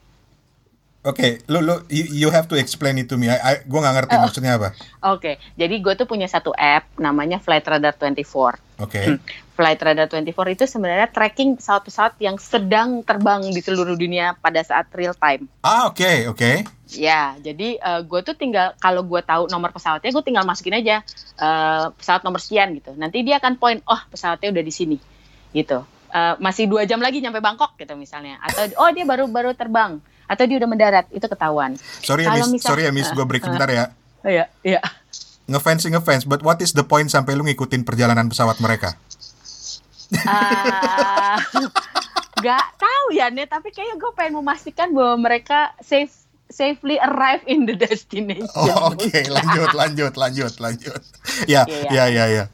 Oke, 1.08 1.24
okay, 1.24 1.32
lu 1.48 1.64
lu 1.64 1.88
you, 1.88 2.28
you 2.28 2.30
have 2.36 2.52
to 2.52 2.60
explain 2.60 3.00
it 3.00 3.08
to 3.08 3.16
me. 3.16 3.32
I, 3.32 3.40
I 3.40 3.54
gue 3.64 3.80
nggak 3.80 3.96
ngerti 3.96 4.16
uh, 4.20 4.22
maksudnya 4.28 4.60
apa. 4.60 4.76
Oke, 4.76 4.76
okay. 5.16 5.36
jadi 5.56 5.80
gue 5.80 5.94
tuh 5.96 6.04
punya 6.04 6.28
satu 6.28 6.52
app 6.52 6.84
namanya 7.00 7.40
Flight 7.40 7.64
Radar 7.64 7.96
24. 7.96 8.28
Oke. 8.28 8.52
Okay. 8.84 9.06
Hmm. 9.16 9.22
Flight 9.58 9.82
Radar 9.82 10.06
24 10.06 10.54
itu 10.54 10.64
sebenarnya 10.70 11.10
tracking 11.10 11.58
pesawat-pesawat 11.58 12.22
yang 12.22 12.38
sedang 12.38 13.02
terbang 13.02 13.42
di 13.42 13.58
seluruh 13.58 13.98
dunia 13.98 14.38
pada 14.38 14.62
saat 14.62 14.86
real 14.94 15.18
time. 15.18 15.50
Ah, 15.66 15.90
oke, 15.90 15.98
okay, 15.98 16.18
oke. 16.30 16.38
Okay. 16.38 16.56
Ya, 16.94 17.34
jadi 17.42 17.82
uh, 17.82 18.06
gue 18.06 18.22
tuh 18.22 18.38
tinggal 18.38 18.78
kalau 18.78 19.02
gue 19.02 19.18
tahu 19.26 19.50
nomor 19.50 19.74
pesawatnya, 19.74 20.14
gue 20.14 20.24
tinggal 20.24 20.46
masukin 20.46 20.78
aja 20.78 21.02
uh, 21.42 21.90
pesawat 21.98 22.22
nomor 22.22 22.38
sekian 22.38 22.78
gitu. 22.78 22.94
Nanti 22.94 23.26
dia 23.26 23.42
akan 23.42 23.58
point, 23.58 23.82
oh 23.90 23.98
pesawatnya 24.14 24.54
udah 24.54 24.64
di 24.64 24.72
sini, 24.72 24.98
gitu. 25.58 25.82
Uh, 26.08 26.38
masih 26.38 26.70
dua 26.70 26.86
jam 26.86 27.02
lagi 27.02 27.20
nyampe 27.20 27.42
Bangkok 27.42 27.76
gitu 27.82 27.98
misalnya, 27.98 28.38
atau 28.40 28.70
oh 28.80 28.90
dia 28.94 29.04
baru 29.04 29.28
baru 29.28 29.52
terbang 29.58 30.00
atau 30.28 30.44
dia 30.44 30.56
udah 30.62 30.70
mendarat 30.70 31.06
itu 31.12 31.26
ketahuan. 31.26 31.76
Sorry 32.06 32.24
ya 32.24 32.38
Miss, 32.38 32.62
misal, 32.62 32.70
sorry 32.72 32.86
ya 32.86 32.92
Miss, 32.94 33.10
gue 33.10 33.26
break 33.26 33.44
uh, 33.44 33.52
bentar 33.52 33.68
ya. 33.68 33.86
Iya, 34.24 34.46
iya. 34.62 34.80
Ngefans 35.48 35.88
ngefans, 35.88 36.24
but 36.28 36.44
what 36.44 36.60
is 36.60 36.76
the 36.76 36.84
point 36.84 37.08
sampai 37.08 37.36
lu 37.40 37.48
ngikutin 37.48 37.88
perjalanan 37.88 38.28
pesawat 38.28 38.60
mereka? 38.60 39.00
Uh, 40.14 41.36
gak 42.46 42.66
tahu 42.80 43.06
ya 43.12 43.28
nih, 43.34 43.48
tapi 43.50 43.74
kayaknya 43.76 43.96
gue 44.00 44.12
pengen 44.16 44.40
memastikan 44.40 44.92
bahwa 44.96 45.30
mereka 45.30 45.74
safe 45.84 46.14
safely 46.48 46.96
arrive 46.96 47.44
in 47.44 47.68
the 47.68 47.76
destination. 47.76 48.48
Oh, 48.56 48.96
Oke, 48.96 49.12
okay. 49.12 49.28
lanjut, 49.28 49.72
lanjut, 49.76 50.14
lanjut, 50.16 50.54
lanjut. 50.64 51.02
Ya, 51.44 51.68
ya, 51.68 52.08
ya, 52.08 52.26
ya. 52.32 52.46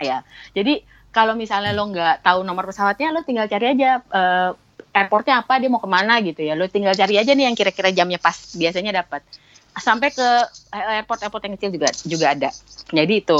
Ya, 0.00 0.18
jadi 0.56 0.80
kalau 1.12 1.34
misalnya 1.36 1.76
lo 1.76 1.90
nggak 1.90 2.24
tahu 2.24 2.46
nomor 2.46 2.64
pesawatnya, 2.70 3.12
lo 3.12 3.26
tinggal 3.26 3.50
cari 3.50 3.74
aja 3.76 4.00
uh, 4.00 4.56
airportnya 4.98 5.44
apa 5.44 5.62
dia 5.62 5.70
mau 5.70 5.78
ke 5.82 5.90
mana 5.90 6.18
gitu 6.24 6.42
ya 6.42 6.58
lo 6.58 6.66
tinggal 6.66 6.96
cari 6.96 7.20
aja 7.20 7.32
nih 7.32 7.46
yang 7.46 7.56
kira-kira 7.56 7.94
jamnya 7.94 8.18
pas 8.18 8.34
biasanya 8.56 9.04
dapat 9.04 9.22
sampai 9.78 10.10
ke 10.10 10.28
airport 10.74 11.22
airport 11.22 11.42
yang 11.46 11.54
kecil 11.54 11.70
juga 11.70 11.88
juga 12.02 12.26
ada 12.34 12.50
jadi 12.90 13.14
itu 13.22 13.38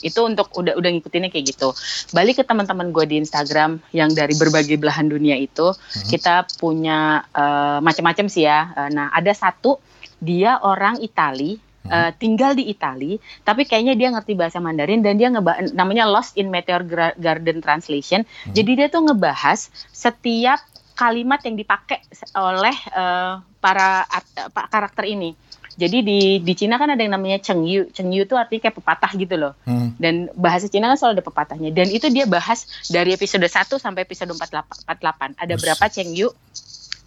itu 0.00 0.20
untuk 0.24 0.48
udah 0.56 0.74
udah 0.76 0.90
ngikutinnya 0.96 1.30
kayak 1.30 1.54
gitu 1.56 1.70
balik 2.16 2.40
ke 2.40 2.44
teman-teman 2.44 2.90
gue 2.90 3.04
di 3.06 3.16
Instagram 3.20 3.78
yang 3.92 4.10
dari 4.12 4.34
berbagai 4.34 4.80
belahan 4.80 5.06
dunia 5.06 5.36
itu 5.36 5.72
hmm. 5.72 6.08
kita 6.08 6.48
punya 6.56 7.24
uh, 7.36 7.78
macam-macam 7.84 8.26
sih 8.26 8.48
ya 8.48 8.72
uh, 8.74 8.90
nah 8.90 9.12
ada 9.12 9.30
satu 9.30 9.78
dia 10.20 10.60
orang 10.60 11.00
Itali 11.00 11.60
uh, 11.88 12.10
tinggal 12.16 12.52
di 12.52 12.68
Itali, 12.68 13.16
tapi 13.42 13.64
kayaknya 13.64 13.96
dia 13.96 14.08
ngerti 14.12 14.36
bahasa 14.36 14.60
Mandarin 14.60 15.00
dan 15.00 15.16
dia 15.16 15.32
ngeba 15.32 15.72
namanya 15.72 16.04
Lost 16.04 16.36
in 16.36 16.52
Meteor 16.52 16.84
Garden 17.16 17.58
Translation. 17.64 18.26
Hmm. 18.26 18.52
Jadi 18.52 18.70
dia 18.76 18.86
tuh 18.92 19.08
ngebahas 19.08 19.72
setiap 19.90 20.60
kalimat 20.98 21.40
yang 21.48 21.56
dipakai 21.56 22.04
oleh 22.36 22.76
uh, 22.92 23.40
para 23.58 24.04
uh, 24.04 24.66
karakter 24.68 25.08
ini. 25.08 25.32
Jadi 25.80 26.04
di 26.04 26.18
di 26.44 26.52
Cina 26.52 26.76
kan 26.76 26.92
ada 26.92 27.00
yang 27.00 27.16
namanya 27.16 27.40
Cheng 27.40 27.64
Yu. 27.64 27.88
Cheng 27.88 28.12
Yu 28.12 28.28
itu 28.28 28.36
artinya 28.36 28.68
kayak 28.68 28.76
pepatah 28.76 29.12
gitu 29.16 29.34
loh. 29.40 29.56
Hmm. 29.64 29.96
Dan 29.96 30.28
bahasa 30.36 30.68
Cina 30.68 30.92
kan 30.92 31.00
selalu 31.00 31.20
ada 31.20 31.24
pepatahnya. 31.24 31.70
Dan 31.72 31.88
itu 31.88 32.12
dia 32.12 32.28
bahas 32.28 32.68
dari 32.92 33.16
episode 33.16 33.48
1 33.48 33.80
sampai 33.80 34.04
episode 34.04 34.36
48. 34.36 34.84
48. 34.84 35.40
Ada 35.40 35.54
berapa 35.56 35.84
Cheng 35.88 36.12
Yu? 36.12 36.28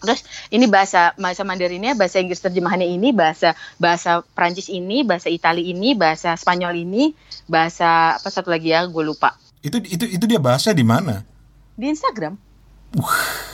Terus 0.03 0.19
ini 0.51 0.67
bahasa 0.67 1.15
bahasa 1.15 1.47
Mandarinnya, 1.47 1.95
bahasa 1.95 2.19
Inggris 2.19 2.43
terjemahannya 2.43 2.89
ini, 2.89 3.15
bahasa 3.15 3.55
bahasa 3.79 4.25
Prancis 4.35 4.67
ini, 4.67 5.05
bahasa 5.05 5.31
Itali 5.31 5.71
ini, 5.71 5.95
bahasa 5.95 6.35
Spanyol 6.35 6.83
ini, 6.83 7.15
bahasa 7.47 8.19
apa 8.19 8.27
satu 8.27 8.51
lagi 8.51 8.75
ya, 8.75 8.83
gue 8.83 9.03
lupa. 9.05 9.39
Itu 9.63 9.79
itu 9.79 10.03
itu 10.03 10.25
dia 10.27 10.43
bahasa 10.43 10.75
di 10.75 10.83
mana? 10.83 11.23
Di 11.79 11.87
Instagram. 11.87 12.35
Uh. 12.99 13.53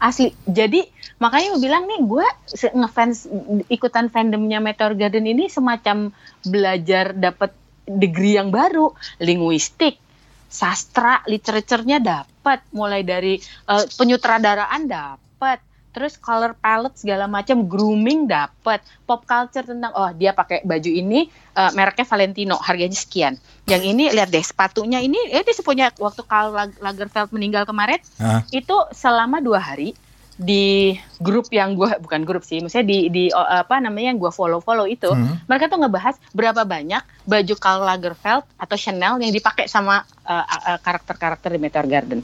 Asli. 0.00 0.32
Jadi 0.48 0.88
makanya 1.20 1.54
gue 1.54 1.62
bilang 1.62 1.84
nih 1.84 2.00
gue 2.02 2.26
ngefans 2.74 3.28
ikutan 3.68 4.08
fandomnya 4.08 4.58
Meteor 4.58 4.96
Garden 4.96 5.28
ini 5.28 5.52
semacam 5.52 6.10
belajar 6.42 7.12
dapat 7.12 7.52
degree 7.84 8.38
yang 8.38 8.48
baru, 8.48 8.94
linguistik, 9.20 9.98
sastra, 10.46 11.22
literaturnya 11.26 11.98
dapat, 11.98 12.62
mulai 12.70 13.02
dari 13.02 13.38
uh, 13.66 13.82
penyutradaraan 13.98 14.86
dapat, 14.86 15.58
terus 15.90 16.14
color 16.22 16.54
palette 16.54 17.02
segala 17.02 17.26
macam 17.26 17.66
grooming 17.66 18.30
dapat 18.30 18.78
pop 19.02 19.26
culture 19.26 19.66
tentang 19.66 19.90
oh 19.98 20.10
dia 20.14 20.30
pakai 20.30 20.62
baju 20.62 20.90
ini 20.90 21.26
uh, 21.58 21.74
mereknya 21.74 22.06
Valentino 22.06 22.56
harganya 22.62 22.94
sekian. 22.94 23.34
Yang 23.66 23.82
ini 23.90 24.04
lihat 24.14 24.30
deh 24.30 24.42
sepatunya 24.42 25.02
ini 25.02 25.18
eh 25.34 25.42
dia 25.42 25.54
punya 25.66 25.90
waktu 25.98 26.22
Karl 26.22 26.54
Lagerfeld 26.78 27.34
meninggal 27.34 27.66
kemarin 27.66 27.98
uh. 28.22 28.42
itu 28.54 28.76
selama 28.94 29.42
dua 29.42 29.58
hari 29.58 29.98
di 30.40 30.96
grup 31.20 31.52
yang 31.52 31.76
gue 31.76 32.00
bukan 32.00 32.24
grup 32.24 32.48
sih, 32.48 32.64
maksudnya 32.64 32.88
di 32.88 32.98
di 33.12 33.24
apa 33.32 33.76
namanya 33.76 34.16
yang 34.16 34.18
gue 34.18 34.32
follow 34.32 34.64
follow 34.64 34.88
itu, 34.88 35.12
hmm. 35.12 35.44
mereka 35.44 35.68
tuh 35.68 35.84
ngebahas 35.84 36.16
berapa 36.32 36.64
banyak 36.64 37.04
baju 37.28 37.54
Karl 37.60 37.84
Lagerfeld 37.84 38.48
atau 38.56 38.76
Chanel 38.80 39.20
yang 39.20 39.28
dipakai 39.28 39.68
sama 39.68 40.00
uh, 40.24 40.44
uh, 40.48 40.78
karakter-karakter 40.80 41.52
di 41.52 41.60
Meteor 41.60 41.86
Garden 41.86 42.20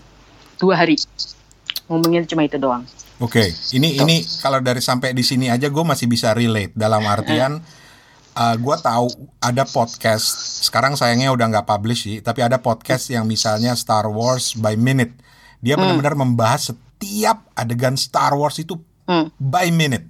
dua 0.57 0.81
hari 0.81 0.97
ngomongin 1.93 2.25
cuma 2.25 2.49
itu 2.49 2.57
doang. 2.57 2.89
Oke, 3.21 3.53
okay. 3.53 3.77
ini 3.77 4.01
ini 4.01 4.25
kalau 4.41 4.65
dari 4.65 4.81
sampai 4.81 5.13
di 5.13 5.21
sini 5.21 5.53
aja 5.53 5.69
gue 5.69 5.85
masih 5.85 6.09
bisa 6.09 6.33
relate 6.33 6.73
dalam 6.73 7.05
artian 7.21 7.61
uh, 8.37 8.57
gue 8.57 8.77
tahu 8.81 9.09
ada 9.41 9.65
podcast 9.65 10.27
sekarang 10.69 10.95
sayangnya 10.95 11.33
udah 11.33 11.47
nggak 11.53 11.67
publish 11.69 12.09
sih, 12.09 12.17
tapi 12.21 12.45
ada 12.45 12.61
podcast 12.61 13.09
yang 13.09 13.25
misalnya 13.25 13.73
Star 13.77 14.09
Wars 14.09 14.57
by 14.57 14.77
minute. 14.77 15.17
Dia 15.65 15.75
hmm. 15.75 15.81
benar-benar 15.85 16.15
membahas 16.17 16.77
setiap 16.97 17.53
adegan 17.53 17.93
Star 18.01 18.33
Wars 18.33 18.57
itu 18.57 18.81
hmm. 19.05 19.37
by 19.37 19.69
minute. 19.69 20.09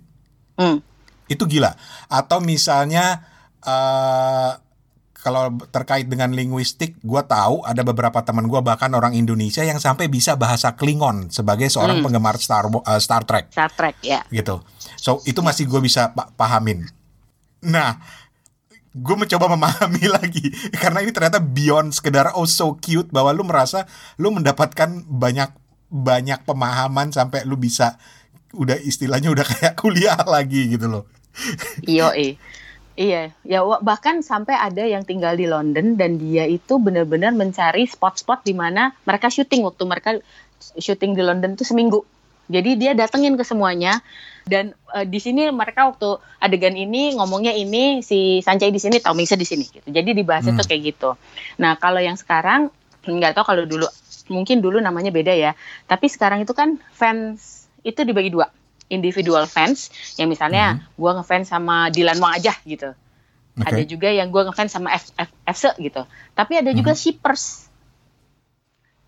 Hmm. 0.55 0.78
Itu 1.26 1.51
gila. 1.51 1.74
Atau 2.07 2.39
misalnya 2.39 3.26
uh, 3.66 4.55
kalau 5.18 5.59
terkait 5.74 6.07
dengan 6.07 6.30
linguistik, 6.30 6.95
gue 7.03 7.22
tahu 7.26 7.66
ada 7.66 7.82
beberapa 7.82 8.22
teman 8.22 8.47
gue 8.47 8.62
bahkan 8.62 8.95
orang 8.95 9.18
Indonesia 9.18 9.66
yang 9.66 9.82
sampai 9.82 10.07
bisa 10.07 10.39
bahasa 10.39 10.78
Klingon 10.78 11.34
sebagai 11.34 11.66
seorang 11.66 11.99
hmm. 11.99 12.07
penggemar 12.07 12.39
Star 12.39 12.70
uh, 12.70 13.01
Star 13.03 13.26
Trek. 13.26 13.51
Star 13.51 13.74
Trek 13.74 13.99
ya. 14.07 14.22
Gitu. 14.30 14.62
So 14.95 15.18
itu 15.26 15.43
masih 15.43 15.66
gue 15.66 15.82
bisa 15.82 16.14
pahamin. 16.39 16.87
Nah, 17.66 17.99
gue 18.95 19.16
mencoba 19.18 19.51
memahami 19.51 20.07
lagi 20.22 20.47
karena 20.78 21.03
ini 21.03 21.11
ternyata 21.11 21.43
beyond 21.43 21.91
sekedar 21.91 22.30
oh 22.39 22.47
so 22.47 22.78
cute 22.78 23.11
bahwa 23.11 23.34
lu 23.34 23.43
merasa 23.43 23.91
lu 24.16 24.30
mendapatkan 24.30 25.03
banyak 25.11 25.51
banyak 25.97 26.44
pemahaman 26.44 27.11
sampai 27.12 27.49
lu 27.49 27.57
bisa 27.57 27.97
udah 28.53 28.76
istilahnya 28.80 29.32
udah 29.32 29.47
kayak 29.47 29.74
kuliah 29.82 30.18
lagi 30.28 30.68
gitu 30.76 30.86
loh. 30.88 31.05
Iya. 31.84 32.36
Iya, 32.97 33.28
ya 33.44 33.61
bahkan 33.84 34.24
sampai 34.24 34.57
ada 34.57 34.80
yang 34.80 35.05
tinggal 35.05 35.36
di 35.36 35.44
London 35.44 36.01
dan 36.01 36.16
dia 36.16 36.49
itu 36.49 36.80
benar-benar 36.80 37.36
mencari 37.36 37.84
spot-spot 37.84 38.40
di 38.40 38.57
mana 38.57 38.97
mereka 39.05 39.28
syuting 39.28 39.68
waktu 39.68 39.84
mereka 39.84 40.16
syuting 40.80 41.12
di 41.12 41.20
London 41.20 41.61
itu 41.61 41.68
seminggu. 41.68 42.09
Jadi 42.49 42.80
dia 42.80 42.97
datengin 42.97 43.36
ke 43.36 43.44
semuanya 43.44 44.01
dan 44.49 44.72
uh, 44.97 45.05
di 45.05 45.20
sini 45.20 45.53
mereka 45.53 45.92
waktu 45.92 46.16
adegan 46.40 46.72
ini 46.72 47.12
ngomongnya 47.20 47.53
ini 47.53 48.01
si 48.01 48.40
Sancai 48.40 48.72
di 48.72 48.80
sini, 48.80 48.97
Mingse 49.03 49.36
di 49.36 49.44
sini 49.44 49.68
gitu. 49.68 49.88
Jadi 49.92 50.16
dibahas 50.16 50.49
hmm. 50.49 50.57
itu 50.57 50.62
kayak 50.64 50.82
gitu. 50.97 51.11
Nah, 51.61 51.76
kalau 51.76 52.01
yang 52.01 52.16
sekarang 52.16 52.72
nggak 53.05 53.36
tahu 53.36 53.44
kalau 53.44 53.68
dulu 53.68 53.86
mungkin 54.28 54.62
dulu 54.62 54.78
namanya 54.78 55.10
beda 55.10 55.32
ya. 55.34 55.52
Tapi 55.86 56.06
sekarang 56.10 56.42
itu 56.42 56.52
kan 56.52 56.78
fans 56.94 57.66
itu 57.86 58.02
dibagi 58.02 58.34
dua 58.34 58.50
individual 58.90 59.46
fans 59.50 59.90
yang 60.18 60.30
misalnya 60.30 60.78
mm-hmm. 60.78 60.98
gue 60.98 61.10
ngefans 61.22 61.46
sama 61.50 61.90
Dylan 61.90 62.18
Wang 62.22 62.34
aja 62.38 62.54
gitu. 62.62 62.94
Okay. 63.56 63.66
Ada 63.72 63.82
juga 63.88 64.08
yang 64.12 64.28
gue 64.28 64.42
ngefans 64.46 64.70
sama 64.70 64.92
F, 64.94 65.10
F, 65.16 65.30
FC 65.48 65.64
gitu. 65.80 66.02
Tapi 66.36 66.52
ada 66.60 66.70
juga 66.70 66.92
mm-hmm. 66.94 67.02
shippers. 67.02 67.66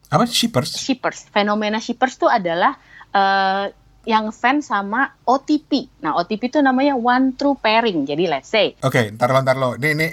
Apa 0.09 0.25
shippers? 0.25 0.73
Shippers. 0.73 1.29
Fenomena 1.29 1.79
shippers 1.79 2.17
tuh 2.17 2.33
adalah 2.33 2.81
uh, 3.13 3.69
yang 4.09 4.33
fans 4.33 4.73
sama 4.73 5.13
OTP. 5.29 6.01
Nah, 6.01 6.17
OTP 6.17 6.49
itu 6.49 6.65
namanya 6.65 6.97
one 6.97 7.37
true 7.37 7.53
pairing. 7.61 8.09
Jadi 8.09 8.25
let's 8.25 8.49
say. 8.49 8.73
Oke, 8.81 8.89
okay, 8.89 9.05
ntar 9.13 9.29
lo, 9.29 9.45
ntar 9.45 9.61
lo. 9.61 9.77
Ini, 9.77 9.93
ini, 9.93 10.09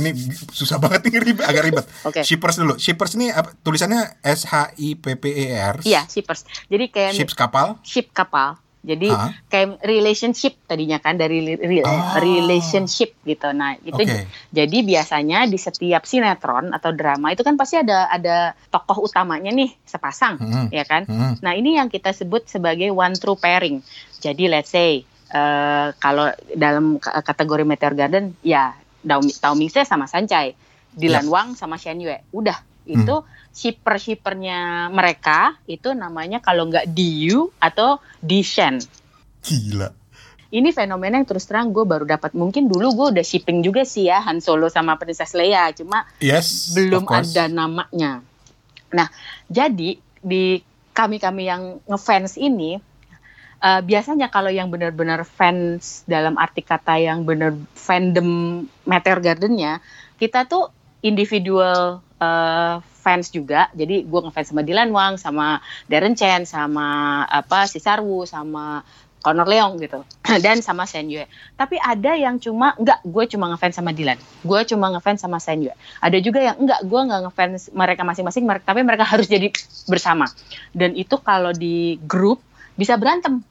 ini 0.00 0.10
susah 0.48 0.80
banget 0.80 1.04
nih, 1.04 1.20
ribet, 1.20 1.44
agak 1.44 1.62
ribet. 1.68 1.84
Oke. 2.08 2.24
Okay. 2.24 2.24
Shippers 2.24 2.56
dulu. 2.56 2.80
Shippers 2.80 3.12
ini 3.20 3.28
apa, 3.28 3.52
tulisannya 3.60 4.24
S 4.24 4.48
H 4.48 4.72
I 4.80 4.96
P 4.96 5.20
P 5.20 5.24
E 5.36 5.52
R. 5.52 5.84
Iya, 5.84 6.08
shippers. 6.08 6.48
Jadi 6.72 6.88
kayak 6.88 7.12
ships 7.12 7.36
kapal. 7.36 7.76
Ship 7.84 8.08
kapal. 8.08 8.56
Jadi 8.86 9.10
huh? 9.10 9.34
kayak 9.50 9.82
relationship 9.82 10.54
tadinya 10.70 11.02
kan 11.02 11.18
dari 11.18 11.58
re 11.58 11.82
oh. 11.82 12.14
relationship 12.22 13.18
gitu. 13.26 13.50
Nah, 13.50 13.74
itu 13.82 13.98
okay. 13.98 14.30
jadi 14.54 14.78
biasanya 14.86 15.50
di 15.50 15.58
setiap 15.58 16.06
sinetron 16.06 16.70
atau 16.70 16.94
drama 16.94 17.34
itu 17.34 17.42
kan 17.42 17.58
pasti 17.58 17.82
ada 17.82 18.06
ada 18.06 18.54
tokoh 18.70 19.10
utamanya 19.10 19.50
nih 19.50 19.74
sepasang, 19.82 20.38
hmm. 20.38 20.66
ya 20.70 20.86
kan? 20.86 21.02
Hmm. 21.02 21.34
Nah, 21.42 21.58
ini 21.58 21.82
yang 21.82 21.90
kita 21.90 22.14
sebut 22.14 22.46
sebagai 22.46 22.94
one 22.94 23.18
true 23.18 23.34
pairing. 23.34 23.82
Jadi 24.22 24.46
let's 24.46 24.70
say 24.70 25.02
uh, 25.34 25.90
kalau 25.98 26.30
dalam 26.54 27.02
kategori 27.02 27.66
Meteor 27.66 27.94
Garden 27.98 28.38
ya 28.46 28.78
Tao 29.42 29.54
Mingse 29.58 29.82
sama 29.82 30.06
Sancai, 30.06 30.54
Dilan 30.94 31.26
yeah. 31.26 31.32
Wang 31.34 31.48
sama 31.58 31.74
Shen 31.74 31.98
Yue. 31.98 32.22
Udah, 32.30 32.62
hmm. 32.86 33.02
Shipper-shippernya 33.56 34.92
mereka 34.92 35.56
itu 35.64 35.96
namanya 35.96 36.44
kalau 36.44 36.68
nggak 36.68 36.92
Diu 36.92 37.48
atau 37.56 38.04
Dishen. 38.20 38.84
Gila. 39.40 39.88
Ini 40.52 40.70
fenomena 40.76 41.18
yang 41.18 41.26
terus 41.26 41.48
terang 41.48 41.72
gue 41.72 41.82
baru 41.82 42.04
dapat. 42.04 42.36
Mungkin 42.36 42.68
dulu 42.68 42.92
gue 42.92 43.06
udah 43.18 43.24
shipping 43.24 43.64
juga 43.64 43.82
sih 43.82 44.12
ya 44.12 44.20
Han 44.22 44.44
Solo 44.44 44.68
sama 44.68 44.94
Princess 45.00 45.32
Leia, 45.32 45.72
cuma 45.72 46.04
yes, 46.20 46.76
belum 46.76 47.08
ada 47.08 47.48
namanya. 47.48 48.20
Nah, 48.92 49.08
jadi 49.48 49.98
di 50.20 50.44
kami-kami 50.94 51.48
yang 51.50 51.82
ngefans 51.88 52.38
ini 52.38 52.78
uh, 53.60 53.80
biasanya 53.82 54.30
kalau 54.30 54.52
yang 54.52 54.70
benar-benar 54.70 55.26
fans 55.26 56.06
dalam 56.06 56.38
arti 56.38 56.62
kata 56.62 57.00
yang 57.00 57.26
benar 57.26 57.56
fandom 57.74 58.62
Meteor 58.86 59.18
Gardennya, 59.18 59.82
kita 60.20 60.46
tuh 60.46 60.70
individual 61.02 62.00
uh, 62.22 62.80
fans 63.06 63.30
juga. 63.30 63.70
Jadi 63.78 64.02
gue 64.02 64.20
ngefans 64.26 64.50
sama 64.50 64.66
Dylan 64.66 64.90
Wang, 64.90 65.14
sama 65.14 65.62
Darren 65.86 66.18
Chen, 66.18 66.42
sama 66.42 67.22
apa 67.30 67.70
si 67.70 67.78
Sarwu, 67.78 68.26
sama 68.26 68.82
Connor 69.22 69.46
Leong 69.46 69.78
gitu. 69.78 70.02
Dan 70.44 70.58
sama 70.66 70.90
Sen 70.90 71.06
Yue. 71.06 71.30
Tapi 71.54 71.78
ada 71.78 72.18
yang 72.18 72.42
cuma 72.42 72.74
enggak, 72.74 72.98
gue 73.06 73.24
cuma 73.30 73.50
ngefans 73.54 73.78
sama 73.78 73.94
Dylan. 73.94 74.18
Gue 74.42 74.66
cuma 74.66 74.90
ngefans 74.94 75.22
sama 75.22 75.38
Sen 75.38 75.62
Yue. 75.62 75.74
Ada 76.02 76.18
juga 76.18 76.42
yang 76.42 76.58
enggak, 76.58 76.82
gue 76.82 77.00
nggak 77.06 77.20
ngefans 77.30 77.70
mereka 77.70 78.02
masing-masing, 78.02 78.42
tapi 78.66 78.82
mereka 78.82 79.06
harus 79.06 79.30
jadi 79.30 79.54
bersama. 79.86 80.26
Dan 80.74 80.98
itu 80.98 81.14
kalau 81.22 81.54
di 81.54 82.02
grup 82.02 82.42
bisa 82.74 82.98
berantem. 82.98 83.46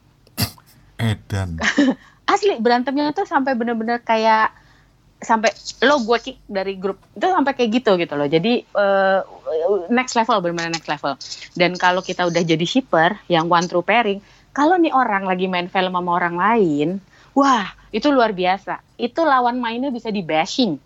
Edan. 1.00 1.60
Asli 2.32 2.58
berantemnya 2.58 3.14
tuh 3.14 3.28
sampai 3.28 3.54
bener-bener 3.54 4.02
kayak 4.02 4.50
sampai 5.16 5.48
lo 5.80 6.04
gue 6.04 6.18
kick 6.20 6.38
dari 6.44 6.76
grup 6.76 7.00
itu 7.16 7.24
sampai 7.24 7.56
kayak 7.56 7.70
gitu 7.80 7.96
gitu 7.96 8.14
loh 8.20 8.28
jadi 8.28 8.68
uh, 8.76 9.24
next 9.92 10.14
level 10.18 10.38
benar 10.42 10.68
next 10.70 10.88
level 10.90 11.14
dan 11.54 11.74
kalau 11.78 12.02
kita 12.02 12.26
udah 12.26 12.42
jadi 12.42 12.66
shipper 12.66 13.18
yang 13.30 13.46
one 13.46 13.66
true 13.66 13.84
pairing 13.84 14.20
kalau 14.50 14.80
nih 14.80 14.92
orang 14.92 15.28
lagi 15.28 15.46
main 15.46 15.70
film 15.70 15.92
sama 15.94 16.10
orang 16.10 16.36
lain 16.36 16.88
wah 17.32 17.70
itu 17.94 18.10
luar 18.10 18.34
biasa 18.34 18.82
itu 18.98 19.20
lawan 19.22 19.58
mainnya 19.58 19.92
bisa 19.94 20.10
di 20.10 20.20
bashing 20.20 20.78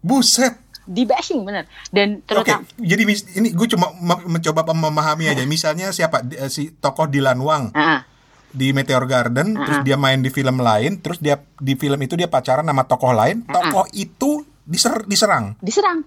buset 0.00 0.56
di 0.86 1.04
bashing 1.06 1.44
bener 1.44 1.68
dan 1.92 2.24
terutama 2.24 2.64
okay. 2.64 2.82
jadi 2.82 3.02
ini 3.36 3.48
gue 3.52 3.68
cuma 3.76 3.92
mencoba 4.26 4.64
memahami 4.72 5.30
aja 5.30 5.44
misalnya 5.44 5.92
siapa 5.92 6.24
si 6.48 6.72
tokoh 6.72 7.06
Dilan 7.06 7.38
Wang 7.42 7.64
uh 7.74 7.78
-huh 7.78 8.00
di 8.50 8.74
Meteor 8.74 9.06
Garden, 9.06 9.54
uh 9.54 9.62
-uh. 9.62 9.64
terus 9.66 9.78
dia 9.86 9.96
main 9.96 10.18
di 10.18 10.30
film 10.30 10.58
lain, 10.58 10.98
terus 10.98 11.22
dia 11.22 11.38
di 11.62 11.78
film 11.78 11.98
itu 12.02 12.18
dia 12.18 12.26
pacaran 12.26 12.66
sama 12.66 12.82
tokoh 12.82 13.14
lain, 13.14 13.46
uh 13.46 13.50
-uh. 13.50 13.54
tokoh 13.54 13.86
itu 13.94 14.42
diser 14.66 15.06
diserang. 15.06 15.54
Diserang. 15.62 16.02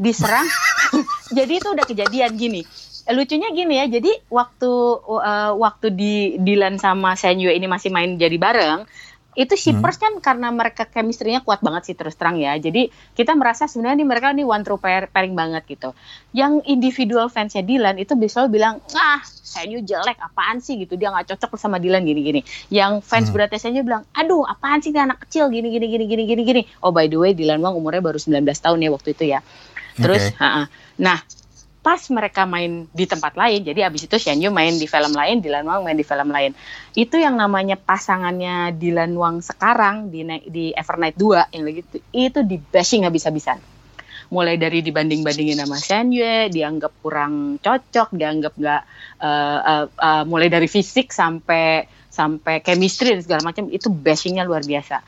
Diserang. 0.00 0.48
Jadi 1.36 1.60
itu 1.60 1.68
udah 1.68 1.84
kejadian 1.84 2.34
gini. 2.40 2.64
lucunya 3.10 3.50
gini 3.50 3.74
ya, 3.74 3.90
jadi 3.90 4.12
waktu 4.30 4.70
uh, 5.02 5.50
waktu 5.58 5.90
di 5.90 6.38
Dylan 6.38 6.78
sama 6.78 7.18
Senyue 7.18 7.50
ini 7.50 7.66
masih 7.66 7.90
main 7.90 8.14
jadi 8.14 8.38
bareng, 8.38 8.86
itu 9.38 9.54
shippers 9.54 9.94
hmm. 9.98 10.02
kan 10.02 10.12
karena 10.18 10.48
mereka 10.50 10.82
chemistry-nya 10.90 11.46
kuat 11.46 11.62
banget 11.62 11.90
sih 11.90 11.94
terus 11.94 12.18
terang 12.18 12.42
ya. 12.42 12.58
Jadi 12.58 12.90
kita 13.14 13.38
merasa 13.38 13.70
sebenarnya 13.70 14.02
nih 14.02 14.08
mereka 14.08 14.26
nih 14.34 14.42
one 14.42 14.66
true 14.66 14.80
pair, 14.80 15.06
pairing 15.06 15.38
banget 15.38 15.62
gitu. 15.70 15.94
Yang 16.34 16.66
individual 16.66 17.30
fansnya 17.30 17.62
Dylan 17.62 18.02
itu 18.02 18.18
bisa 18.18 18.50
bilang, 18.50 18.82
ah 18.98 19.22
Senyu 19.22 19.82
jelek 19.86 20.18
apaan 20.18 20.58
sih 20.58 20.78
gitu, 20.82 20.98
dia 20.98 21.14
nggak 21.14 21.34
cocok 21.34 21.58
sama 21.58 21.78
Dylan 21.78 22.02
gini-gini. 22.02 22.42
Yang 22.74 23.06
fans 23.06 23.30
hmm. 23.30 23.34
beratnya 23.38 23.60
Senyu 23.62 23.86
bilang, 23.86 24.02
aduh 24.18 24.42
apaan 24.42 24.82
sih 24.82 24.90
dia 24.90 25.06
anak 25.06 25.22
kecil 25.26 25.46
gini 25.46 25.70
gini 25.70 25.86
gini 25.86 26.04
gini 26.10 26.22
gini 26.26 26.42
gini. 26.42 26.62
Oh 26.82 26.90
by 26.90 27.06
the 27.06 27.18
way 27.18 27.30
Dylan 27.30 27.62
Wang 27.62 27.78
umurnya 27.78 28.02
baru 28.02 28.18
19 28.18 28.42
tahun 28.42 28.78
ya 28.82 28.90
waktu 28.90 29.14
itu 29.14 29.24
ya. 29.30 29.40
Terus, 30.00 30.32
okay. 30.32 30.40
uh 30.40 30.44
-uh. 30.44 30.66
nah 30.96 31.18
pas 31.80 32.00
mereka 32.12 32.44
main 32.44 32.84
di 32.92 33.08
tempat 33.08 33.40
lain, 33.40 33.64
jadi 33.64 33.88
abis 33.88 34.04
itu 34.04 34.16
Shen 34.20 34.36
main 34.52 34.76
di 34.76 34.84
film 34.84 35.16
lain, 35.16 35.40
Dylan 35.40 35.64
Wang 35.64 35.80
main 35.80 35.96
di 35.96 36.04
film 36.04 36.28
lain. 36.28 36.52
Itu 36.92 37.16
yang 37.16 37.40
namanya 37.40 37.80
pasangannya 37.80 38.76
Dylan 38.76 39.16
Wang 39.16 39.40
sekarang 39.40 40.12
di 40.12 40.20
di 40.44 40.76
Evernight 40.76 41.16
2 41.16 41.56
yang 41.56 41.64
lagi 41.64 41.80
itu, 41.80 41.96
itu 42.12 42.40
di 42.44 42.60
bashing 42.60 43.08
habis-habisan. 43.08 43.56
Mulai 44.30 44.60
dari 44.60 44.84
dibanding-bandingin 44.84 45.58
sama 45.58 45.80
Shen 45.80 46.12
Yue, 46.12 46.52
dianggap 46.52 47.00
kurang 47.00 47.56
cocok, 47.58 48.12
dianggap 48.12 48.54
nggak 48.60 48.82
uh, 49.24 49.58
uh, 49.64 49.84
uh, 49.88 50.22
mulai 50.28 50.52
dari 50.52 50.68
fisik 50.68 51.10
sampai 51.10 51.88
sampai 52.12 52.60
chemistry 52.60 53.16
dan 53.16 53.24
segala 53.24 53.40
macam 53.40 53.72
itu 53.72 53.88
bashingnya 53.88 54.44
luar 54.44 54.62
biasa. 54.62 55.00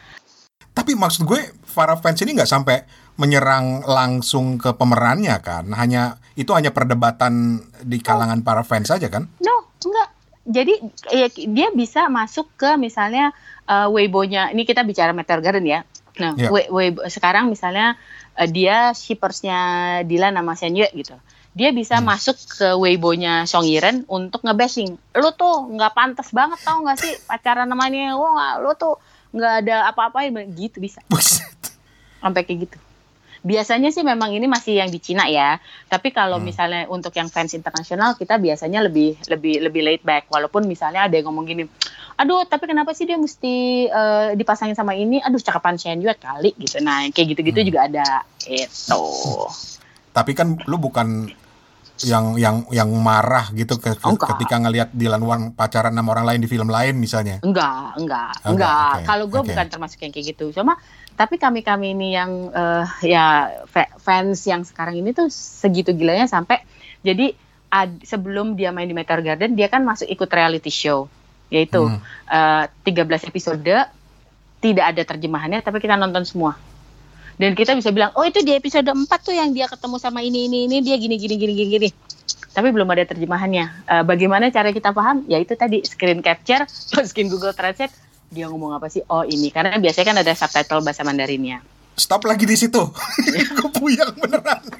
Tapi 0.72 0.96
maksud 0.96 1.28
gue 1.28 1.52
para 1.76 2.00
fans 2.00 2.16
ini 2.24 2.32
nggak 2.32 2.48
sampai 2.48 3.01
menyerang 3.16 3.84
langsung 3.84 4.56
ke 4.56 4.72
pemerannya 4.72 5.36
kan? 5.44 5.68
Hanya 5.76 6.16
itu 6.38 6.52
hanya 6.56 6.72
perdebatan 6.72 7.60
di 7.84 8.00
kalangan 8.00 8.40
oh. 8.40 8.44
para 8.44 8.62
fans 8.64 8.88
saja 8.88 9.08
kan? 9.12 9.28
No, 9.40 9.68
enggak. 9.84 10.08
Jadi 10.42 10.74
ya, 11.14 11.28
dia 11.30 11.68
bisa 11.70 12.10
masuk 12.10 12.50
ke 12.58 12.74
misalnya 12.74 13.30
uh, 13.70 13.86
Weibo-nya. 13.92 14.50
Ini 14.50 14.66
kita 14.66 14.82
bicara 14.82 15.14
Meteor 15.14 15.38
Garden 15.38 15.66
ya. 15.68 15.86
Nah, 16.18 16.36
yeah. 16.36 16.50
Weibo 16.50 17.06
sekarang 17.08 17.48
misalnya 17.48 17.96
uh, 18.36 18.48
dia 18.48 18.92
shippersnya 18.92 19.60
Dylan 20.04 20.36
sama 20.36 20.52
Senyue 20.58 20.90
gitu. 20.92 21.16
Dia 21.52 21.68
bisa 21.70 22.00
hmm. 22.00 22.06
masuk 22.08 22.36
ke 22.58 22.68
Weibo-nya 22.74 23.44
Song 23.44 23.68
Yiren 23.68 24.08
untuk 24.08 24.42
ngebashing. 24.42 24.96
Lu 25.14 25.30
tuh 25.36 25.68
nggak 25.68 25.92
pantas 25.92 26.32
banget 26.32 26.58
tau 26.64 26.80
nggak 26.80 26.98
sih 26.98 27.12
pacaran 27.28 27.68
namanya? 27.68 28.16
Wah, 28.16 28.58
lu 28.58 28.72
tuh 28.74 28.98
nggak 29.32 29.54
ada 29.64 29.88
apa-apa 29.88 30.26
gitu 30.58 30.80
bisa. 30.80 31.04
Sampai 32.20 32.44
kayak 32.44 32.68
gitu. 32.68 32.78
Biasanya 33.42 33.90
sih 33.90 34.06
memang 34.06 34.30
ini 34.30 34.46
masih 34.46 34.78
yang 34.78 34.90
di 34.90 35.02
Cina 35.02 35.26
ya. 35.26 35.58
Tapi 35.90 36.14
kalau 36.14 36.38
hmm. 36.38 36.46
misalnya 36.46 36.82
untuk 36.86 37.10
yang 37.18 37.26
fans 37.26 37.52
internasional 37.58 38.14
kita 38.14 38.38
biasanya 38.38 38.82
lebih 38.86 39.18
lebih 39.26 39.62
lebih 39.66 39.82
laid 39.82 40.02
back. 40.06 40.30
Walaupun 40.30 40.64
misalnya 40.70 41.10
ada 41.10 41.14
yang 41.18 41.26
ngomong 41.30 41.44
gini, 41.50 41.66
aduh 42.16 42.46
tapi 42.46 42.70
kenapa 42.70 42.94
sih 42.94 43.04
dia 43.04 43.18
mesti 43.18 43.86
uh, 43.90 44.38
dipasangin 44.38 44.78
sama 44.78 44.94
ini? 44.94 45.18
Aduh 45.18 45.42
cakapan 45.42 45.74
Shen 45.74 45.98
Yue 45.98 46.14
kali 46.14 46.54
gitu. 46.54 46.78
Nah 46.78 47.10
kayak 47.10 47.34
gitu-gitu 47.34 47.60
hmm. 47.60 47.68
juga 47.68 47.80
ada 47.90 48.06
itu. 48.46 49.02
Tapi 50.14 50.32
kan 50.38 50.62
lu 50.70 50.78
bukan 50.78 51.34
yang 52.02 52.34
yang 52.34 52.66
yang 52.74 52.90
marah 52.98 53.50
gitu 53.54 53.78
ke, 53.78 53.94
ke 53.94 54.08
ketika 54.34 54.58
ngelihat 54.58 54.88
Dylan 54.90 55.22
Wan 55.22 55.40
pacaran 55.54 55.94
sama 55.94 56.08
orang 56.14 56.26
lain 56.34 56.40
di 56.42 56.48
film 56.50 56.68
lain 56.70 56.98
misalnya? 56.98 57.38
Enggak, 57.46 57.94
enggak, 57.98 58.32
enggak. 58.42 58.50
enggak. 58.50 58.92
Okay. 58.98 59.06
Kalau 59.06 59.24
gue 59.30 59.40
okay. 59.40 59.48
bukan 59.54 59.66
termasuk 59.70 59.98
yang 60.02 60.12
kayak 60.12 60.26
gitu. 60.34 60.46
Cuma 60.50 60.74
tapi 61.22 61.38
kami 61.38 61.62
kami 61.62 61.94
ini 61.94 62.18
yang 62.18 62.50
uh, 62.50 62.82
ya 62.98 63.54
fans 64.02 64.42
yang 64.42 64.66
sekarang 64.66 64.98
ini 64.98 65.14
tuh 65.14 65.30
segitu 65.30 65.94
gilanya 65.94 66.26
sampai 66.26 66.66
jadi 67.06 67.38
ad, 67.70 68.02
sebelum 68.02 68.58
dia 68.58 68.74
main 68.74 68.90
di 68.90 68.94
Meteor 68.98 69.22
Garden 69.22 69.54
dia 69.54 69.70
kan 69.70 69.86
masuk 69.86 70.10
ikut 70.10 70.26
reality 70.26 70.74
show 70.74 71.06
yaitu 71.46 71.78
hmm. 71.78 72.02
uh, 72.26 72.66
eh, 72.66 72.90
13 72.90 73.30
episode 73.30 73.70
tidak 74.58 74.84
ada 74.90 75.02
terjemahannya 75.06 75.62
tapi 75.62 75.78
kita 75.78 75.94
nonton 75.94 76.26
semua. 76.26 76.58
Dan 77.38 77.54
kita 77.54 77.78
bisa 77.78 77.94
bilang 77.94 78.10
oh 78.18 78.26
itu 78.26 78.42
di 78.42 78.58
episode 78.58 78.90
4 78.90 79.06
tuh 79.22 79.34
yang 79.36 79.54
dia 79.54 79.70
ketemu 79.70 79.96
sama 80.02 80.26
ini 80.26 80.50
ini 80.50 80.66
ini 80.66 80.82
dia 80.82 80.98
gini 80.98 81.20
gini 81.20 81.38
gini 81.38 81.52
gini 81.54 81.70
gini. 81.70 81.88
Tapi 82.52 82.68
belum 82.68 82.88
ada 82.88 83.04
terjemahannya. 83.08 83.66
Uh, 83.88 84.04
bagaimana 84.04 84.50
cara 84.50 84.74
kita 84.74 84.90
paham? 84.90 85.24
Ya 85.30 85.38
itu 85.38 85.54
tadi 85.54 85.86
screen 85.86 86.18
capture 86.24 86.66
masukin 86.96 87.30
Google 87.30 87.54
Translate 87.54 87.92
dia 88.32 88.48
ngomong 88.48 88.72
apa 88.72 88.88
sih? 88.88 89.04
Oh 89.12 89.22
ini 89.22 89.52
karena 89.52 89.76
biasanya 89.76 90.06
kan 90.08 90.18
ada 90.24 90.32
subtitle 90.32 90.80
bahasa 90.80 91.04
Mandarinnya. 91.04 91.60
Stop 91.92 92.24
lagi 92.24 92.48
di 92.48 92.56
situ. 92.56 92.80
Gue 93.60 93.70
puyeng 93.76 94.16
beneran. 94.16 94.64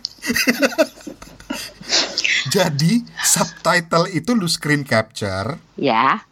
Jadi 2.54 3.04
subtitle 3.20 4.08
itu 4.08 4.32
lu 4.32 4.48
screen 4.48 4.88
capture. 4.88 5.60
Ya. 5.76 6.24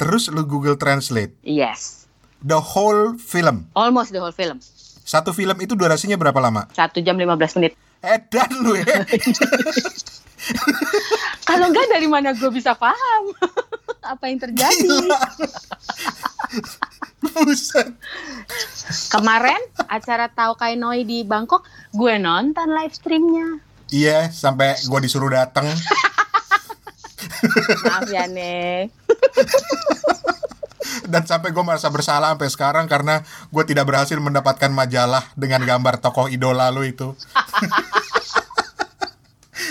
Terus 0.00 0.32
lu 0.32 0.48
Google 0.48 0.80
Translate. 0.80 1.36
Yes. 1.44 2.08
The 2.40 2.58
whole 2.58 3.20
film. 3.20 3.68
Almost 3.76 4.16
the 4.16 4.20
whole 4.24 4.34
film. 4.34 4.58
Satu 5.04 5.36
film 5.36 5.60
itu 5.60 5.76
durasinya 5.76 6.16
berapa 6.16 6.40
lama? 6.40 6.64
Satu 6.72 7.04
jam 7.04 7.20
15 7.20 7.60
menit. 7.60 7.76
Edan 8.02 8.50
lu 8.64 8.80
ya. 8.80 8.88
Kalau 11.48 11.70
enggak 11.70 11.86
dari 11.92 12.08
mana 12.08 12.34
gue 12.34 12.50
bisa 12.50 12.74
paham 12.74 13.22
apa 14.02 14.28
yang 14.28 14.38
terjadi? 14.42 14.88
Buset. 17.32 17.94
Kemarin 19.08 19.62
acara 19.86 20.26
Tau 20.28 20.58
Kainoi 20.58 21.06
di 21.06 21.22
Bangkok, 21.22 21.64
gue 21.94 22.18
nonton 22.18 22.68
live 22.74 22.92
streamnya. 22.92 23.62
Iya, 23.92 24.28
sampai 24.32 24.74
gue 24.82 25.00
disuruh 25.04 25.30
dateng. 25.30 25.68
Maaf 27.86 28.08
ya, 28.10 28.26
Nek. 28.26 28.90
Dan 31.12 31.22
sampai 31.24 31.52
gue 31.54 31.64
merasa 31.64 31.88
bersalah 31.88 32.34
sampai 32.34 32.50
sekarang 32.52 32.84
karena 32.90 33.22
gue 33.48 33.64
tidak 33.64 33.88
berhasil 33.88 34.18
mendapatkan 34.18 34.68
majalah 34.72 35.24
dengan 35.38 35.62
gambar 35.64 36.00
tokoh 36.02 36.28
idola 36.28 36.68
lu 36.68 36.84
itu. 36.84 37.14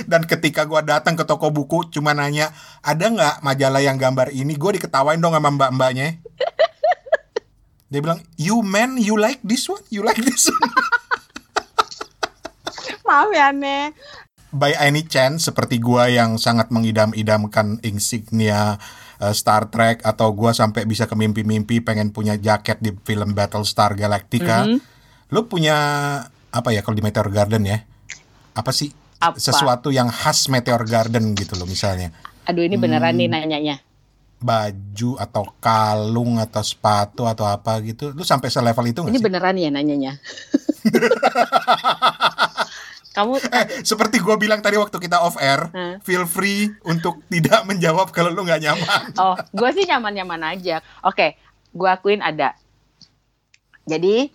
Dan 0.08 0.26
ketika 0.26 0.66
gue 0.66 0.82
datang 0.86 1.18
ke 1.18 1.26
toko 1.26 1.49
buku 1.49 1.89
cuma 1.93 2.16
nanya 2.16 2.54
ada 2.82 3.10
nggak 3.10 3.36
majalah 3.45 3.82
yang 3.82 3.97
gambar 3.97 4.34
ini, 4.34 4.56
gue 4.56 4.82
diketawain 4.82 5.22
dong 5.22 5.34
sama 5.34 5.49
mbak-mbaknya. 5.54 6.22
Dia 7.91 7.99
bilang, 7.99 8.24
you 8.39 8.64
man, 8.64 8.95
you 8.95 9.20
like 9.20 9.43
this 9.43 9.68
one, 9.68 9.84
you 9.91 9.99
like 9.99 10.18
this 10.24 10.47
one. 10.47 10.72
Maaf 13.08 13.30
ya, 13.36 13.52
Ne. 13.52 13.91
By 14.52 14.76
any 14.80 15.04
chance, 15.04 15.47
seperti 15.47 15.80
gua 15.80 16.12
yang 16.12 16.36
sangat 16.36 16.72
mengidam-idamkan 16.72 17.80
insignia 17.84 18.80
uh, 19.20 19.34
Star 19.36 19.72
Trek 19.72 20.04
atau 20.04 20.32
gua 20.32 20.56
sampai 20.56 20.88
bisa 20.88 21.08
ke 21.08 21.16
mimpi-mimpi 21.16 21.84
pengen 21.84 22.16
punya 22.16 22.39
jaket 22.39 22.80
di 22.80 22.95
film 23.04 23.36
Battlestar 23.36 23.95
Galactica. 23.95 24.68
Mm 24.68 24.76
-hmm. 24.76 24.80
Lu 25.32 25.47
punya 25.47 25.78
apa 26.52 26.70
ya 26.76 26.84
kalau 26.84 26.99
di 26.99 27.04
Meteor 27.04 27.32
Garden 27.32 27.64
ya? 27.64 27.88
Apa 28.52 28.76
sih 28.76 28.91
apa? 29.22 29.38
sesuatu 29.38 29.93
yang 29.93 30.09
khas 30.09 30.49
Meteor 30.49 30.82
Garden 30.89 31.38
gitu 31.38 31.53
loh 31.55 31.69
misalnya? 31.69 32.09
Aduh 32.49 32.65
ini 32.65 32.76
beneran 32.76 33.13
hmm. 33.13 33.22
nih 33.22 33.30
nanyanya 33.30 33.76
baju 34.41 35.22
atau 35.22 35.45
kalung 35.61 36.41
atau 36.41 36.65
sepatu 36.65 37.30
atau 37.30 37.45
apa 37.45 37.78
gitu 37.86 38.09
lu 38.09 38.26
sampai 38.26 38.49
selevel 38.49 38.89
itu 38.89 39.05
nggak 39.05 39.13
ini 39.13 39.19
sih? 39.22 39.26
beneran 39.30 39.55
ya 39.55 39.69
nanyanya 39.69 40.13
kamu 43.15 43.38
eh, 43.38 43.86
seperti 43.86 44.17
gue 44.17 44.36
bilang 44.41 44.65
tadi 44.65 44.82
waktu 44.82 44.97
kita 44.97 45.22
off 45.22 45.38
air 45.38 45.69
hmm. 45.69 46.01
feel 46.01 46.26
free 46.26 46.74
untuk 46.89 47.22
tidak 47.30 47.61
menjawab 47.69 48.09
kalau 48.09 48.34
lu 48.34 48.41
nggak 48.41 48.65
nyaman 48.65 49.13
oh 49.22 49.38
gue 49.53 49.69
sih 49.78 49.86
nyaman 49.86 50.17
nyaman 50.17 50.41
aja 50.57 50.82
oke 51.05 51.38
gue 51.72 51.89
akuin 51.93 52.26
ada 52.26 52.57
jadi 53.86 54.26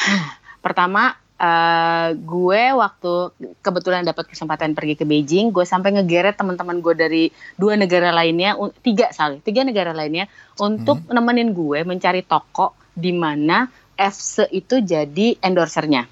pertama 0.64 1.20
Uh, 1.36 2.16
gue 2.16 2.62
waktu 2.80 3.12
kebetulan 3.60 4.08
dapat 4.08 4.24
kesempatan 4.24 4.72
pergi 4.72 4.96
ke 4.96 5.04
Beijing, 5.04 5.52
gue 5.52 5.68
sampai 5.68 5.92
ngegeret 5.92 6.32
teman-teman 6.32 6.80
gue 6.80 6.94
dari 6.96 7.24
dua 7.60 7.76
negara 7.76 8.08
lainnya, 8.08 8.56
tiga 8.80 9.12
sorry, 9.12 9.44
tiga 9.44 9.60
negara 9.60 9.92
lainnya 9.92 10.32
untuk 10.56 11.04
hmm. 11.04 11.12
nemenin 11.12 11.52
gue 11.52 11.84
mencari 11.84 12.24
toko 12.24 12.72
di 12.96 13.12
mana 13.12 13.68
FC 14.00 14.48
itu 14.48 14.80
jadi 14.80 15.36
endorsernya. 15.44 16.08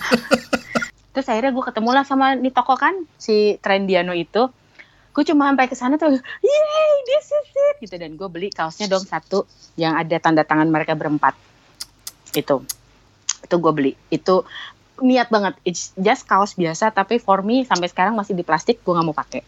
Terus 1.12 1.26
akhirnya 1.28 1.52
gue 1.52 1.64
ketemu 1.68 1.90
lah 1.92 2.04
sama 2.08 2.32
nih 2.40 2.56
toko 2.56 2.80
kan 2.80 2.96
si 3.20 3.60
Trendiano 3.60 4.16
itu. 4.16 4.48
Gue 5.12 5.22
cuma 5.28 5.52
sampai 5.52 5.68
ke 5.68 5.76
sana 5.76 6.00
tuh, 6.00 6.10
yay, 6.40 6.92
this 7.06 7.28
is 7.30 7.52
it 7.52 7.76
gitu 7.84 8.00
dan 8.00 8.16
gue 8.16 8.28
beli 8.32 8.48
kaosnya 8.48 8.88
dong 8.88 9.04
satu 9.04 9.44
yang 9.76 9.94
ada 9.94 10.16
tanda 10.18 10.40
tangan 10.40 10.72
mereka 10.72 10.96
berempat. 10.96 11.36
Itu 12.32 12.64
itu 13.44 13.56
gue 13.60 13.72
beli 13.72 13.92
itu 14.08 14.42
niat 15.04 15.28
banget 15.28 15.54
it's 15.66 15.92
just 15.98 16.24
kaos 16.24 16.54
biasa 16.54 16.94
tapi 16.94 17.18
for 17.20 17.42
me 17.44 17.66
sampai 17.66 17.90
sekarang 17.90 18.14
masih 18.14 18.32
di 18.32 18.46
plastik 18.46 18.80
gue 18.80 18.92
nggak 18.94 19.06
mau 19.06 19.16
pakai 19.16 19.42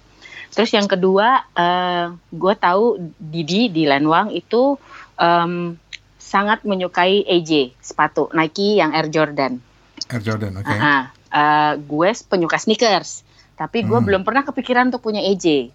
terus 0.53 0.70
yang 0.74 0.86
kedua 0.86 1.47
uh, 1.55 1.62
eh, 1.62 2.07
gue 2.34 2.55
tahu 2.57 2.99
Didi 3.18 3.72
di 3.72 3.88
Lenwang 3.88 4.34
itu 4.34 4.78
um, 5.18 5.74
sangat 6.18 6.66
menyukai 6.66 7.22
AJ 7.22 7.78
sepatu 7.78 8.28
Nike 8.34 8.78
yang 8.78 8.90
Air 8.92 9.09
Jordan 9.09 9.62
Air 10.11 10.22
Jordan 10.22 10.53
oke 10.59 10.66
okay. 10.66 10.78
uh 10.78 10.82
-huh. 10.82 11.03
uh, 11.30 11.72
gue 11.78 12.09
penyuka 12.28 12.59
sneakers 12.59 13.26
Tapi 13.57 13.88
gue 13.88 13.97
hmm. 13.97 14.07
belum 14.07 14.22
pernah 14.22 14.44
kepikiran 14.44 14.92
untuk 14.92 15.01
punya 15.01 15.24
EJ 15.24 15.72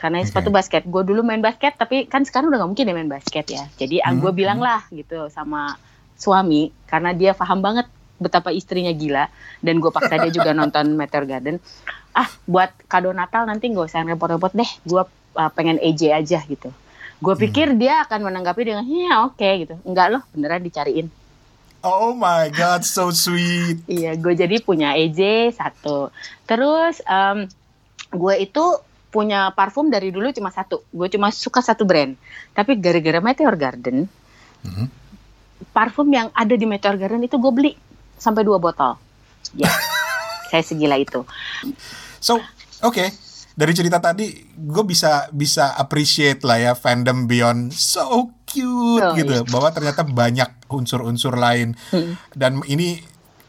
karena 0.00 0.24
okay. 0.24 0.32
sepatu 0.32 0.48
basket. 0.48 0.82
Gue 0.88 1.04
dulu 1.04 1.20
main 1.20 1.44
basket, 1.44 1.76
tapi 1.76 2.08
kan 2.08 2.24
sekarang 2.24 2.48
udah 2.48 2.64
gak 2.64 2.70
mungkin 2.72 2.88
ya 2.88 2.94
main 2.96 3.12
basket 3.12 3.46
ya. 3.52 3.68
Jadi 3.76 4.00
ah, 4.00 4.16
hmm. 4.16 4.24
gue 4.24 4.32
bilang 4.32 4.58
lah 4.64 4.88
gitu 4.88 5.28
sama 5.28 5.76
suami, 6.18 6.74
karena 6.90 7.14
dia 7.14 7.32
paham 7.32 7.62
banget 7.62 7.86
betapa 8.18 8.50
istrinya 8.50 8.90
gila, 8.90 9.30
dan 9.62 9.78
gue 9.78 9.88
paksa 9.94 10.18
dia 10.18 10.34
juga 10.34 10.50
nonton 10.58 10.98
Meteor 10.98 11.24
Garden. 11.24 11.56
Ah, 12.12 12.28
buat 12.50 12.74
kado 12.90 13.14
Natal 13.14 13.46
nanti 13.46 13.70
gak 13.70 13.88
usah 13.88 14.02
repot-repot 14.02 14.50
deh, 14.52 14.70
gue 14.84 15.02
uh, 15.38 15.50
pengen 15.54 15.78
EJ 15.78 16.12
aja 16.12 16.42
gitu. 16.44 16.74
Gue 17.22 17.34
hmm. 17.38 17.42
pikir 17.48 17.66
hmm. 17.72 17.78
dia 17.78 18.02
akan 18.02 18.26
menanggapi 18.26 18.62
dengan, 18.66 18.84
ya 18.84 19.22
oke 19.22 19.38
okay, 19.38 19.64
gitu. 19.64 19.78
Enggak 19.86 20.18
loh, 20.18 20.22
beneran 20.34 20.66
dicariin. 20.66 21.08
Oh 21.86 22.10
my 22.10 22.50
god, 22.50 22.82
so 22.82 23.14
sweet. 23.14 23.78
iya, 23.90 24.18
gue 24.18 24.34
jadi 24.34 24.58
punya 24.58 24.98
EJ 24.98 25.54
satu. 25.54 26.10
Terus 26.42 26.98
um, 27.06 27.46
gue 28.10 28.34
itu 28.42 28.64
punya 29.08 29.54
parfum 29.54 29.86
dari 29.88 30.10
dulu 30.10 30.34
cuma 30.34 30.50
satu. 30.50 30.82
Gue 30.90 31.06
cuma 31.06 31.30
suka 31.30 31.62
satu 31.62 31.86
brand. 31.86 32.18
Tapi 32.50 32.74
gara-gara 32.82 33.22
Meteor 33.22 33.54
Garden, 33.54 34.10
mm-hmm. 34.66 34.86
Parfum 35.74 36.08
yang 36.10 36.28
ada 36.34 36.54
di 36.54 36.66
Meteor 36.66 36.98
Garden 36.98 37.24
itu 37.24 37.36
gue 37.38 37.52
beli 37.52 37.72
sampai 38.18 38.42
dua 38.42 38.58
botol. 38.58 38.98
Ya, 39.54 39.70
saya 40.50 40.62
segila 40.62 40.98
itu. 40.98 41.22
So, 42.18 42.38
oke. 42.82 42.94
Okay. 42.94 43.08
Dari 43.58 43.74
cerita 43.74 43.98
tadi, 43.98 44.30
gue 44.54 44.84
bisa 44.86 45.26
bisa 45.34 45.74
appreciate 45.74 46.46
lah 46.46 46.62
ya 46.62 46.72
fandom 46.78 47.26
beyond 47.26 47.74
so 47.74 48.30
cute 48.46 49.02
oh, 49.02 49.18
gitu, 49.18 49.34
iya. 49.34 49.42
bahwa 49.50 49.74
ternyata 49.74 50.06
banyak 50.06 50.70
unsur-unsur 50.70 51.34
lain. 51.34 51.74
Hmm. 51.90 52.14
Dan 52.30 52.62
ini 52.70 53.02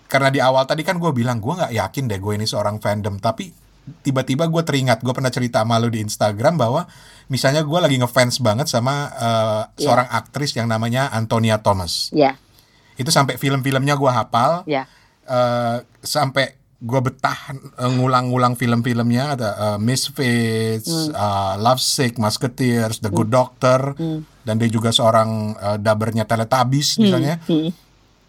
karena 0.09 0.33
di 0.33 0.41
awal 0.41 0.65
tadi 0.65 0.81
kan 0.81 0.97
gue 0.97 1.13
bilang 1.13 1.37
gue 1.37 1.53
nggak 1.53 1.77
yakin 1.77 2.09
deh 2.09 2.17
gue 2.17 2.33
ini 2.41 2.49
seorang 2.49 2.81
fandom, 2.81 3.21
tapi 3.21 3.53
tiba-tiba 4.01 4.47
gue 4.47 4.63
teringat 4.65 5.01
gue 5.01 5.13
pernah 5.13 5.31
cerita 5.33 5.61
sama 5.61 5.79
lo 5.81 5.89
di 5.89 6.03
Instagram 6.03 6.55
bahwa 6.57 6.87
misalnya 7.29 7.61
gue 7.61 7.79
lagi 7.79 7.97
ngefans 8.01 8.41
banget 8.41 8.67
sama 8.67 9.09
uh, 9.13 9.19
yeah. 9.19 9.63
seorang 9.77 10.07
aktris 10.09 10.57
yang 10.57 10.65
namanya 10.67 11.13
Antonia 11.13 11.61
Thomas. 11.61 12.09
Yeah. 12.09 12.35
Itu 12.97 13.13
sampai 13.13 13.37
film-filmnya 13.37 13.95
gue 13.95 14.11
hafal. 14.11 14.65
Yeah. 14.65 14.89
Uh, 15.29 15.85
sampai 16.01 16.57
gue 16.79 16.99
betah 17.03 17.35
uh, 17.75 17.91
ngulang-ngulang 17.91 18.55
film-filmnya 18.55 19.35
ada 19.35 19.49
uh, 19.59 19.77
Misfits, 19.77 20.87
mm. 20.87 21.11
uh, 21.11 21.53
Love 21.59 21.83
Sick, 21.83 22.15
Musketeers, 22.15 23.03
The 23.03 23.11
Good 23.11 23.27
mm. 23.29 23.35
Doctor, 23.35 23.79
mm. 23.99 24.47
dan 24.47 24.55
dia 24.55 24.71
juga 24.71 24.95
seorang 24.95 25.59
uh, 25.59 25.75
dabernya 25.75 26.23
Teletubbies 26.23 26.95
mm. 26.95 26.99
misalnya. 27.03 27.35
Mm. 27.51 27.69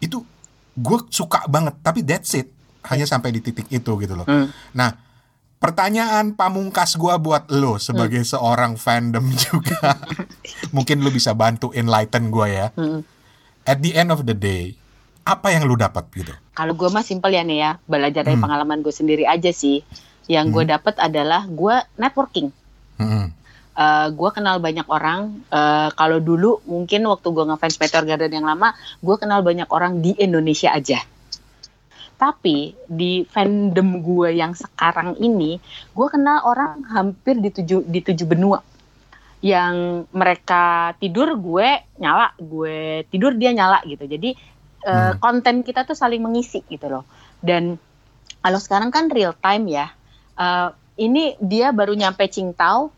Itu 0.03 0.27
gue 0.75 0.99
suka 1.07 1.47
banget, 1.47 1.79
tapi 1.79 2.03
that's 2.03 2.35
it, 2.35 2.51
hanya 2.91 3.07
sampai 3.07 3.31
di 3.31 3.39
titik 3.39 3.71
itu 3.71 3.91
gitu 3.95 4.13
loh. 4.19 4.27
Mm. 4.27 4.51
Nah 4.75 5.10
Pertanyaan 5.61 6.33
pamungkas 6.33 6.97
gua 6.97 7.21
buat 7.21 7.45
lo 7.53 7.77
sebagai 7.77 8.25
hmm. 8.25 8.31
seorang 8.33 8.73
fandom 8.81 9.29
juga. 9.45 9.93
Mungkin 10.73 11.05
lo 11.05 11.13
bisa 11.13 11.37
bantu 11.37 11.69
enlighten 11.69 12.33
gua 12.33 12.49
ya. 12.49 12.67
Hmm. 12.73 13.05
At 13.61 13.77
the 13.85 13.93
end 13.93 14.09
of 14.09 14.25
the 14.25 14.33
day, 14.33 14.73
apa 15.21 15.53
yang 15.53 15.69
lo 15.69 15.77
dapat 15.77 16.09
gitu? 16.17 16.33
Kalau 16.57 16.73
gua 16.73 16.89
mah 16.89 17.05
simpel 17.05 17.37
ya 17.37 17.45
nih 17.45 17.61
ya, 17.61 17.71
belajar 17.85 18.25
dari 18.25 18.41
hmm. 18.41 18.45
pengalaman 18.49 18.81
gue 18.81 18.89
sendiri 18.89 19.29
aja 19.29 19.53
sih. 19.53 19.85
Yang 20.25 20.45
hmm. 20.49 20.55
gue 20.57 20.63
dapat 20.73 20.95
adalah 20.97 21.45
gue 21.45 21.75
networking. 21.93 22.49
Hmm. 22.97 23.29
Uh, 23.77 23.81
eh, 23.85 24.07
gue 24.17 24.29
kenal 24.33 24.57
banyak 24.57 24.89
orang. 24.89 25.45
Uh, 25.53 25.93
kalau 25.93 26.17
dulu 26.17 26.57
mungkin 26.65 27.05
waktu 27.05 27.27
gue 27.29 27.45
ngefans 27.53 27.77
Peter 27.77 28.01
Garden 28.01 28.33
yang 28.33 28.49
lama, 28.49 28.73
gue 28.97 29.15
kenal 29.21 29.45
banyak 29.45 29.69
orang 29.69 30.01
di 30.01 30.17
Indonesia 30.17 30.73
aja. 30.73 31.05
Tapi 32.21 32.77
di 32.85 33.25
fandom 33.25 34.05
gue 34.05 34.37
yang 34.37 34.53
sekarang 34.53 35.17
ini, 35.17 35.57
gue 35.89 36.07
kenal 36.13 36.45
orang 36.45 36.85
hampir 36.85 37.41
di 37.41 37.49
tujuh 37.49 37.81
di 37.81 37.97
tujuh 38.05 38.29
benua. 38.29 38.61
Yang 39.41 40.05
mereka 40.13 40.93
tidur 41.01 41.33
gue 41.33 41.81
nyala, 41.97 42.37
gue 42.37 43.09
tidur 43.09 43.33
dia 43.33 43.49
nyala 43.57 43.81
gitu. 43.89 44.05
Jadi 44.05 44.37
uh, 44.85 45.17
konten 45.17 45.65
kita 45.65 45.81
tuh 45.81 45.97
saling 45.97 46.21
mengisi 46.21 46.61
gitu 46.69 46.93
loh. 46.93 47.09
Dan 47.41 47.81
kalau 48.37 48.61
sekarang 48.61 48.93
kan 48.93 49.09
real 49.09 49.33
time 49.33 49.65
ya. 49.65 49.89
Uh, 50.37 50.69
ini 51.01 51.33
dia 51.41 51.73
baru 51.73 51.97
nyampe 51.97 52.29
Qingdao, 52.29 52.93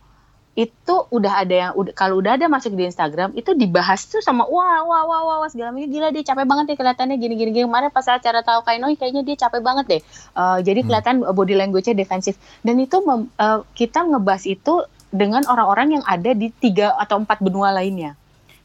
itu 0.53 0.95
udah 1.09 1.41
ada 1.41 1.55
yang 1.55 1.71
udah 1.73 1.97
kalau 1.97 2.21
udah 2.21 2.37
ada 2.37 2.45
masuk 2.45 2.77
di 2.77 2.85
Instagram 2.85 3.33
itu 3.33 3.57
dibahas 3.57 4.05
tuh 4.05 4.21
sama 4.21 4.45
wah 4.45 4.85
wah 4.85 5.01
wah 5.09 5.21
wah, 5.25 5.37
wah 5.41 5.49
segala 5.49 5.73
macam. 5.73 5.89
Gila 5.89 6.13
dia 6.13 6.21
capek 6.21 6.45
banget 6.45 6.65
deh 6.69 6.77
kelihatannya. 6.77 7.15
Gini 7.17 7.33
gini 7.33 7.51
gini. 7.57 7.65
Kemarin 7.65 7.89
pas 7.89 8.05
acara 8.05 8.45
tahu 8.45 8.61
kainoi 8.61 8.93
kayaknya 8.93 9.25
dia 9.25 9.35
capek 9.41 9.65
banget 9.65 9.85
deh. 9.89 10.01
Uh, 10.37 10.61
jadi 10.61 10.85
hmm. 10.85 10.87
kelihatan 10.89 11.15
hmm. 11.25 11.33
body 11.33 11.55
language-nya 11.57 11.97
defensif. 11.97 12.37
Dan 12.61 12.77
itu 12.77 13.01
mem, 13.01 13.33
uh, 13.41 13.65
kita 13.73 14.05
ngebahas 14.05 14.45
itu 14.45 14.85
dengan 15.09 15.41
orang-orang 15.49 15.97
yang 15.97 16.03
ada 16.05 16.37
di 16.37 16.53
tiga 16.53 16.93
atau 17.01 17.17
empat 17.17 17.41
benua 17.41 17.73
lainnya. 17.73 18.13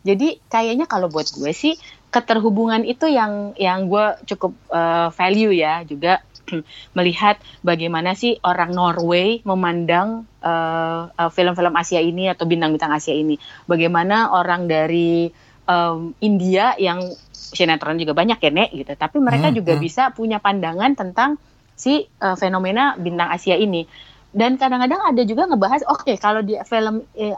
Jadi 0.05 0.45
kayaknya 0.53 0.85
kalau 0.85 1.09
buat 1.09 1.29
gue 1.33 1.53
sih 1.57 1.77
keterhubungan 2.09 2.85
itu 2.89 3.09
yang 3.09 3.53
yang 3.61 3.89
gue 3.89 4.17
cukup 4.29 4.57
uh, 4.73 5.13
value 5.13 5.53
ya 5.53 5.85
juga 5.85 6.25
melihat 6.99 7.37
bagaimana 7.63 8.17
sih 8.17 8.37
orang 8.43 8.73
Norway 8.73 9.41
memandang 9.45 10.25
film 10.39 11.11
uh, 11.13 11.31
film-film 11.31 11.75
Asia 11.75 12.01
ini 12.01 12.31
atau 12.31 12.47
bintang-bintang 12.47 12.95
Asia 12.95 13.15
ini. 13.15 13.37
Bagaimana 13.67 14.33
orang 14.33 14.71
dari 14.71 15.29
um, 15.69 16.15
India 16.23 16.75
yang 16.79 17.03
sinetron 17.33 17.99
juga 18.01 18.13
banyak 18.17 18.39
ya 18.41 18.51
Nek 18.51 18.71
gitu, 18.75 18.93
tapi 18.95 19.19
mereka 19.21 19.49
hmm, 19.51 19.57
juga 19.57 19.73
hmm. 19.77 19.83
bisa 19.83 20.03
punya 20.13 20.39
pandangan 20.39 20.95
tentang 20.97 21.41
si 21.79 22.07
uh, 22.21 22.35
fenomena 22.35 22.95
bintang 22.99 23.31
Asia 23.31 23.55
ini. 23.55 23.87
Dan 24.29 24.61
kadang-kadang 24.61 25.01
ada 25.01 25.23
juga 25.25 25.49
ngebahas, 25.49 25.89
oke 25.89 26.05
okay, 26.05 26.21
kalau 26.21 26.45
di 26.45 26.53
film 26.69 27.01
eh, 27.17 27.33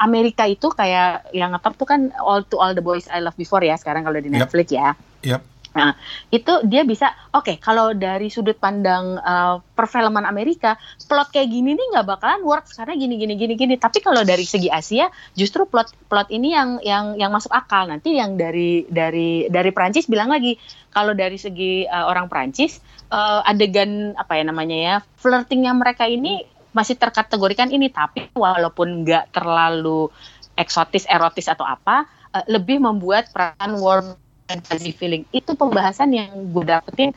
Amerika 0.00 0.48
itu 0.48 0.72
kayak 0.72 1.28
yang 1.36 1.52
ngetop 1.52 1.76
tuh 1.76 1.84
kan 1.84 2.00
All 2.16 2.40
to 2.48 2.56
All 2.56 2.72
the 2.72 2.80
Boys 2.80 3.04
I 3.12 3.20
Love 3.20 3.36
Before 3.36 3.60
ya 3.60 3.76
sekarang 3.76 4.08
kalau 4.08 4.16
di 4.16 4.32
Netflix 4.32 4.72
yep. 4.72 4.80
ya. 4.80 5.36
Yep 5.36 5.59
Nah, 5.70 5.94
itu 6.34 6.66
dia 6.66 6.82
bisa, 6.82 7.14
oke, 7.30 7.46
okay, 7.46 7.56
kalau 7.62 7.94
dari 7.94 8.26
sudut 8.26 8.58
pandang 8.58 9.22
uh, 9.22 9.62
perfilman 9.78 10.26
Amerika, 10.26 10.74
plot 11.06 11.30
kayak 11.30 11.46
gini 11.46 11.78
nih 11.78 11.86
nggak 11.94 12.06
bakalan 12.10 12.42
works 12.42 12.74
karena 12.74 12.98
gini 12.98 13.14
gini 13.14 13.38
gini 13.38 13.54
gini. 13.54 13.74
Tapi 13.78 14.02
kalau 14.02 14.26
dari 14.26 14.42
segi 14.42 14.66
Asia, 14.66 15.06
justru 15.38 15.70
plot 15.70 15.94
plot 16.10 16.26
ini 16.34 16.50
yang 16.50 16.82
yang 16.82 17.14
yang 17.14 17.30
masuk 17.30 17.54
akal. 17.54 17.86
Nanti 17.86 18.18
yang 18.18 18.34
dari 18.34 18.82
dari 18.90 19.46
dari 19.46 19.70
Prancis 19.70 20.10
bilang 20.10 20.34
lagi, 20.34 20.58
kalau 20.90 21.14
dari 21.14 21.38
segi 21.38 21.86
uh, 21.86 22.10
orang 22.10 22.26
Prancis, 22.26 22.82
uh, 23.14 23.46
adegan 23.46 24.18
apa 24.18 24.42
ya 24.42 24.44
namanya 24.46 24.78
ya, 24.78 24.94
flirtingnya 25.22 25.70
mereka 25.70 26.10
ini 26.10 26.42
masih 26.74 26.98
terkategorikan 26.98 27.70
ini, 27.70 27.94
tapi 27.94 28.26
walaupun 28.34 29.06
nggak 29.06 29.34
terlalu 29.34 30.10
eksotis, 30.58 31.06
erotis 31.06 31.46
atau 31.46 31.62
apa, 31.62 32.10
uh, 32.34 32.44
lebih 32.50 32.82
membuat 32.82 33.30
peran 33.30 33.78
warm 33.78 34.18
fuzzy 34.58 34.90
feeling 34.90 35.22
itu 35.30 35.54
pembahasan 35.54 36.10
yang 36.10 36.30
gue 36.50 36.64
dapetin 36.66 37.14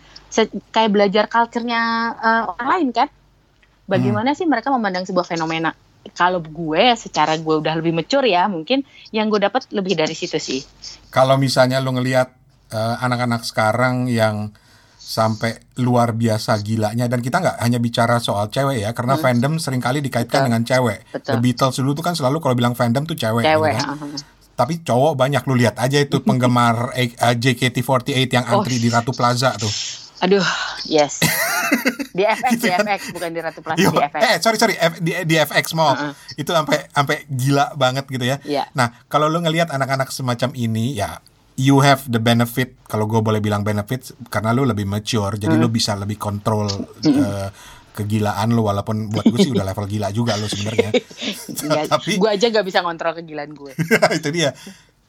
kayak 0.69 0.91
belajar 0.93 1.25
culture-nya 1.25 2.13
uh, 2.21 2.43
orang 2.53 2.67
lain 2.77 2.89
kan 2.93 3.07
bagaimana 3.89 4.33
hmm. 4.33 4.37
sih 4.37 4.45
mereka 4.45 4.69
memandang 4.69 5.09
sebuah 5.09 5.25
fenomena 5.25 5.73
kalau 6.13 6.43
gue 6.43 6.93
secara 6.93 7.33
gue 7.39 7.55
udah 7.57 7.73
lebih 7.81 7.95
mature 7.95 8.27
ya 8.29 8.45
mungkin 8.45 8.85
yang 9.09 9.31
gue 9.33 9.41
dapat 9.41 9.65
lebih 9.73 9.97
dari 9.97 10.13
situ 10.13 10.37
sih 10.37 10.61
kalau 11.09 11.39
misalnya 11.41 11.81
lo 11.81 11.95
ngelihat 11.97 12.29
uh, 12.69 13.01
anak-anak 13.01 13.41
sekarang 13.41 14.05
yang 14.11 14.53
sampai 15.03 15.59
luar 15.83 16.15
biasa 16.15 16.55
gilanya 16.63 17.11
dan 17.11 17.19
kita 17.19 17.43
nggak 17.43 17.57
hanya 17.59 17.75
bicara 17.75 18.23
soal 18.23 18.47
cewek 18.47 18.87
ya 18.87 18.95
karena 18.95 19.19
hmm. 19.19 19.23
fandom 19.23 19.53
sering 19.59 19.83
kali 19.83 19.99
dikaitkan 19.99 20.47
Betul. 20.47 20.47
dengan 20.47 20.63
cewek. 20.63 20.99
Betul. 21.11 21.31
The 21.35 21.37
Beatles 21.43 21.75
dulu 21.75 21.91
tuh 21.91 22.03
kan 22.07 22.15
selalu 22.15 22.39
kalau 22.39 22.55
bilang 22.55 22.71
fandom 22.71 23.03
tuh 23.03 23.19
cewek. 23.19 23.43
Gitu 23.43 23.51
cewek. 23.51 23.75
Gitu 23.75 23.83
kan? 23.83 23.99
uh 23.99 23.99
-huh 23.99 24.42
tapi 24.53 24.85
cowok 24.85 25.13
banyak 25.17 25.41
lu 25.49 25.55
lihat 25.57 25.75
aja 25.81 25.97
itu 26.01 26.21
penggemar 26.27 26.93
uh, 26.93 26.99
eh, 26.99 27.35
JKT48 27.37 28.29
yang 28.29 28.45
antri 28.45 28.77
oh. 28.77 28.81
di 28.81 28.89
Ratu 28.89 29.11
Plaza 29.11 29.53
tuh. 29.57 29.71
Aduh, 30.23 30.45
yes. 30.87 31.19
Di 32.15 32.21
FX, 32.21 32.51
gitu 32.61 32.69
di 32.69 32.71
kan? 32.71 32.85
FX 32.85 33.01
bukan 33.09 33.29
di 33.33 33.41
Ratu 33.41 33.65
Plaza, 33.65 33.81
Yo, 33.81 33.89
di 33.89 33.97
FX. 33.97 34.21
Eh, 34.21 34.37
sorry 34.37 34.57
sorry, 34.61 34.75
F, 34.77 35.01
di, 35.01 35.17
di 35.25 35.35
FX 35.41 35.73
mau. 35.73 35.97
Uh 35.97 36.13
-uh. 36.13 36.37
Itu 36.37 36.53
sampai 36.53 36.85
sampai 36.93 37.25
gila 37.25 37.73
banget 37.73 38.05
gitu 38.05 38.21
ya. 38.21 38.37
Yeah. 38.45 38.69
Nah, 38.77 38.93
kalau 39.09 39.25
lu 39.25 39.41
ngelihat 39.41 39.73
anak-anak 39.73 40.13
semacam 40.13 40.53
ini 40.53 40.93
ya 40.93 41.17
you 41.57 41.81
have 41.81 42.05
the 42.09 42.21
benefit 42.21 42.77
kalau 42.89 43.05
gue 43.05 43.21
boleh 43.21 43.37
bilang 43.41 43.61
benefit 43.61 44.13
karena 44.29 44.53
lu 44.53 44.65
lebih 44.65 44.89
mature 44.89 45.37
jadi 45.37 45.53
mm. 45.53 45.61
lu 45.61 45.69
bisa 45.69 45.93
lebih 45.93 46.17
kontrol 46.17 46.65
uh, 46.65 47.49
kegilaan 47.93 48.49
lo 48.51 48.65
walaupun 48.65 49.13
buat 49.13 49.23
gue 49.29 49.39
sih 49.39 49.53
udah 49.53 49.63
level 49.69 49.85
gila 49.85 50.09
juga 50.09 50.33
lo 50.35 50.49
sebenarnya. 50.49 50.89
ya, 51.77 51.85
Tapi 51.85 52.17
gue 52.17 52.29
aja 52.29 52.49
gak 52.49 52.65
bisa 52.65 52.81
ngontrol 52.81 53.21
kegilaan 53.21 53.53
gue. 53.53 53.71
itu 54.19 54.29
dia. 54.33 54.51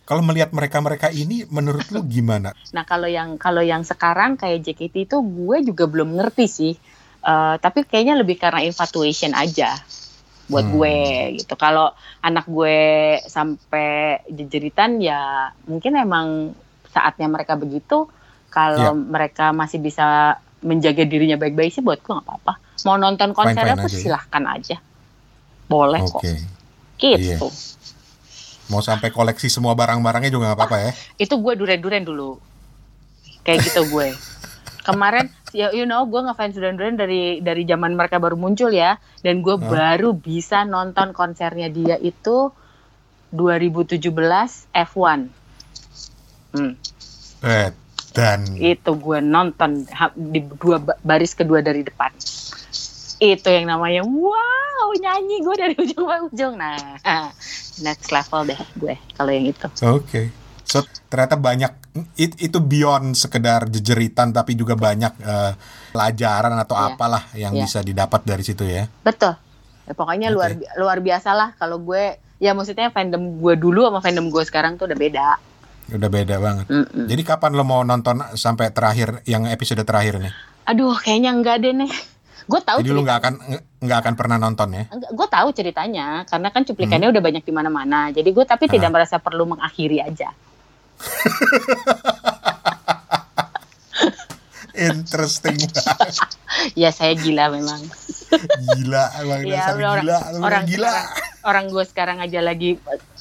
Kalau 0.05 0.21
melihat 0.21 0.53
mereka-mereka 0.53 1.09
ini, 1.09 1.49
menurut 1.49 1.89
lo 1.89 2.05
gimana? 2.05 2.53
Nah 2.77 2.85
kalau 2.85 3.09
yang 3.09 3.41
kalau 3.41 3.65
yang 3.65 3.89
sekarang 3.89 4.37
kayak 4.37 4.61
JKT 4.61 5.09
itu 5.09 5.17
gue 5.25 5.57
juga 5.65 5.89
belum 5.89 6.21
ngerti 6.21 6.45
sih. 6.45 6.75
Uh, 7.25 7.57
tapi 7.57 7.89
kayaknya 7.89 8.21
lebih 8.21 8.37
karena 8.37 8.61
infatuation 8.69 9.33
aja 9.33 9.81
buat 10.45 10.69
hmm. 10.69 10.75
gue 10.77 10.97
gitu. 11.41 11.57
Kalau 11.57 11.97
anak 12.21 12.45
gue 12.45 12.77
sampai 13.25 14.21
jejeritan 14.29 15.01
ya 15.01 15.49
mungkin 15.65 15.97
emang 15.97 16.53
saatnya 16.93 17.33
mereka 17.33 17.57
begitu. 17.57 18.05
Kalau 18.53 18.93
yeah. 18.93 18.95
mereka 18.95 19.57
masih 19.57 19.81
bisa 19.81 20.37
menjaga 20.61 21.09
dirinya 21.09 21.41
baik-baik 21.41 21.73
sih 21.73 21.81
buat 21.81 22.05
gue 22.05 22.13
nggak 22.13 22.29
apa-apa 22.29 22.64
mau 22.83 22.99
nonton 22.99 23.31
konsernya 23.31 23.79
tuh 23.79 23.93
silahkan 23.93 24.43
aja. 24.51 24.77
Boleh 25.71 26.03
okay. 26.03 26.11
kok 26.11 26.23
gitu. 27.01 27.49
Iya. 27.49 27.73
mau 28.73 28.81
sampai 28.81 29.13
koleksi 29.13 29.53
semua 29.53 29.77
barang-barangnya 29.77 30.33
juga 30.33 30.51
nggak 30.51 30.59
apa-apa 30.59 30.79
ya? 30.81 30.93
Itu 31.21 31.37
gue 31.39 31.53
duren-duren 31.55 32.03
dulu. 32.03 32.41
Kayak 33.45 33.71
gitu 33.71 33.87
gue. 33.93 34.17
Kemarin 34.89 35.29
ya 35.53 35.71
you 35.71 35.85
know 35.85 36.09
gue 36.09 36.21
ngefans 36.25 36.57
duren-duren 36.57 36.97
dari 36.97 37.45
dari 37.45 37.69
zaman 37.69 37.93
mereka 37.93 38.17
baru 38.17 38.41
muncul 38.41 38.73
ya. 38.73 38.97
Dan 39.21 39.45
gue 39.45 39.61
huh? 39.61 39.69
baru 39.69 40.17
bisa 40.17 40.65
nonton 40.65 41.13
konsernya 41.13 41.69
dia 41.69 42.01
itu 42.01 42.51
2017 43.35 43.99
F1 44.71 45.21
hmm. 46.55 46.73
eh 47.43 47.71
dan 48.15 48.47
itu 48.63 48.91
gue 48.95 49.19
nonton 49.19 49.83
di 50.15 50.47
dua 50.63 50.79
baris 51.03 51.35
kedua 51.35 51.59
dari 51.59 51.83
depan 51.83 52.15
itu 53.33 53.49
yang 53.49 53.67
namanya 53.71 54.05
wow 54.05 54.93
nyanyi 55.01 55.41
gue 55.41 55.57
dari 55.57 55.75
ujung 55.81 56.05
ke 56.05 56.17
ujung 56.31 56.55
nah 56.61 56.77
next 57.81 58.13
level 58.13 58.45
deh 58.45 58.61
gue 58.77 58.95
kalau 59.17 59.31
yang 59.33 59.47
itu 59.49 59.67
oke 59.67 60.05
okay. 60.05 60.27
so 60.63 60.85
ternyata 61.09 61.41
banyak 61.41 61.73
it, 62.21 62.37
itu 62.39 62.59
beyond 62.61 63.17
sekedar 63.17 63.67
jejeritan 63.73 64.31
tapi 64.31 64.55
juga 64.55 64.77
banyak 64.77 65.13
uh, 65.25 65.53
pelajaran 65.95 66.55
atau 66.61 66.77
yeah. 66.77 66.87
apalah 66.93 67.23
yang 67.35 67.53
yeah. 67.57 67.65
bisa 67.65 67.81
didapat 67.81 68.21
dari 68.23 68.45
situ 68.45 68.69
ya 68.69 68.85
betul 69.03 69.35
ya, 69.89 69.93
pokoknya 69.97 70.29
okay. 70.31 70.37
luar 70.37 70.51
luar 70.77 70.99
biasa 71.01 71.31
lah 71.33 71.51
kalau 71.57 71.81
gue 71.81 72.21
ya 72.43 72.53
maksudnya 72.53 72.93
fandom 72.93 73.41
gue 73.41 73.55
dulu 73.57 73.89
sama 73.89 74.05
fandom 74.05 74.29
gue 74.29 74.43
sekarang 74.45 74.77
tuh 74.77 74.91
udah 74.91 74.99
beda 74.99 75.29
Udah 75.93 76.09
beda 76.09 76.41
banget. 76.41 76.67
Mm 76.73 76.85
-mm. 76.89 77.07
Jadi 77.13 77.23
kapan 77.29 77.53
lo 77.53 77.65
mau 77.67 77.85
nonton 77.85 78.17
sampai 78.41 78.73
terakhir 78.73 79.21
yang 79.29 79.45
episode 79.45 79.85
terakhir 79.85 80.17
nih? 80.17 80.33
Aduh, 80.65 80.97
kayaknya 80.97 81.37
enggak 81.37 81.61
deh 81.61 81.77
nih. 81.77 81.93
Gue 82.45 82.61
tahu. 82.61 82.79
Jadi 82.85 82.93
lo 82.93 83.01
nggak 83.01 83.19
akan 83.21 83.35
nggak 83.81 83.99
akan 84.05 84.15
pernah 84.17 84.37
nonton 84.37 84.69
ya? 84.77 84.85
Gue 85.13 85.29
tahu 85.29 85.49
ceritanya 85.57 86.29
karena 86.29 86.49
kan 86.53 86.63
cuplikannya 86.65 87.09
hmm. 87.09 87.15
udah 87.17 87.23
banyak 87.25 87.45
di 87.45 87.53
mana-mana. 87.53 88.13
Jadi 88.13 88.29
gue 88.33 88.45
tapi 88.45 88.69
tidak 88.69 88.93
merasa 88.93 89.17
perlu 89.17 89.49
mengakhiri 89.49 90.05
aja. 90.05 90.29
Interesting 94.75 95.55
ya 96.83 96.91
saya 96.91 97.15
gila 97.15 97.47
memang. 97.55 97.79
gila, 98.75 99.05
emang 99.23 99.47
ya, 99.47 99.71
orang, 99.71 100.03
gila, 100.03 100.19
orang 100.43 100.65
gila. 100.67 100.91
Orang, 100.91 101.07
orang 101.47 101.65
gue 101.71 101.85
sekarang 101.87 102.19
aja 102.19 102.43
lagi 102.43 102.75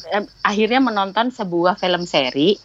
eh, 0.09 0.25
akhirnya 0.41 0.81
menonton 0.81 1.29
sebuah 1.29 1.77
film 1.77 2.09
seri 2.09 2.57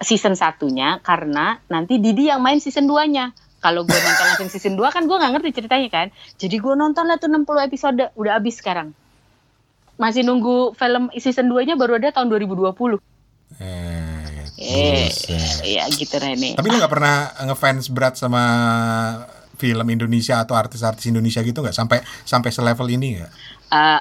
season 0.00 0.32
satunya 0.34 0.98
karena 1.04 1.60
nanti 1.70 2.00
Didi 2.00 2.32
yang 2.32 2.40
main 2.40 2.58
season 2.58 2.88
2-nya. 2.90 3.36
Kalau 3.62 3.86
gue 3.86 3.94
nonton 3.94 4.26
langsung 4.26 4.50
season 4.50 4.74
2 4.74 4.90
kan 4.90 5.06
gue 5.06 5.16
nggak 5.16 5.32
ngerti 5.38 5.50
ceritanya 5.62 5.88
kan. 5.88 6.06
Jadi 6.34 6.56
gue 6.58 6.74
nonton 6.74 7.06
lah 7.06 7.16
tuh 7.16 7.30
60 7.30 7.46
episode 7.62 8.02
udah 8.18 8.32
habis 8.34 8.58
sekarang. 8.58 8.90
Masih 9.96 10.26
nunggu 10.26 10.74
film 10.74 11.14
season 11.14 11.46
2-nya 11.46 11.78
baru 11.78 12.02
ada 12.02 12.10
tahun 12.10 12.26
2020. 12.26 12.98
Eh 13.62 14.12
Eh, 14.62 15.10
ya 15.66 15.90
gitu 15.90 16.14
Rene. 16.22 16.54
Tapi 16.54 16.66
lu 16.70 16.78
nggak 16.78 16.92
pernah 16.92 17.34
ngefans 17.50 17.90
berat 17.90 18.14
sama 18.14 18.42
film 19.58 19.86
Indonesia 19.90 20.38
atau 20.38 20.54
artis-artis 20.54 21.10
Indonesia 21.10 21.42
gitu 21.42 21.58
nggak 21.62 21.74
sampai 21.74 21.98
sampai 22.22 22.50
selevel 22.54 22.88
ini 22.94 23.18
nggak? 23.18 23.32
Uh, 23.74 24.00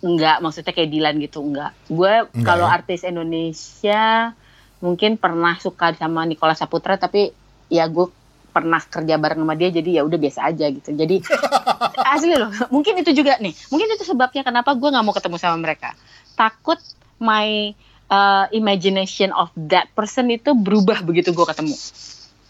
nggak, 0.00 0.36
maksudnya 0.40 0.72
kayak 0.72 0.88
Dilan 0.88 1.16
gitu 1.20 1.44
nggak. 1.44 1.72
Gue 1.92 2.14
kalau 2.40 2.64
ya? 2.64 2.80
artis 2.80 3.04
Indonesia 3.04 4.32
mungkin 4.80 5.20
pernah 5.20 5.60
suka 5.60 5.92
sama 5.92 6.24
Nikola 6.24 6.56
Saputra 6.56 6.96
tapi 6.96 7.28
ya 7.68 7.84
gue 7.84 8.08
pernah 8.50 8.82
kerja 8.82 9.14
bareng 9.16 9.46
sama 9.46 9.54
dia 9.54 9.70
jadi 9.70 9.90
ya 9.98 10.02
udah 10.02 10.18
biasa 10.18 10.40
aja 10.50 10.66
gitu 10.68 10.90
jadi 10.92 11.22
asli 12.14 12.34
loh 12.34 12.50
mungkin 12.74 12.98
itu 12.98 13.14
juga 13.14 13.38
nih 13.38 13.54
mungkin 13.70 13.88
itu 13.94 14.04
sebabnya 14.04 14.42
kenapa 14.42 14.74
gue 14.74 14.88
nggak 14.90 15.04
mau 15.06 15.14
ketemu 15.14 15.36
sama 15.38 15.56
mereka 15.56 15.94
takut 16.34 16.82
my 17.20 17.76
uh, 18.10 18.44
imagination 18.50 19.30
of 19.36 19.48
that 19.54 19.88
person 19.94 20.28
itu 20.28 20.52
berubah 20.52 21.00
begitu 21.06 21.30
gue 21.30 21.46
ketemu. 21.46 21.76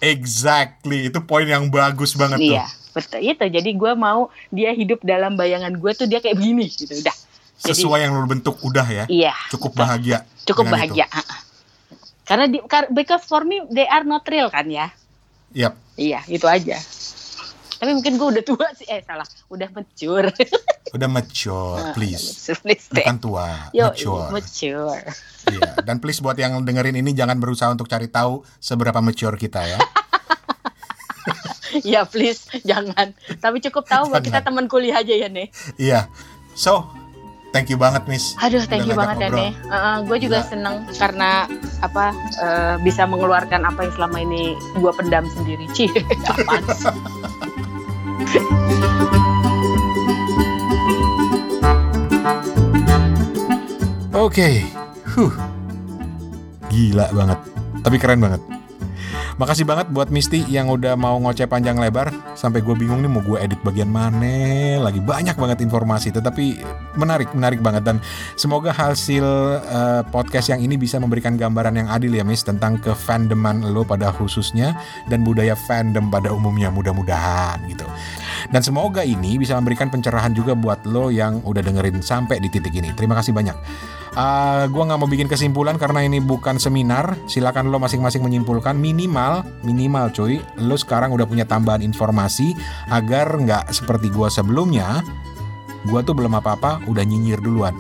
Exactly, 0.01 1.13
itu 1.13 1.21
poin 1.21 1.45
yang 1.45 1.69
bagus 1.69 2.17
banget 2.17 2.41
iya, 2.41 2.47
tuh. 2.47 2.55
Iya, 2.57 2.67
betul 2.97 3.21
itu. 3.21 3.45
Jadi 3.61 3.71
gue 3.77 3.93
mau 3.93 4.33
dia 4.49 4.73
hidup 4.73 5.05
dalam 5.05 5.37
bayangan 5.37 5.77
gue 5.77 5.93
tuh 5.93 6.09
dia 6.09 6.25
kayak 6.25 6.41
begini 6.41 6.73
gitu, 6.73 6.97
udah. 6.97 7.13
Sesuai 7.61 8.01
Jadi, 8.01 8.05
yang 8.09 8.13
lu 8.17 8.25
bentuk 8.25 8.57
udah 8.65 8.87
ya. 8.89 9.05
Iya. 9.05 9.37
Cukup 9.53 9.77
bahagia. 9.77 10.25
Cukup 10.49 10.73
bahagia. 10.73 11.05
Itu. 11.05 11.37
Karena 12.25 12.47
di, 12.49 12.59
because 12.97 13.29
for 13.29 13.45
me 13.45 13.61
they 13.69 13.85
are 13.85 14.07
not 14.09 14.25
real 14.25 14.49
kan 14.49 14.65
ya. 14.73 14.89
Yap. 15.55 15.75
Iya, 15.99 16.23
itu 16.31 16.47
aja. 16.47 16.79
Tapi 17.81 17.97
mungkin 17.97 18.21
gue 18.21 18.29
udah 18.37 18.45
tua 18.45 18.69
sih, 18.77 18.85
eh 18.93 19.01
salah, 19.01 19.25
udah 19.49 19.69
mature. 19.73 20.29
udah 20.97 21.09
mature, 21.09 21.81
ah, 21.81 21.93
please. 21.97 22.37
please 22.61 22.93
Bukan 22.93 23.17
tua, 23.17 23.73
Yo, 23.73 23.89
mature. 23.89 24.29
Mature. 24.29 25.01
Iya, 25.49 25.71
dan 25.89 25.97
please 25.97 26.21
buat 26.21 26.37
yang 26.37 26.61
dengerin 26.61 27.01
ini 27.01 27.17
jangan 27.17 27.41
berusaha 27.41 27.73
untuk 27.73 27.89
cari 27.89 28.13
tahu 28.13 28.45
seberapa 28.61 29.01
mature 29.01 29.35
kita 29.41 29.65
ya. 29.65 29.81
Iya 31.71 32.03
please, 32.03 32.51
jangan. 32.67 33.15
Tapi 33.39 33.63
cukup 33.63 33.87
tahu 33.87 34.11
bahwa 34.11 34.19
kita 34.27 34.43
teman 34.43 34.67
kuliah 34.67 35.07
aja 35.07 35.15
ya 35.15 35.31
nih. 35.31 35.55
Iya. 35.79 36.11
So, 36.59 36.91
thank 37.53 37.69
you 37.71 37.79
banget 37.79 38.03
Miss. 38.07 38.35
Aduh, 38.43 38.63
thank 38.67 38.87
you 38.87 38.95
banget 38.95 39.27
ya 39.27 39.29
nih. 39.31 39.51
Uh, 39.67 39.75
uh, 39.75 39.97
gue 40.07 40.19
juga 40.23 40.43
Gila. 40.43 40.51
seneng 40.51 40.75
karena 40.97 41.47
apa 41.81 42.15
uh, 42.43 42.75
bisa 42.83 43.07
mengeluarkan 43.07 43.67
apa 43.67 43.87
yang 43.87 43.93
selama 43.95 44.19
ini 44.23 44.55
gue 44.79 44.93
pendam 44.95 45.27
sendiri. 45.35 45.67
Cih, 45.75 45.91
apaan 46.31 46.65
Oke, 54.11 54.37
okay. 54.37 54.55
huh. 55.17 55.33
gila 56.69 57.09
banget, 57.15 57.39
tapi 57.81 57.97
keren 57.97 58.21
banget. 58.21 58.50
Makasih 59.41 59.65
banget 59.65 59.89
buat 59.89 60.13
Misty 60.13 60.45
yang 60.53 60.69
udah 60.69 61.01
mau 61.01 61.17
ngoceh 61.17 61.49
panjang 61.49 61.81
lebar 61.81 62.13
sampai 62.37 62.61
gue 62.61 62.77
bingung 62.77 63.01
nih 63.01 63.09
mau 63.09 63.25
gue 63.25 63.41
edit 63.41 63.57
bagian 63.65 63.89
mana. 63.89 64.77
Lagi 64.85 65.01
banyak 65.01 65.33
banget 65.33 65.65
informasi, 65.65 66.13
tetapi 66.13 66.61
menarik, 67.01 67.33
menarik 67.33 67.65
banget 67.65 67.89
dan 67.89 68.05
semoga 68.37 68.69
hasil 68.69 69.25
uh, 69.65 70.05
podcast 70.13 70.53
yang 70.53 70.61
ini 70.61 70.77
bisa 70.77 71.01
memberikan 71.01 71.41
gambaran 71.41 71.73
yang 71.73 71.89
adil 71.89 72.13
ya 72.13 72.21
Miss 72.21 72.45
tentang 72.45 72.77
ke 72.85 72.93
fandoman 72.93 73.65
lo 73.65 73.81
pada 73.81 74.13
khususnya 74.13 74.77
dan 75.09 75.25
budaya 75.25 75.57
fandom 75.57 76.13
pada 76.13 76.29
umumnya 76.37 76.69
mudah-mudahan 76.69 77.65
gitu. 77.65 77.89
Dan 78.53 78.61
semoga 78.61 79.09
ini 79.09 79.41
bisa 79.41 79.57
memberikan 79.57 79.89
pencerahan 79.89 80.37
juga 80.37 80.53
buat 80.53 80.85
lo 80.85 81.09
yang 81.09 81.41
udah 81.49 81.65
dengerin 81.65 82.05
sampai 82.05 82.45
di 82.45 82.53
titik 82.53 82.77
ini. 82.77 82.93
Terima 82.93 83.17
kasih 83.17 83.33
banyak. 83.33 83.57
Uh, 84.11 84.67
gua 84.75 84.91
nggak 84.91 84.99
mau 84.99 85.07
bikin 85.07 85.31
kesimpulan 85.31 85.79
karena 85.79 86.03
ini 86.03 86.19
bukan 86.19 86.59
seminar. 86.59 87.15
Silakan 87.31 87.71
lo 87.71 87.79
masing-masing 87.79 88.27
menyimpulkan 88.27 88.75
minimal, 88.75 89.47
minimal 89.63 90.11
cuy. 90.11 90.43
Lo 90.59 90.75
sekarang 90.75 91.15
udah 91.15 91.27
punya 91.31 91.47
tambahan 91.47 91.81
informasi 91.81 92.59
agar 92.91 93.31
nggak 93.31 93.71
seperti 93.71 94.11
gua 94.11 94.27
sebelumnya. 94.27 95.07
Gua 95.87 96.03
tuh 96.03 96.19
belum 96.19 96.35
apa-apa, 96.37 96.83
udah 96.91 97.05
nyinyir 97.07 97.39
duluan. 97.39 97.79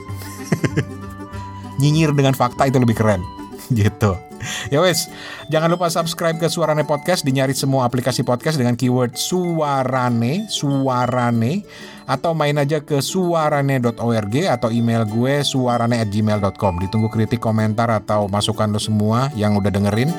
nyinyir 1.82 2.14
dengan 2.14 2.38
fakta 2.38 2.70
itu 2.70 2.78
lebih 2.78 2.94
keren, 2.94 3.26
gitu. 3.74 4.29
Ya 4.72 4.80
wes, 4.80 5.08
jangan 5.52 5.68
lupa 5.70 5.92
subscribe 5.92 6.36
ke 6.40 6.48
Suarane 6.48 6.84
Podcast, 6.84 7.22
dinyari 7.24 7.52
semua 7.52 7.86
aplikasi 7.86 8.24
podcast 8.24 8.56
dengan 8.56 8.74
keyword 8.76 9.16
Suarane, 9.16 10.48
Suarane 10.48 11.64
atau 12.10 12.34
main 12.34 12.58
aja 12.58 12.82
ke 12.82 12.98
suarane.org 12.98 14.34
atau 14.50 14.68
email 14.74 15.06
gue 15.06 15.46
suarane@gmail.com. 15.46 16.74
Ditunggu 16.82 17.08
kritik, 17.12 17.38
komentar 17.38 17.86
atau 17.86 18.26
masukan 18.26 18.66
lo 18.66 18.80
semua 18.82 19.30
yang 19.38 19.54
udah 19.54 19.70
dengerin. 19.70 20.10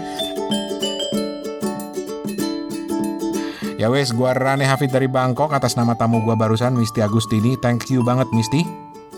Ya 3.76 3.90
wes, 3.90 4.14
gue 4.14 4.30
Rane 4.30 4.62
Hafid 4.62 4.94
dari 4.94 5.10
Bangkok 5.10 5.52
atas 5.58 5.74
nama 5.74 5.98
tamu 5.98 6.22
gue 6.22 6.38
barusan 6.38 6.78
Misti 6.78 7.02
Agustini. 7.02 7.58
Thank 7.58 7.90
you 7.90 8.06
banget 8.06 8.30
Misti. 8.30 8.62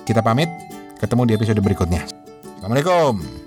Kita 0.07 0.23
pamit, 0.23 0.47
ketemu 1.03 1.27
di 1.27 1.33
episode 1.35 1.59
berikutnya. 1.59 2.07
Assalamualaikum. 2.57 3.42